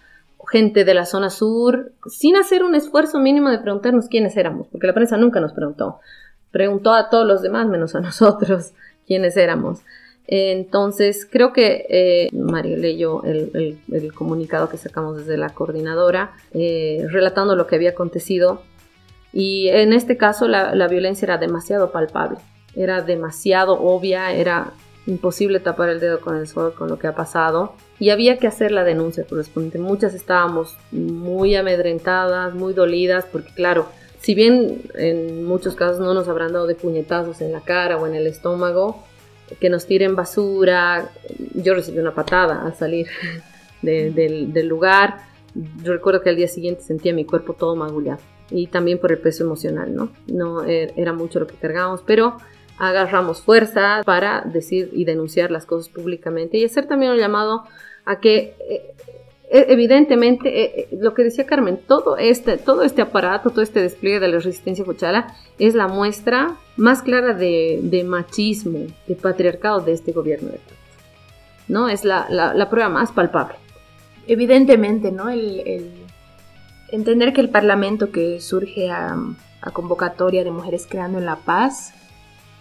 gente 0.51 0.87
de 0.87 0.95
la 0.95 1.05
zona 1.05 1.29
sur, 1.29 1.93
sin 2.07 2.35
hacer 2.35 2.65
un 2.65 2.75
esfuerzo 2.75 3.19
mínimo 3.19 3.51
de 3.51 3.59
preguntarnos 3.59 4.09
quiénes 4.09 4.39
éramos, 4.39 4.67
porque 4.69 4.87
la 4.87 4.95
prensa 4.95 5.19
nunca 5.19 5.39
nos 5.39 5.53
preguntó. 5.53 6.01
Preguntó 6.51 6.95
a 6.95 7.11
todos 7.11 7.27
los 7.27 7.43
demás, 7.43 7.69
menos 7.69 7.95
a 7.95 8.01
nosotros, 8.01 8.73
quiénes 9.07 9.37
éramos. 9.37 9.81
Entonces, 10.27 11.29
creo 11.31 11.53
que 11.53 11.85
eh, 11.91 12.29
Mario 12.33 12.79
leyó 12.79 13.23
el, 13.25 13.79
comunicado 14.15 14.71
que 14.71 14.79
sacamos 14.79 15.19
desde 15.19 15.37
la 15.37 15.51
coordinadora, 15.51 16.33
eh, 16.55 17.05
relatando 17.11 17.55
lo 17.55 17.67
que 17.67 17.77
había 17.77 17.91
acontecido. 17.91 18.63
Y 19.31 19.69
en 19.69 19.93
este 19.93 20.17
caso, 20.17 20.49
la, 20.49 20.75
la 20.75 20.89
violencia 20.89 21.27
era 21.27 21.37
demasiado 21.37 21.93
palpable, 21.93 22.39
era 22.75 23.03
demasiado 23.03 23.79
obvia, 23.79 24.33
era 24.33 24.73
imposible 25.07 25.61
tapar 25.61 25.89
el 25.89 26.01
dedo 26.01 26.21
con 26.21 26.37
el 26.37 26.47
sol 26.47 26.75
con 26.75 26.89
lo 26.89 26.99
que 26.99 27.07
ha 27.07 27.15
pasado 27.15 27.75
y 27.99 28.11
había 28.11 28.39
que 28.39 28.47
hacer 28.47 28.73
la 28.73 28.85
denuncia 28.85 29.25
correspondiente. 29.25 29.79
Muchas 29.79 30.15
estábamos 30.15 30.77
muy 30.93 31.55
amedrentadas, 31.55 32.55
muy 32.55 32.73
dolidas, 32.73 33.27
porque 33.31 33.53
claro, 33.55 33.87
si 34.21 34.35
bien 34.35 34.83
en 34.95 35.45
muchos 35.45 35.75
casos 35.75 36.01
no 36.01 36.15
nos 36.15 36.29
habrán 36.29 36.53
dado 36.53 36.67
de 36.67 36.75
puñetazos 36.75 37.41
en 37.41 37.53
la 37.53 37.61
cara 37.61 37.97
o 37.97 38.07
en 38.07 38.15
el 38.15 38.27
estómago, 38.27 39.05
que 39.59 39.69
nos 39.69 39.87
tiren 39.87 40.15
basura, 40.15 41.11
yo 41.55 41.75
recibí 41.75 41.99
una 41.99 42.15
patada 42.15 42.65
al 42.65 42.75
salir 42.75 43.09
del, 43.83 44.67
lugar. 44.69 45.19
Yo 45.83 45.93
recuerdo 45.93 46.23
que 46.23 46.31
al 46.31 46.37
día 46.37 46.49
siguiente 46.49 46.83
sentía 46.83 47.13
mi 47.13 47.25
cuerpo 47.25 47.55
todo 47.55 47.75
magullado 47.75 48.21
y 48.51 48.69
también 48.69 48.99
por 48.99 49.13
el 49.13 49.19
peso 49.19 49.45
emocional, 49.45 49.95
¿no? 49.95 50.11
No 50.27 50.65
er, 50.65 50.93
era 50.97 51.13
mucho 51.13 51.41
lo 51.41 51.47
que 51.47 51.55
cargábamos, 51.55 52.03
pero 52.07 52.37
agarramos 52.81 53.43
fuerza 53.43 54.01
para 54.05 54.41
decir 54.41 54.89
y 54.93 55.05
denunciar 55.05 55.51
las 55.51 55.67
cosas 55.67 55.91
públicamente 55.91 56.57
y 56.57 56.65
hacer 56.65 56.87
también 56.87 57.13
un 57.13 57.19
llamado 57.19 57.65
a 58.07 58.21
que 58.21 58.55
eh, 58.69 58.95
eh, 59.51 59.67
evidentemente 59.69 60.81
eh, 60.81 60.89
lo 60.93 61.13
que 61.13 61.23
decía 61.23 61.45
Carmen, 61.45 61.79
todo 61.87 62.17
este, 62.17 62.57
todo 62.57 62.83
este 62.83 63.03
aparato, 63.03 63.51
todo 63.51 63.61
este 63.61 63.83
despliegue 63.83 64.19
de 64.19 64.29
la 64.29 64.39
resistencia 64.39 64.83
cochala 64.85 65.37
es 65.59 65.75
la 65.75 65.89
muestra 65.89 66.57
más 66.79 67.03
clara 67.03 67.35
de, 67.35 68.03
machismo, 68.09 68.87
de 69.07 69.15
patriarcado 69.15 69.81
de 69.81 69.93
este 69.93 70.13
gobierno 70.13 70.51
¿no? 71.69 71.91
Es 71.91 72.05
la, 72.05 72.67
prueba 72.71 72.89
más 72.89 73.13
palpable. 73.13 73.57
Evidentemente, 74.27 75.13
¿no? 75.13 75.29
El, 75.29 75.93
entender 76.91 77.35
que 77.35 77.43
el 77.43 77.51
Parlamento 77.51 78.11
que 78.11 78.41
surge 78.41 78.91
a, 78.91 79.17
a 79.61 79.71
convocatoria 79.71 80.45
de 80.45 80.51
Mujeres 80.51 80.87
Creando 80.89 81.19
en 81.19 81.27
la 81.27 81.37
Paz 81.37 81.93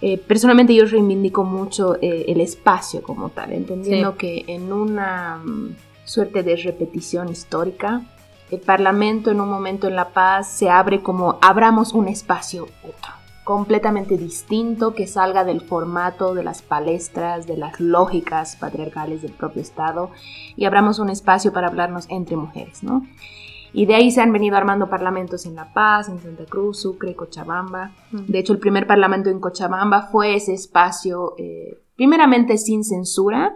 eh, 0.01 0.17
personalmente 0.17 0.73
yo 0.73 0.85
reivindico 0.85 1.43
mucho 1.43 1.95
eh, 2.01 2.25
el 2.27 2.39
espacio 2.39 3.03
como 3.03 3.29
tal, 3.29 3.51
entendiendo 3.51 4.15
que 4.15 4.45
en 4.47 4.71
una 4.71 5.41
mm, 5.43 5.75
suerte 6.05 6.41
de 6.41 6.55
repetición 6.55 7.27
histórica, 7.29 8.01
el 8.49 8.61
Parlamento 8.61 9.29
en 9.29 9.41
un 9.41 9.49
momento 9.49 9.87
en 9.87 9.95
La 9.95 10.09
Paz 10.09 10.49
se 10.49 10.69
abre 10.69 11.01
como 11.01 11.37
abramos 11.41 11.93
un 11.93 12.07
espacio 12.07 12.67
otro, 12.81 13.13
completamente 13.43 14.17
distinto 14.17 14.93
que 14.93 15.05
salga 15.05 15.43
del 15.43 15.61
formato 15.61 16.33
de 16.33 16.43
las 16.43 16.61
palestras, 16.61 17.45
de 17.45 17.57
las 17.57 17.79
lógicas 17.81 18.55
patriarcales 18.55 19.21
del 19.21 19.33
propio 19.33 19.61
Estado 19.61 20.11
y 20.55 20.63
abramos 20.63 20.99
un 20.99 21.09
espacio 21.09 21.51
para 21.51 21.67
hablarnos 21.67 22.05
entre 22.09 22.37
mujeres, 22.37 22.83
¿no? 22.83 23.05
Y 23.73 23.85
de 23.85 23.95
ahí 23.95 24.11
se 24.11 24.21
han 24.21 24.33
venido 24.33 24.57
armando 24.57 24.89
parlamentos 24.89 25.45
en 25.45 25.55
La 25.55 25.73
Paz, 25.73 26.09
en 26.09 26.19
Santa 26.19 26.45
Cruz, 26.45 26.81
Sucre, 26.81 27.15
Cochabamba. 27.15 27.91
De 28.11 28.39
hecho, 28.39 28.53
el 28.53 28.59
primer 28.59 28.87
parlamento 28.87 29.29
en 29.29 29.39
Cochabamba 29.39 30.03
fue 30.03 30.35
ese 30.35 30.53
espacio 30.53 31.35
eh, 31.37 31.77
primeramente 31.99 32.57
sin 32.57 32.85
censura, 32.85 33.53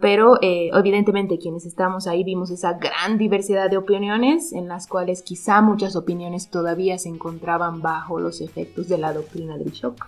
pero 0.00 0.42
eh, 0.42 0.70
evidentemente 0.72 1.38
quienes 1.38 1.66
estamos 1.66 2.08
ahí 2.08 2.24
vimos 2.24 2.50
esa 2.50 2.72
gran 2.72 3.16
diversidad 3.16 3.70
de 3.70 3.76
opiniones 3.76 4.52
en 4.52 4.66
las 4.66 4.88
cuales 4.88 5.22
quizá 5.22 5.62
muchas 5.62 5.94
opiniones 5.94 6.50
todavía 6.50 6.98
se 6.98 7.10
encontraban 7.10 7.82
bajo 7.82 8.18
los 8.18 8.40
efectos 8.40 8.88
de 8.88 8.98
la 8.98 9.12
doctrina 9.12 9.56
del 9.56 9.70
shock, 9.70 10.04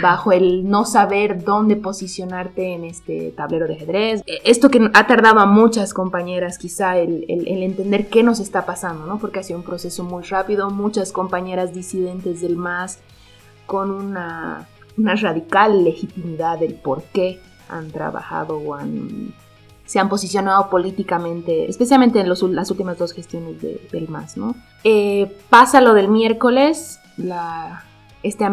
bajo 0.00 0.30
el 0.30 0.70
no 0.70 0.84
saber 0.84 1.42
dónde 1.42 1.74
posicionarte 1.74 2.74
en 2.74 2.84
este 2.84 3.32
tablero 3.32 3.66
de 3.66 3.74
ajedrez. 3.74 4.22
Eh, 4.24 4.38
esto 4.44 4.68
que 4.70 4.88
ha 4.94 5.06
tardado 5.08 5.40
a 5.40 5.46
muchas 5.46 5.92
compañeras 5.92 6.56
quizá 6.56 6.98
el, 6.98 7.24
el 7.28 7.64
entender 7.64 8.08
qué 8.08 8.22
nos 8.22 8.38
está 8.38 8.64
pasando, 8.64 9.06
¿no? 9.06 9.18
porque 9.18 9.40
ha 9.40 9.42
sido 9.42 9.58
un 9.58 9.64
proceso 9.64 10.04
muy 10.04 10.22
rápido, 10.22 10.70
muchas 10.70 11.10
compañeras 11.10 11.74
disidentes 11.74 12.42
del 12.42 12.56
MAS 12.56 13.00
con 13.66 13.90
una 13.90 14.68
una 14.98 15.14
radical 15.14 15.84
legitimidad 15.84 16.58
del 16.58 16.74
por 16.74 17.02
qué 17.04 17.40
han 17.68 17.90
trabajado 17.90 18.58
o 18.58 18.74
han, 18.74 19.32
se 19.86 19.98
han 19.98 20.08
posicionado 20.08 20.68
políticamente, 20.68 21.68
especialmente 21.68 22.20
en 22.20 22.28
las 22.28 22.70
últimas 22.70 22.98
dos 22.98 23.12
gestiones 23.12 23.62
del 23.62 24.08
MAS. 24.08 24.36
¿no? 24.36 24.54
Eh, 24.84 25.34
pasa 25.48 25.80
lo 25.80 25.94
del 25.94 26.08
miércoles, 26.08 27.00
la, 27.16 27.84
este 28.22 28.44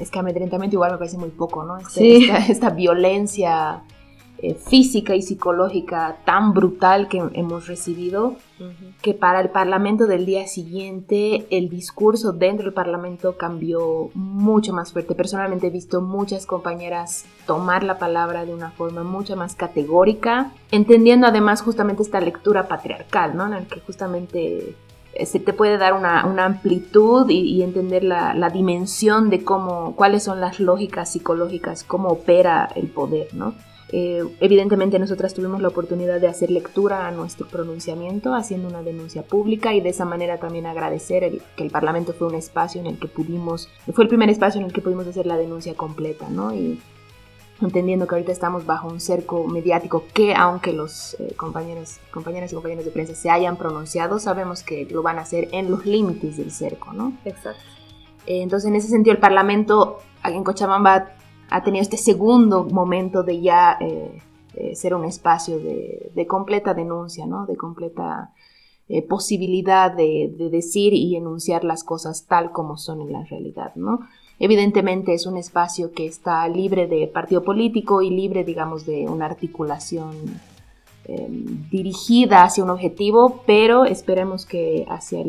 es 0.00 0.10
que 0.10 0.18
amedrentamiento 0.18 0.76
igual 0.76 0.92
me 0.92 0.98
parece 0.98 1.18
muy 1.18 1.30
poco, 1.30 1.64
¿no? 1.64 1.78
Este, 1.78 2.30
esta, 2.50 2.70
violencia 2.70 3.82
eh, 4.40 4.54
física 4.54 5.16
y 5.16 5.22
psicológica 5.22 6.18
tan 6.24 6.52
brutal 6.52 7.08
que 7.08 7.20
hemos 7.32 7.66
recibido, 7.66 8.36
que 9.02 9.12
para 9.12 9.40
el 9.40 9.50
Parlamento 9.50 10.06
del 10.06 10.26
día 10.26 10.46
siguiente 10.46 11.46
el 11.50 11.68
discurso 11.68 12.32
dentro 12.32 12.66
del 12.66 12.72
Parlamento 12.72 13.36
cambió 13.36 14.10
mucho 14.14 14.72
más 14.72 14.92
fuerte. 14.92 15.16
Personalmente 15.16 15.66
he 15.66 15.70
visto 15.70 16.00
muchas 16.00 16.46
compañeras 16.46 17.24
tomar 17.46 17.82
la 17.82 17.98
palabra 17.98 18.44
de 18.44 18.54
una 18.54 18.70
forma 18.70 19.02
mucho 19.02 19.34
más 19.34 19.56
categórica, 19.56 20.52
entendiendo 20.70 21.26
además 21.26 21.62
justamente 21.62 22.04
esta 22.04 22.20
lectura 22.20 22.68
patriarcal, 22.68 23.36
¿no? 23.36 23.46
En 23.46 23.54
el 23.54 23.66
que 23.66 23.80
justamente 23.80 24.76
eh, 25.14 25.26
se 25.26 25.40
te 25.40 25.52
puede 25.52 25.78
dar 25.78 25.94
una, 25.94 26.44
amplitud 26.44 27.28
y, 27.28 27.60
entender 27.62 28.04
la, 28.04 28.34
la, 28.34 28.50
dimensión 28.50 29.30
de 29.30 29.42
cómo, 29.42 29.96
cuáles 29.96 30.22
son 30.22 30.40
las 30.40 30.60
lógicas 30.60 31.10
psicológicas, 31.10 31.82
cómo 31.82 32.08
opera 32.08 32.68
el 32.76 32.86
poder, 32.86 33.34
¿no? 33.34 33.54
Eh, 33.90 34.22
evidentemente 34.40 34.98
nosotras 34.98 35.32
tuvimos 35.32 35.62
la 35.62 35.68
oportunidad 35.68 36.20
de 36.20 36.28
hacer 36.28 36.50
lectura 36.50 37.06
a 37.06 37.10
nuestro 37.10 37.46
pronunciamiento 37.46 38.34
haciendo 38.34 38.68
una 38.68 38.82
denuncia 38.82 39.22
pública 39.22 39.72
y 39.72 39.80
de 39.80 39.88
esa 39.88 40.04
manera 40.04 40.38
también 40.38 40.66
agradecer 40.66 41.40
que 41.56 41.64
el 41.64 41.70
Parlamento 41.70 42.12
fue 42.12 42.28
un 42.28 42.34
espacio 42.34 42.80
en 42.82 42.86
el 42.86 42.98
que 42.98 43.08
pudimos, 43.08 43.70
fue 43.94 44.04
el 44.04 44.08
primer 44.08 44.28
espacio 44.28 44.60
en 44.60 44.66
el 44.66 44.72
que 44.72 44.82
pudimos 44.82 45.06
hacer 45.06 45.26
la 45.26 45.38
denuncia 45.38 45.74
completa, 45.74 46.28
¿no? 46.28 46.54
Y 46.54 46.78
entendiendo 47.62 48.06
que 48.06 48.14
ahorita 48.14 48.30
estamos 48.30 48.66
bajo 48.66 48.88
un 48.88 49.00
cerco 49.00 49.46
mediático 49.46 50.04
que 50.12 50.34
aunque 50.34 50.72
los 50.72 51.14
eh, 51.18 51.34
compañeros, 51.36 51.98
compañeras 52.10 52.52
y 52.52 52.54
compañeros 52.54 52.84
de 52.84 52.90
prensa 52.90 53.14
se 53.14 53.30
hayan 53.30 53.56
pronunciado, 53.56 54.18
sabemos 54.18 54.62
que 54.62 54.86
lo 54.90 55.02
van 55.02 55.18
a 55.18 55.22
hacer 55.22 55.48
en 55.52 55.70
los 55.70 55.86
límites 55.86 56.36
del 56.36 56.52
cerco, 56.52 56.92
¿no? 56.92 57.14
Exacto. 57.24 57.60
Eh, 58.26 58.42
entonces 58.42 58.68
en 58.68 58.76
ese 58.76 58.88
sentido 58.88 59.14
el 59.14 59.20
Parlamento 59.20 59.98
aquí 60.22 60.36
en 60.36 60.44
Cochabamba 60.44 61.14
ha 61.50 61.62
tenido 61.62 61.82
este 61.82 61.96
segundo 61.96 62.64
momento 62.64 63.22
de 63.22 63.40
ya 63.40 63.76
eh, 63.80 64.20
eh, 64.54 64.74
ser 64.74 64.94
un 64.94 65.04
espacio 65.04 65.58
de, 65.58 66.26
completa 66.26 66.74
denuncia, 66.74 67.26
¿no? 67.26 67.46
de 67.46 67.56
completa 67.56 68.32
eh, 68.88 69.02
posibilidad 69.02 69.90
de, 69.90 70.34
decir 70.50 70.92
y 70.94 71.16
enunciar 71.16 71.64
las 71.64 71.84
cosas 71.84 72.26
tal 72.26 72.52
como 72.52 72.76
son 72.76 73.00
en 73.00 73.12
la 73.12 73.24
realidad. 73.24 73.74
¿no? 73.76 74.00
Evidentemente 74.38 75.14
es 75.14 75.26
un 75.26 75.36
espacio 75.36 75.92
que 75.92 76.06
está 76.06 76.46
libre 76.48 76.86
de 76.86 77.06
partido 77.06 77.42
político 77.42 78.02
y 78.02 78.10
libre, 78.10 78.44
digamos, 78.44 78.84
de 78.86 79.08
una 79.08 79.26
articulación 79.26 80.14
dirigida 81.70 82.42
hacia 82.42 82.62
un 82.62 82.68
objetivo, 82.68 83.40
pero 83.46 83.86
esperemos 83.86 84.44
que 84.44 84.84
hacia, 84.90 85.24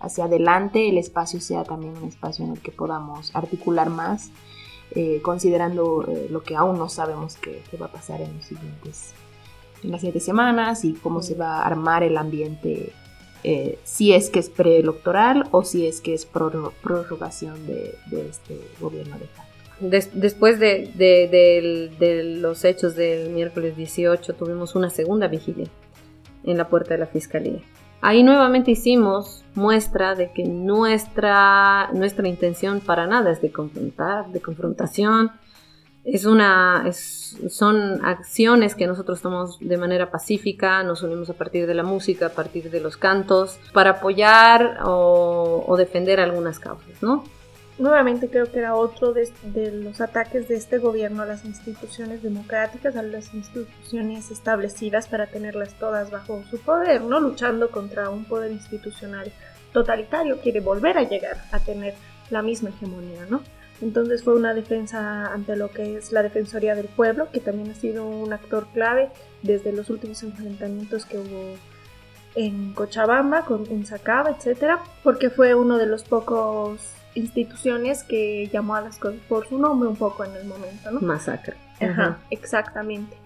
hacia 0.00 0.24
adelante 0.24 0.88
el 0.88 0.96
espacio 0.96 1.38
sea 1.38 1.64
también 1.64 1.94
un 1.98 2.08
espacio 2.08 2.46
en 2.46 2.52
el 2.52 2.60
que 2.60 2.72
podamos 2.72 3.30
articular 3.36 3.90
más 3.90 4.30
eh, 4.92 5.20
considerando 5.22 6.06
eh, 6.08 6.28
lo 6.30 6.42
que 6.42 6.56
aún 6.56 6.78
no 6.78 6.88
sabemos 6.88 7.36
qué, 7.36 7.62
va 7.80 7.86
a 7.86 7.92
pasar 7.92 8.20
en, 8.20 8.34
los 8.36 8.46
siguientes, 8.46 9.12
en 9.82 9.90
las 9.90 10.00
siguientes 10.00 10.24
semanas 10.24 10.84
y 10.84 10.94
cómo 10.94 11.22
se 11.22 11.34
va 11.34 11.60
a 11.60 11.66
armar 11.66 12.02
el 12.02 12.16
ambiente, 12.16 12.92
eh, 13.42 13.78
si 13.84 14.12
es 14.12 14.30
que 14.30 14.38
es 14.38 14.48
preelectoral 14.48 15.48
o 15.50 15.64
si 15.64 15.86
es 15.86 16.00
que 16.00 16.14
es 16.14 16.24
prorrogación 16.24 17.66
de, 17.66 17.98
este 18.30 18.60
gobierno 18.80 19.18
de 19.18 19.26
facto. 19.26 20.10
después 20.14 20.58
de, 20.60 20.90
de, 20.96 22.22
los 22.40 22.64
hechos 22.64 22.94
del 22.94 23.30
miércoles 23.30 23.76
18 23.76 24.34
tuvimos 24.34 24.76
una 24.76 24.88
segunda 24.88 25.26
vigilia 25.28 25.68
en 26.44 26.56
la 26.56 26.68
puerta 26.68 26.94
de 26.94 27.00
la 27.00 27.06
fiscalía. 27.06 27.60
Ahí 28.00 28.22
nuevamente 28.22 28.70
hicimos 28.70 29.44
muestra 29.54 30.14
de 30.14 30.32
que 30.32 30.44
nuestra, 30.44 31.90
nuestra 31.92 32.28
intención 32.28 32.80
para 32.80 33.06
nada 33.06 33.30
es 33.30 33.40
de 33.40 33.50
confrontar, 33.50 34.28
de 34.28 34.40
confrontación. 34.40 35.32
Es 36.04 36.24
una, 36.24 36.84
son 36.92 38.04
acciones 38.04 38.76
que 38.76 38.86
nosotros 38.86 39.20
tomamos 39.22 39.58
de 39.58 39.76
manera 39.76 40.10
pacífica, 40.10 40.84
nos 40.84 41.02
unimos 41.02 41.30
a 41.30 41.34
partir 41.34 41.66
de 41.66 41.74
la 41.74 41.82
música, 41.82 42.26
a 42.26 42.30
partir 42.30 42.70
de 42.70 42.80
los 42.80 42.96
cantos, 42.96 43.58
para 43.72 43.90
apoyar 43.90 44.78
o, 44.84 45.64
o 45.66 45.76
defender 45.76 46.20
algunas 46.20 46.60
causas, 46.60 47.02
¿no? 47.02 47.24
Nuevamente 47.78 48.28
creo 48.28 48.50
que 48.50 48.58
era 48.58 48.74
otro 48.74 49.12
de, 49.12 49.30
los 49.72 50.00
ataques 50.00 50.48
de 50.48 50.56
este 50.56 50.78
gobierno 50.78 51.22
a 51.22 51.26
las 51.26 51.44
instituciones 51.44 52.22
democráticas, 52.22 52.96
a 52.96 53.02
las 53.02 53.34
instituciones 53.34 54.30
establecidas 54.30 55.08
para 55.08 55.26
tenerlas 55.26 55.74
todas 55.74 56.10
bajo 56.10 56.42
su 56.50 56.58
poder, 56.58 57.02
¿no? 57.02 57.20
Luchando 57.20 57.70
contra 57.70 58.10
un 58.10 58.24
poder 58.24 58.52
institucional 58.52 59.30
totalitario, 59.72 60.40
quiere 60.40 60.60
volver 60.60 60.96
a 60.96 61.02
llegar 61.02 61.44
a 61.52 61.58
tener 61.60 61.94
la 62.30 62.42
misma 62.42 62.70
hegemonía, 62.70 63.26
¿no? 63.28 63.42
Entonces 63.82 64.22
fue 64.22 64.34
una 64.34 64.54
defensa 64.54 65.26
ante 65.32 65.54
lo 65.54 65.70
que 65.70 65.96
es 65.96 66.10
la 66.10 66.22
Defensoría 66.22 66.74
del 66.74 66.86
Pueblo, 66.86 67.28
que 67.30 67.40
también 67.40 67.70
ha 67.70 67.74
sido 67.74 68.06
un 68.06 68.32
actor 68.32 68.66
clave 68.72 69.10
desde 69.42 69.72
los 69.72 69.90
últimos 69.90 70.22
enfrentamientos 70.22 71.04
que 71.04 71.18
hubo 71.18 71.56
en 72.34 72.72
Cochabamba, 72.72 73.44
con, 73.44 73.66
en 73.70 73.84
Sacaba, 73.84 74.30
etcétera, 74.30 74.80
porque 75.02 75.28
fue 75.28 75.54
uno 75.54 75.76
de 75.76 75.86
los 75.86 76.04
pocos 76.04 76.96
instituciones 77.16 78.04
que 78.04 78.48
llamó 78.52 78.76
a 78.76 78.80
las 78.80 78.98
cosas 78.98 79.20
por 79.28 79.48
su 79.48 79.58
nombre 79.58 79.88
un 79.88 79.96
poco 79.96 80.24
en 80.24 80.36
el 80.36 80.46
momento, 80.46 80.90
¿no? 80.90 81.00
Masacre. 81.00 81.56
Ajá, 81.80 82.18
exactamente. 82.30 83.16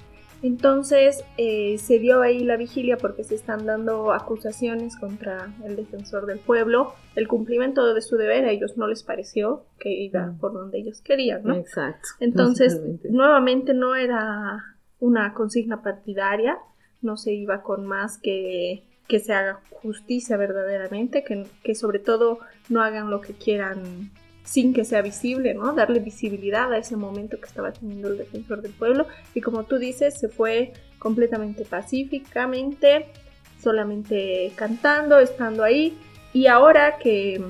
Entonces 0.43 1.23
eh, 1.37 1.77
se 1.79 1.99
dio 1.99 2.23
ahí 2.23 2.41
la 2.41 2.57
vigilia 2.57 2.97
porque 2.97 3.25
se 3.25 3.35
están 3.35 3.67
dando 3.67 4.13
acusaciones 4.13 4.97
contra 4.97 5.53
el 5.65 5.77
defensor 5.77 6.25
del 6.27 6.39
pueblo. 6.39 6.95
El 7.15 7.29
cumplimiento 7.29 7.93
de 7.93 8.01
su 8.01 8.17
deber 8.17 8.47
a 8.47 8.51
ellos 8.51 8.77
no 8.79 8.87
les 8.87 9.03
pareció 9.03 9.67
que 9.79 9.91
iba 9.91 10.35
por 10.41 10.55
donde 10.55 10.79
ellos 10.79 11.03
querían, 11.03 11.43
¿no? 11.45 11.55
Exacto. 11.55 12.09
Entonces, 12.21 12.81
nuevamente 13.11 13.75
no 13.75 13.95
era 13.95 14.65
una 14.99 15.35
consigna 15.35 15.83
partidaria, 15.83 16.59
no 17.03 17.17
se 17.17 17.33
iba 17.33 17.63
con 17.63 17.87
más 17.87 18.19
que 18.19 18.90
que 19.11 19.19
se 19.19 19.35
haga 19.35 19.59
justicia 19.83 20.37
verdaderamente, 20.37 21.25
que, 21.25 21.45
que 21.65 21.75
sobre 21.75 21.99
todo 21.99 22.39
no 22.69 22.81
hagan 22.81 23.11
lo 23.11 23.21
que 23.21 23.33
quieran 23.35 24.13
sin 24.45 24.73
que 24.73 24.85
sea 24.85 25.03
visible, 25.03 25.53
¿no? 25.53 25.75
Darle 25.75 25.99
visibilidad 25.99 26.73
a 26.73 26.79
ese 26.79 26.97
momento 26.97 27.41
que 27.41 27.47
estaba 27.47 27.73
teniendo 27.73 28.09
el 28.09 28.19
defensor 28.19 28.63
del 28.63 28.73
pueblo. 28.73 29.09
Y 29.35 29.41
como 29.41 29.65
tú 29.65 29.79
dices, 29.79 30.15
se 30.15 30.29
fue 30.29 30.73
completamente 31.01 31.65
pacíficamente, 31.65 33.07
solamente 33.61 34.53
cantando, 34.55 35.19
estando 35.19 35.65
ahí. 35.65 35.99
Y 36.33 36.47
ahora 36.47 36.99
que 36.99 37.43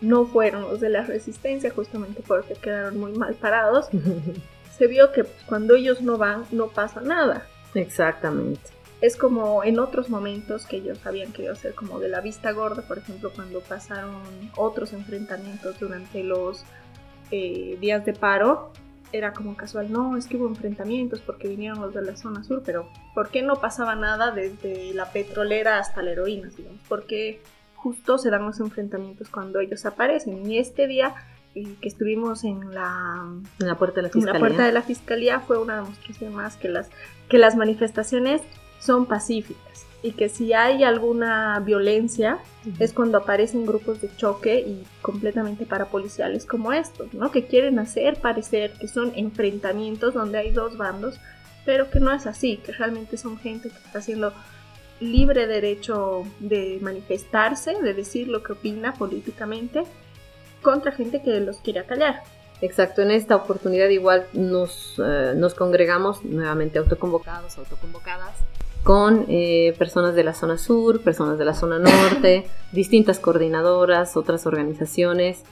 no 0.00 0.24
fueron 0.24 0.62
los 0.62 0.80
de 0.80 0.90
la 0.90 1.02
resistencia, 1.02 1.70
justamente 1.70 2.22
porque 2.24 2.54
quedaron 2.54 2.96
muy 2.96 3.12
mal 3.12 3.34
parados, 3.34 3.88
se 4.78 4.86
vio 4.86 5.10
que 5.10 5.24
cuando 5.46 5.74
ellos 5.74 6.00
no 6.00 6.16
van, 6.16 6.44
no 6.52 6.68
pasa 6.68 7.00
nada. 7.00 7.44
Exactamente 7.74 8.79
es 9.00 9.16
como 9.16 9.64
en 9.64 9.78
otros 9.78 10.10
momentos 10.10 10.66
que 10.66 10.76
ellos 10.76 11.04
habían 11.06 11.32
querido 11.32 11.54
hacer 11.54 11.74
como 11.74 11.98
de 12.00 12.08
la 12.08 12.20
vista 12.20 12.52
gorda, 12.52 12.82
por 12.82 12.98
ejemplo, 12.98 13.32
cuando 13.34 13.60
pasaron 13.60 14.20
otros 14.56 14.92
enfrentamientos 14.92 15.78
durante 15.78 16.22
los 16.22 16.64
eh, 17.30 17.78
días 17.80 18.04
de 18.04 18.12
paro, 18.12 18.72
era 19.12 19.32
como 19.32 19.56
casual, 19.56 19.90
no, 19.90 20.16
es 20.16 20.26
que 20.26 20.36
hubo 20.36 20.46
enfrentamientos 20.46 21.20
porque 21.20 21.48
vinieron 21.48 21.80
los 21.80 21.94
de 21.94 22.02
la 22.02 22.16
zona 22.16 22.44
sur, 22.44 22.62
pero 22.64 22.88
¿por 23.14 23.30
qué 23.30 23.42
no 23.42 23.56
pasaba 23.56 23.96
nada 23.96 24.30
desde 24.30 24.94
la 24.94 25.10
petrolera 25.10 25.78
hasta 25.78 26.02
la 26.02 26.12
heroína, 26.12 26.48
digamos? 26.56 26.80
Porque 26.88 27.40
justo 27.74 28.18
se 28.18 28.30
dan 28.30 28.46
los 28.46 28.60
enfrentamientos 28.60 29.28
cuando 29.28 29.58
ellos 29.58 29.84
aparecen. 29.86 30.48
Y 30.48 30.58
este 30.58 30.86
día 30.86 31.14
eh, 31.54 31.74
que 31.80 31.88
estuvimos 31.88 32.44
en 32.44 32.72
la, 32.72 33.26
en 33.58 33.66
la 33.66 33.74
puerta 33.76 33.96
de 33.96 34.02
la 34.02 34.08
fiscalía. 34.10 34.30
En 34.30 34.34
la 34.34 34.48
puerta 34.48 34.64
de 34.64 34.72
la 34.72 34.82
fiscalía 34.82 35.40
fue 35.40 35.58
una 35.58 35.76
demostración 35.76 36.34
más 36.34 36.56
que 36.56 36.68
las, 36.68 36.88
que 37.28 37.38
las 37.38 37.56
manifestaciones 37.56 38.42
son 38.80 39.06
pacíficas 39.06 39.86
y 40.02 40.12
que 40.12 40.28
si 40.28 40.52
hay 40.52 40.82
alguna 40.82 41.60
violencia 41.60 42.38
es 42.78 42.92
cuando 42.92 43.18
aparecen 43.18 43.66
grupos 43.66 44.00
de 44.00 44.14
choque 44.16 44.60
y 44.60 44.84
completamente 45.02 45.66
parapoliciales 45.66 46.46
como 46.46 46.72
estos, 46.72 47.12
¿no? 47.12 47.30
Que 47.30 47.46
quieren 47.46 47.78
hacer 47.78 48.18
parecer 48.18 48.72
que 48.80 48.88
son 48.88 49.12
enfrentamientos 49.14 50.14
donde 50.14 50.38
hay 50.38 50.50
dos 50.52 50.76
bandos, 50.76 51.20
pero 51.66 51.90
que 51.90 52.00
no 52.00 52.12
es 52.12 52.26
así, 52.26 52.56
que 52.58 52.72
realmente 52.72 53.18
son 53.18 53.38
gente 53.38 53.68
que 53.68 53.76
está 53.76 53.98
haciendo 53.98 54.32
libre 55.00 55.46
derecho 55.46 56.24
de 56.40 56.78
manifestarse, 56.80 57.80
de 57.82 57.94
decir 57.94 58.28
lo 58.28 58.42
que 58.42 58.52
opina 58.52 58.94
políticamente, 58.94 59.84
contra 60.62 60.92
gente 60.92 61.22
que 61.22 61.40
los 61.40 61.58
quiere 61.58 61.80
acallar. 61.80 62.22
Exacto, 62.62 63.00
en 63.00 63.10
esta 63.10 63.36
oportunidad 63.36 63.88
igual 63.88 64.26
nos, 64.34 65.00
eh, 65.02 65.32
nos 65.34 65.54
congregamos 65.54 66.22
nuevamente 66.24 66.78
autoconvocados, 66.78 67.56
autoconvocadas, 67.56 68.34
con 68.82 69.26
eh, 69.28 69.74
personas 69.78 70.14
de 70.14 70.24
la 70.24 70.32
zona 70.32 70.56
sur, 70.56 71.02
personas 71.02 71.38
de 71.38 71.44
la 71.44 71.54
zona 71.54 71.78
norte, 71.78 72.46
distintas 72.72 73.18
coordinadoras, 73.18 74.16
otras 74.16 74.46
organizaciones, 74.46 75.44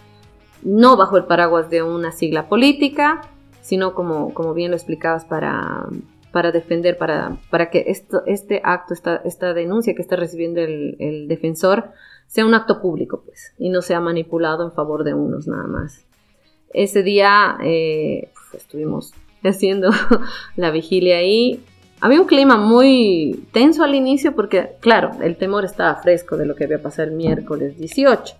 no 0.62 0.97
bajo 0.97 1.16
el 1.16 1.24
paraguas 1.24 1.70
de 1.70 1.83
una 1.83 2.12
sigla 2.12 2.49
política, 2.49 3.22
sino 3.61 3.95
como, 3.95 4.33
como 4.33 4.55
bien 4.55 4.70
lo 4.70 4.76
explicabas, 4.76 5.24
para, 5.24 5.87
para 6.33 6.53
defender, 6.53 6.97
para, 6.97 7.39
para 7.51 7.70
que 7.70 7.85
esto, 7.89 8.22
este 8.26 8.61
acto, 8.64 8.95
esta, 8.95 9.16
esta 9.24 9.55
denuncia 9.55 9.95
que 9.95 10.03
está 10.03 10.16
recibiendo 10.16 10.61
el, 10.61 11.26
defensor, 11.29 11.91
sea 12.26 12.47
un 12.47 12.55
acto 12.55 12.81
público, 12.81 13.22
pues, 13.24 13.55
y 13.59 13.70
no 13.70 13.83
sea 13.83 14.01
manipulado 14.01 14.64
en 14.64 14.72
favor 14.72 15.05
de 15.05 15.14
unos 15.14 15.47
nada 15.47 15.66
más. 15.66 16.07
Ese 16.72 17.03
día 17.03 17.59
eh, 17.62 18.31
pues, 18.51 18.62
estuvimos 18.62 19.14
haciendo 19.45 19.91
la 20.57 20.70
vigilia 20.70 21.18
ahí. 21.18 21.62
Había 22.01 22.20
un 22.20 22.26
clima 22.26 22.57
muy 22.57 23.44
tenso 23.53 23.82
al 23.82 23.94
inicio 23.94 24.34
porque, 24.34 24.76
claro, 24.80 25.12
el 25.20 25.36
temor 25.36 25.64
estaba 25.64 25.96
fresco 25.96 26.36
de 26.36 26.46
lo 26.46 26.55
que 26.55 26.64
había 26.64 26.80
pasado 26.80 27.09
el 27.09 27.14
miércoles 27.14 27.76
18. 27.76 28.36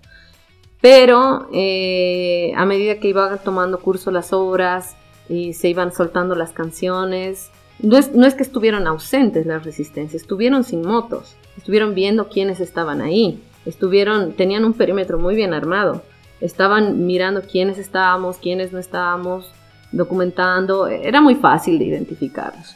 Pero 0.81 1.49
eh, 1.51 2.53
a 2.55 2.65
medida 2.65 2.99
que 2.99 3.09
iban 3.09 3.37
tomando 3.43 3.79
curso 3.79 4.11
las 4.11 4.31
obras 4.31 4.95
y 5.27 5.53
se 5.53 5.67
iban 5.67 5.91
soltando 5.91 6.35
las 6.35 6.53
canciones, 6.53 7.51
no 7.79 7.97
es, 7.97 8.13
no 8.15 8.25
es 8.25 8.33
que 8.33 8.43
estuvieron 8.43 8.87
ausentes 8.87 9.45
las 9.45 9.65
resistencias, 9.65 10.21
estuvieron 10.21 10.63
sin 10.63 10.81
motos, 10.81 11.35
estuvieron 11.57 11.95
viendo 11.95 12.29
quiénes 12.29 12.61
estaban 12.61 13.01
ahí, 13.01 13.43
estuvieron, 13.65 14.33
tenían 14.33 14.63
un 14.63 14.73
perímetro 14.73 15.19
muy 15.19 15.35
bien 15.35 15.53
armado, 15.53 16.01
estaban 16.39 17.05
mirando 17.05 17.41
quiénes 17.41 17.77
estábamos, 17.77 18.37
quiénes 18.37 18.71
no 18.71 18.79
estábamos, 18.79 19.51
documentando, 19.91 20.87
era 20.87 21.19
muy 21.19 21.35
fácil 21.35 21.77
de 21.77 21.85
identificarlos. 21.85 22.75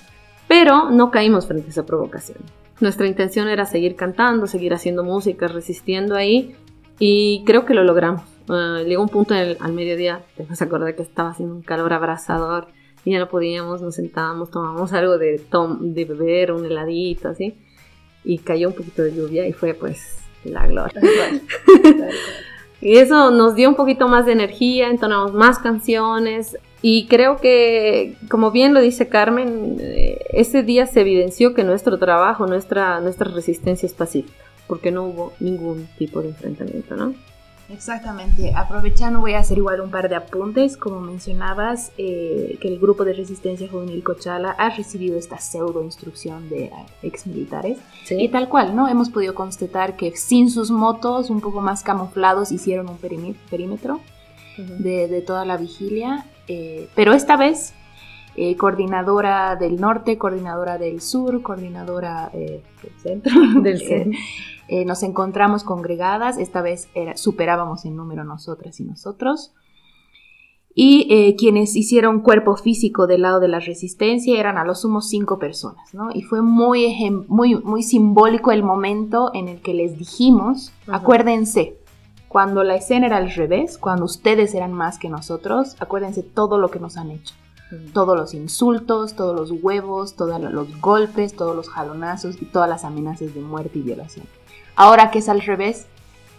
Pero 0.53 0.91
no 0.91 1.09
caímos 1.09 1.47
frente 1.47 1.65
a 1.65 1.69
esa 1.71 1.83
provocación. 1.83 2.37
Nuestra 2.79 3.07
intención 3.07 3.47
era 3.47 3.65
seguir 3.65 3.95
cantando, 3.95 4.45
seguir 4.45 4.71
haciendo 4.75 5.03
música, 5.03 5.47
resistiendo 5.47 6.15
ahí 6.15 6.55
y 6.99 7.41
creo 7.43 7.65
que 7.65 7.73
lo 7.73 7.83
logramos. 7.83 8.21
Ah, 8.49 8.83
llegó 8.85 9.01
un 9.01 9.09
punto 9.09 9.33
al 9.33 9.73
mediodía, 9.73 10.21
te 10.37 10.43
vas 10.43 10.61
a 10.61 10.65
acordar 10.65 10.95
que 10.95 11.01
estaba 11.01 11.31
haciendo 11.31 11.55
un 11.55 11.63
calor 11.63 11.91
abrasador 11.91 12.67
y 13.03 13.13
ya 13.13 13.19
no 13.19 13.29
podíamos, 13.29 13.81
nos 13.81 13.95
sentábamos, 13.95 14.51
tomamos 14.51 14.93
algo 14.93 15.17
de, 15.17 15.41
de 15.79 16.05
beber, 16.05 16.51
un 16.51 16.67
heladito, 16.67 17.29
así, 17.29 17.57
y 18.23 18.37
cayó 18.37 18.67
un 18.67 18.75
poquito 18.75 19.01
de 19.01 19.15
lluvia 19.15 19.47
y 19.47 19.53
fue 19.53 19.73
pues 19.73 20.19
la 20.43 20.67
gloria. 20.67 21.01
y 22.79 22.97
eso 22.97 23.31
nos 23.31 23.55
dio 23.55 23.69
un 23.69 23.75
poquito 23.75 24.07
más 24.07 24.27
de 24.27 24.33
energía, 24.33 24.91
entonamos 24.91 25.33
más 25.33 25.57
canciones, 25.57 26.59
y 26.85 27.07
creo 27.07 27.37
que, 27.37 28.17
como 28.29 28.51
bien 28.51 28.73
lo 28.73 28.81
dice 28.81 29.07
Carmen, 29.07 29.77
eh, 29.79 30.19
ese 30.33 30.63
día 30.63 30.85
se 30.85 30.99
evidenció 30.99 31.53
que 31.53 31.63
nuestro 31.63 31.97
trabajo, 31.97 32.45
nuestra, 32.45 32.99
nuestra 32.99 33.31
resistencia 33.31 33.87
es 33.87 33.93
pacífica, 33.93 34.43
porque 34.67 34.91
no 34.91 35.05
hubo 35.05 35.31
ningún 35.39 35.87
tipo 35.97 36.21
de 36.21 36.27
enfrentamiento, 36.27 36.97
¿no? 36.97 37.13
Exactamente. 37.69 38.51
Aprovechando, 38.53 39.21
voy 39.21 39.31
a 39.31 39.39
hacer 39.39 39.59
igual 39.59 39.79
un 39.79 39.91
par 39.91 40.09
de 40.09 40.15
apuntes. 40.15 40.75
Como 40.75 40.99
mencionabas, 40.99 41.93
eh, 41.97 42.57
que 42.59 42.67
el 42.67 42.79
grupo 42.79 43.05
de 43.05 43.13
resistencia 43.13 43.69
juvenil 43.69 44.03
Cochala 44.03 44.51
ha 44.51 44.69
recibido 44.75 45.17
esta 45.17 45.39
pseudo 45.39 45.81
instrucción 45.81 46.49
de 46.49 46.69
ex 47.01 47.25
militares. 47.25 47.77
Y 48.09 48.27
tal 48.27 48.49
cual, 48.49 48.75
¿no? 48.75 48.89
Hemos 48.89 49.09
podido 49.09 49.33
constatar 49.33 49.95
que 49.95 50.17
sin 50.17 50.51
sus 50.51 50.69
motos, 50.69 51.29
un 51.29 51.39
poco 51.39 51.61
más 51.61 51.81
camuflados, 51.81 52.51
hicieron 52.51 52.89
un 52.89 52.97
perímetro 52.97 54.01
de, 54.57 55.07
de, 55.07 55.21
toda 55.21 55.45
la 55.45 55.55
vigilia 55.55 56.25
eh, 56.47 56.89
pero 56.95 57.13
esta 57.13 57.37
vez 57.37 57.73
eh, 58.35 58.57
coordinadora 58.57 59.55
del 59.55 59.79
norte, 59.79 60.17
coordinadora 60.17 60.77
del 60.77 61.01
sur, 61.01 61.41
coordinadora 61.41 62.31
eh, 62.33 62.63
del 62.81 62.99
centro. 62.99 63.33
Del 63.61 63.79
centro. 63.87 64.19
nos 64.85 65.03
encontramos 65.03 65.63
congregadas, 65.63 66.37
esta 66.37 66.61
vez 66.61 66.89
superábamos 67.15 67.85
en 67.85 67.95
número 67.95 68.23
nosotras 68.23 68.79
y 68.79 68.83
nosotros. 68.83 69.53
Y 70.75 71.35
quienes 71.37 71.75
hicieron 71.75 72.21
cuerpo 72.21 72.55
físico 72.55 73.05
del 73.05 73.21
lado 73.21 73.39
de 73.39 73.47
la 73.47 73.59
resistencia 73.59 74.39
eran 74.39 74.57
a 74.57 74.65
lo 74.65 74.73
sumo 74.73 75.01
cinco 75.01 75.37
personas, 75.37 75.93
¿no? 75.93 76.09
Y 76.11 76.23
fue 76.23 76.41
muy, 76.41 77.11
muy, 77.27 77.53
muy 77.53 77.83
simbólico 77.83 78.51
el 78.51 78.63
momento 78.63 79.29
en 79.35 79.49
el 79.49 79.61
que 79.61 79.75
les 79.75 79.99
dijimos, 79.99 80.73
acuérdense, 80.87 81.77
cuando 82.33 82.63
la 82.63 82.73
escena 82.73 83.05
era 83.05 83.17
al 83.17 83.29
revés, 83.29 83.77
cuando 83.77 84.05
ustedes 84.05 84.55
eran 84.55 84.73
más 84.73 84.97
que 84.97 85.07
nosotros, 85.07 85.75
acuérdense 85.79 86.23
todo 86.23 86.57
lo 86.57 86.71
que 86.71 86.79
nos 86.79 86.97
han 86.97 87.11
hecho. 87.11 87.35
Todos 87.93 88.17
los 88.17 88.33
insultos, 88.33 89.15
todos 89.15 89.35
los 89.35 89.51
huevos, 89.63 90.15
todos 90.15 90.41
los 90.41 90.81
golpes, 90.81 91.35
todos 91.35 91.55
los 91.55 91.69
jalonazos 91.69 92.41
y 92.41 92.45
todas 92.45 92.67
las 92.67 92.85
amenazas 92.85 93.35
de 93.35 93.39
muerte 93.39 93.77
y 93.77 93.81
violación. 93.83 94.25
Ahora 94.75 95.11
que 95.11 95.19
es 95.19 95.29
al 95.29 95.41
revés, 95.41 95.85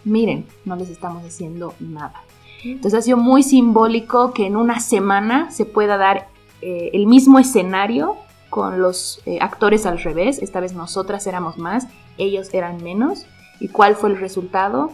miren, 0.03 0.45
no 0.65 0.75
les 0.75 0.89
estamos 0.89 1.23
haciendo 1.23 1.73
nada. 1.79 2.21
Entonces 2.65 2.99
ha 2.99 3.01
sido 3.01 3.15
muy 3.15 3.41
simbólico 3.41 4.33
que 4.33 4.47
en 4.47 4.57
una 4.57 4.81
semana 4.81 5.49
se 5.49 5.63
pueda 5.63 5.95
dar 5.95 6.27
eh, 6.61 6.89
el 6.91 7.07
mismo 7.07 7.39
escenario 7.39 8.17
con 8.49 8.81
los 8.81 9.21
eh, 9.25 9.37
actores 9.39 9.85
al 9.85 9.99
revés. 9.99 10.39
Esta 10.39 10.59
vez 10.59 10.73
nosotras 10.73 11.25
éramos 11.25 11.57
más, 11.57 11.87
ellos 12.17 12.53
eran 12.53 12.83
menos. 12.83 13.25
¿Y 13.61 13.69
cuál 13.69 13.95
fue 13.95 14.09
el 14.09 14.19
resultado? 14.19 14.91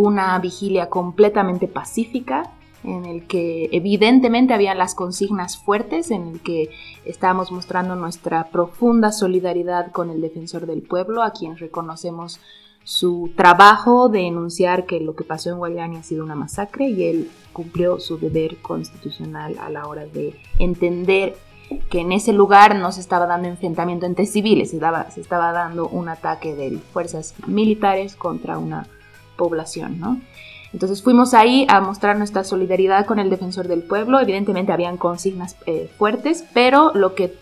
Una 0.00 0.38
vigilia 0.38 0.88
completamente 0.88 1.68
pacífica 1.68 2.50
en 2.82 3.04
el 3.04 3.26
que 3.26 3.68
evidentemente 3.72 4.54
habían 4.54 4.78
las 4.78 4.94
consignas 4.94 5.58
fuertes, 5.58 6.10
en 6.10 6.28
el 6.28 6.40
que 6.40 6.70
estábamos 7.04 7.52
mostrando 7.52 7.94
nuestra 7.94 8.48
profunda 8.48 9.12
solidaridad 9.12 9.92
con 9.92 10.10
el 10.10 10.20
defensor 10.20 10.66
del 10.66 10.82
pueblo, 10.82 11.22
a 11.22 11.32
quien 11.32 11.58
reconocemos 11.58 12.40
su 12.82 13.30
trabajo 13.36 14.08
de 14.08 14.26
enunciar 14.26 14.86
que 14.86 15.00
lo 15.00 15.14
que 15.14 15.24
pasó 15.24 15.50
en 15.50 15.58
Guayani 15.58 15.98
ha 15.98 16.02
sido 16.02 16.24
una 16.24 16.34
masacre 16.34 16.88
y 16.88 17.04
él 17.04 17.30
cumplió 17.52 18.00
su 18.00 18.18
deber 18.18 18.56
constitucional 18.62 19.58
a 19.58 19.68
la 19.68 19.86
hora 19.86 20.06
de 20.06 20.40
entender 20.58 21.36
que 21.90 22.00
en 22.00 22.12
ese 22.12 22.32
lugar 22.32 22.74
no 22.76 22.90
se 22.90 23.00
estaba 23.00 23.26
dando 23.26 23.48
enfrentamiento 23.48 24.06
entre 24.06 24.26
civiles, 24.26 24.70
se, 24.70 24.78
daba, 24.78 25.10
se 25.10 25.20
estaba 25.20 25.52
dando 25.52 25.86
un 25.88 26.08
ataque 26.08 26.54
de 26.54 26.78
fuerzas 26.78 27.34
militares 27.46 28.16
contra 28.16 28.58
una 28.58 28.88
población, 29.40 29.98
¿no? 29.98 30.20
Entonces 30.74 31.02
fuimos 31.02 31.32
ahí 31.32 31.66
a 31.68 31.80
mostrar 31.80 32.16
nuestra 32.18 32.44
solidaridad 32.44 33.06
con 33.06 33.18
el 33.18 33.30
defensor 33.30 33.66
del 33.66 33.82
pueblo. 33.82 34.20
Evidentemente 34.20 34.72
habían 34.72 34.98
consignas 34.98 35.56
eh, 35.66 35.90
fuertes, 35.98 36.44
pero 36.52 36.92
lo 36.94 37.14
que 37.14 37.32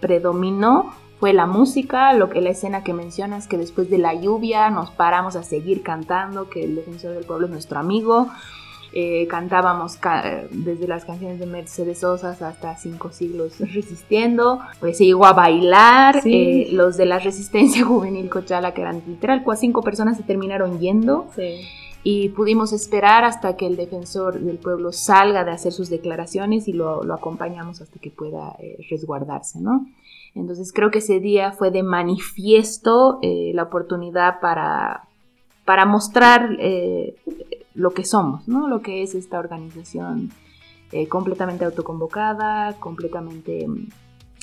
predominó 0.00 0.94
fue 1.18 1.32
la 1.32 1.46
música, 1.46 2.12
lo 2.12 2.30
que 2.30 2.40
la 2.40 2.50
escena 2.50 2.84
que 2.84 2.94
mencionas 2.94 3.48
que 3.48 3.58
después 3.58 3.90
de 3.90 3.98
la 3.98 4.14
lluvia 4.14 4.70
nos 4.70 4.90
paramos 4.90 5.34
a 5.36 5.42
seguir 5.42 5.82
cantando, 5.82 6.48
que 6.48 6.64
el 6.64 6.76
defensor 6.76 7.12
del 7.12 7.24
pueblo 7.24 7.46
es 7.46 7.52
nuestro 7.52 7.78
amigo. 7.78 8.28
Eh, 8.92 9.26
cantábamos 9.28 9.98
desde 10.50 10.88
las 10.88 11.04
canciones 11.04 11.38
de 11.38 11.44
Mercedes 11.44 11.98
Sosa 12.00 12.30
hasta 12.30 12.76
Cinco 12.76 13.12
Siglos 13.12 13.58
Resistiendo, 13.58 14.60
pues 14.80 14.96
se 14.96 15.04
llegó 15.04 15.26
a 15.26 15.34
bailar, 15.34 16.22
eh, 16.24 16.68
los 16.72 16.96
de 16.96 17.04
la 17.04 17.18
Resistencia 17.18 17.84
Juvenil 17.86 18.30
Cochala, 18.30 18.72
que 18.72 18.80
eran 18.80 19.02
literal, 19.06 19.44
pues 19.44 19.60
cinco 19.60 19.82
personas 19.82 20.16
se 20.16 20.22
terminaron 20.22 20.78
yendo. 20.78 21.26
Y 22.02 22.30
pudimos 22.30 22.72
esperar 22.72 23.24
hasta 23.24 23.56
que 23.56 23.66
el 23.66 23.76
defensor 23.76 24.40
del 24.40 24.56
pueblo 24.56 24.92
salga 24.92 25.44
de 25.44 25.50
hacer 25.50 25.72
sus 25.72 25.90
declaraciones 25.90 26.66
y 26.66 26.72
lo, 26.72 27.12
acompañamos 27.12 27.82
hasta 27.82 27.98
que 27.98 28.10
pueda 28.10 28.56
eh, 28.58 28.78
resguardarse, 28.88 29.60
¿no? 29.60 29.86
Entonces 30.34 30.72
creo 30.72 30.90
que 30.90 31.00
ese 31.00 31.20
día 31.20 31.52
fue 31.52 31.70
de 31.70 31.82
manifiesto 31.82 33.18
la 33.22 33.64
oportunidad 33.64 34.40
para, 34.40 35.08
para 35.64 35.84
mostrar 35.84 36.56
lo 37.78 37.92
que 37.92 38.04
somos, 38.04 38.48
¿no? 38.48 38.66
Lo 38.66 38.82
que 38.82 39.04
es 39.04 39.14
esta 39.14 39.38
organización 39.38 40.32
eh, 40.90 41.06
completamente 41.06 41.64
autoconvocada, 41.64 42.74
completamente 42.80 43.68
mm, 43.68 43.86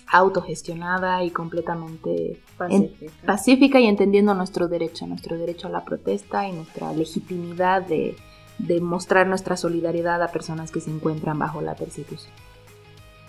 autogestionada 0.07 1.21
y 1.21 1.31
completamente 1.31 2.39
pacífica. 3.25 3.79
y 3.79 3.87
entendiendo 3.87 4.33
nuestro 4.33 4.69
derecho, 4.69 5.05
nuestro 5.05 5.37
derecho 5.37 5.67
a 5.67 5.71
la 5.71 5.83
protesta 5.83 6.47
y 6.47 6.53
nuestra 6.53 6.93
legitimidad 6.93 7.81
de, 7.81 8.15
mostrar 8.81 9.27
nuestra 9.27 9.57
solidaridad 9.57 10.23
a 10.23 10.31
personas 10.31 10.71
que 10.71 10.79
se 10.79 10.89
encuentran 10.89 11.37
bajo 11.37 11.61
la 11.61 11.75
persecución. 11.75 12.31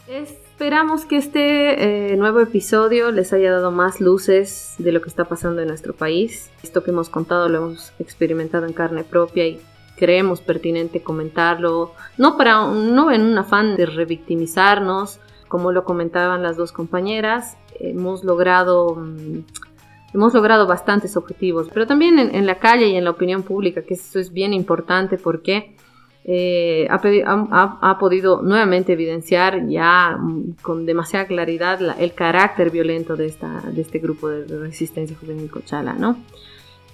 Esperamos 0.07 1.04
que 1.04 1.16
este 1.16 2.12
eh, 2.12 2.16
nuevo 2.16 2.38
episodio 2.38 3.11
les 3.11 3.32
haya 3.32 3.50
dado 3.50 3.72
más 3.72 4.00
luces 4.00 4.76
de 4.78 4.92
lo 4.92 5.02
que 5.02 5.09
está 5.09 5.24
pasando 5.24 5.62
en 5.62 5.68
nuestro 5.68 5.94
país. 5.94 6.52
Esto 6.62 6.84
que 6.84 6.92
hemos 6.92 7.09
contado 7.09 7.48
lo 7.48 7.59
hemos 7.59 7.92
experimentado 7.98 8.66
en 8.66 8.72
carne 8.72 9.02
propia 9.02 9.48
y 9.48 9.61
creemos 9.97 10.40
pertinente 10.40 11.03
comentarlo, 11.03 11.92
no, 12.18 12.36
para, 12.36 12.66
no 12.66 13.11
en 13.11 13.22
un 13.22 13.38
afán 13.38 13.76
de 13.76 13.86
revictimizarnos, 13.86 15.20
como 15.49 15.72
lo 15.72 15.84
comentaban 15.84 16.42
las 16.42 16.57
dos 16.57 16.72
compañeras, 16.72 17.57
hemos 17.80 18.24
logrado, 18.24 18.94
mm, 18.94 19.38
hemos 20.14 20.34
logrado 20.34 20.66
bastantes 20.66 21.16
objetivos, 21.16 21.68
pero 21.72 21.86
también 21.86 22.18
en, 22.18 22.47
la 22.47 22.59
calle 22.59 22.88
y 22.88 22.97
en 22.97 23.05
la 23.05 23.11
opinión 23.11 23.42
pública, 23.42 23.82
que 23.82 23.94
eso 23.94 24.18
es 24.18 24.32
bien 24.32 24.53
importante 24.53 25.18
porque 25.18 25.76
eh, 26.24 26.88
ha, 26.90 27.99
podido 28.01 28.42
nuevamente 28.42 28.94
evidenciar 28.94 29.68
ya 29.68 30.16
mm, 30.18 30.57
con 30.62 30.84
demasiada 30.84 31.26
claridad 31.26 31.80
el 32.01 32.14
carácter 32.14 32.70
violento 32.70 33.16
de, 33.16 33.26
esta, 33.26 33.61
de 33.61 33.80
este 33.80 33.99
grupo 33.99 34.28
de 34.28 34.59
resistencia 34.59 35.16
juvenil 35.18 35.51
Cochala, 35.51 35.92
¿no? 35.92 36.16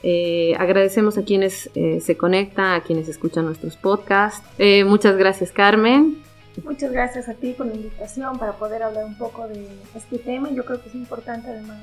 Eh, 0.03 0.55
agradecemos 0.59 1.17
a 1.17 1.23
quienes 1.23 1.71
eh, 1.75 2.01
se 2.01 2.17
conectan, 2.17 2.75
a 2.75 2.83
quienes 2.83 3.09
escuchan 3.09 3.45
nuestros 3.45 3.77
podcasts. 3.77 4.47
Eh, 4.59 4.85
muchas 4.85 5.17
gracias, 5.17 5.53
Carmen. 5.53 6.23
Muchas 6.65 6.93
gracias 6.93 7.29
a 7.29 7.35
ti 7.35 7.55
por 7.57 7.67
la 7.67 7.75
invitación 7.75 8.39
para 8.39 8.53
poder 8.53 8.83
hablar 8.83 9.05
un 9.07 9.17
poco 9.17 9.49
de 9.49 9.67
este 9.95 10.19
tema. 10.19 10.51
Yo 10.51 10.65
creo 10.65 10.83
que 10.83 10.89
es 10.89 10.95
importante 10.95 11.49
además, 11.49 11.79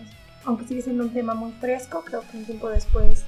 aunque 0.46 0.66
sigue 0.66 0.82
siendo 0.82 1.04
un 1.04 1.14
tema 1.14 1.34
muy 1.34 1.52
fresco, 1.54 2.04
creo 2.06 2.22
que 2.30 2.38
un 2.38 2.46
tiempo 2.46 2.70
después 2.70 3.26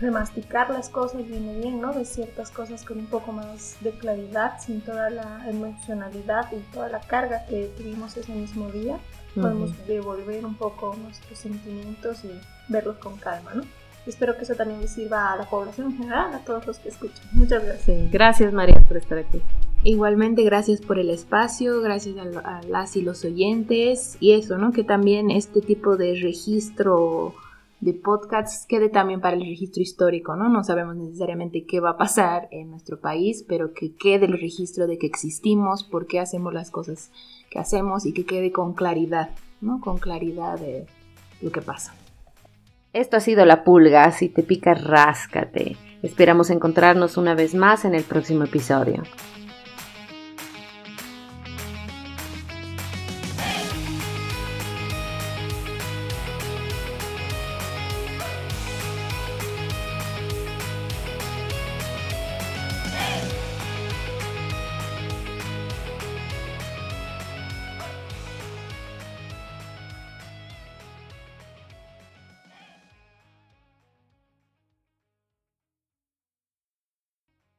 remasticar 0.00 0.70
las 0.70 0.88
cosas 0.88 1.28
viene 1.28 1.58
bien, 1.58 1.80
¿no? 1.80 1.92
De 1.92 2.06
ciertas 2.06 2.50
cosas 2.50 2.84
con 2.84 2.98
un 2.98 3.06
poco 3.06 3.32
más 3.32 3.76
de 3.80 3.90
claridad, 3.90 4.58
sin 4.58 4.80
toda 4.80 5.10
la 5.10 5.44
emocionalidad 5.48 6.50
y 6.52 6.56
toda 6.72 6.88
la 6.88 7.00
carga 7.00 7.44
que 7.46 7.70
tuvimos 7.76 8.16
ese 8.16 8.32
mismo 8.32 8.70
día. 8.70 8.98
Podemos 9.34 9.70
devolver 9.86 10.44
un 10.44 10.56
poco 10.56 10.96
nuestros 10.96 11.38
sentimientos 11.38 12.24
y 12.24 12.30
verlos 12.68 12.96
con 12.96 13.16
calma, 13.18 13.52
¿no? 13.54 13.62
Espero 14.06 14.36
que 14.36 14.44
eso 14.44 14.54
también 14.54 14.80
le 14.80 14.88
sirva 14.88 15.32
a 15.32 15.36
la 15.36 15.44
población 15.44 15.88
en 15.88 15.98
general, 15.98 16.34
a 16.34 16.38
todos 16.38 16.66
los 16.66 16.78
que 16.78 16.88
escuchan. 16.88 17.24
Muchas 17.32 17.64
gracias. 17.64 18.10
Gracias 18.10 18.52
María 18.52 18.80
por 18.86 18.96
estar 18.96 19.18
aquí. 19.18 19.42
Igualmente, 19.82 20.42
gracias 20.42 20.80
por 20.80 20.98
el 20.98 21.08
espacio, 21.08 21.80
gracias 21.80 22.16
a, 22.44 22.60
las 22.68 22.96
y 22.96 23.02
los 23.02 23.24
oyentes 23.24 24.18
y 24.20 24.32
eso, 24.32 24.58
¿no? 24.58 24.72
Que 24.72 24.84
también 24.84 25.30
este 25.30 25.62
tipo 25.62 25.96
de 25.96 26.18
registro 26.20 27.34
de 27.80 27.94
podcasts 27.94 28.66
quede 28.66 28.90
también 28.90 29.22
para 29.22 29.36
el 29.36 29.42
registro 29.42 29.82
histórico, 29.82 30.36
¿no? 30.36 30.50
No 30.50 30.64
sabemos 30.64 30.96
necesariamente 30.96 31.64
qué 31.64 31.80
va 31.80 31.90
a 31.90 31.96
pasar 31.96 32.48
en 32.50 32.70
nuestro 32.70 33.00
país, 33.00 33.42
pero 33.48 33.72
que 33.72 33.94
quede 33.94 34.26
el 34.26 34.38
registro 34.38 34.86
de 34.86 34.98
que 34.98 35.06
existimos, 35.06 35.82
por 35.82 36.06
qué 36.06 36.20
hacemos 36.20 36.52
las 36.52 36.70
cosas 36.70 37.10
que 37.48 37.58
hacemos 37.58 38.04
y 38.04 38.12
que 38.12 38.26
quede 38.26 38.52
con 38.52 38.74
claridad, 38.74 39.30
¿no? 39.62 39.80
Con 39.80 39.96
claridad 39.96 40.58
de 40.58 40.84
lo 41.40 41.50
que 41.50 41.62
pasa. 41.62 41.94
Esto 42.92 43.16
ha 43.16 43.20
sido 43.20 43.44
La 43.44 43.62
Pulga, 43.62 44.10
si 44.10 44.28
te 44.28 44.42
pica, 44.42 44.74
ráscate. 44.74 45.76
Esperamos 46.02 46.50
encontrarnos 46.50 47.16
una 47.16 47.36
vez 47.36 47.54
más 47.54 47.84
en 47.84 47.94
el 47.94 48.02
próximo 48.02 48.42
episodio. 48.42 49.04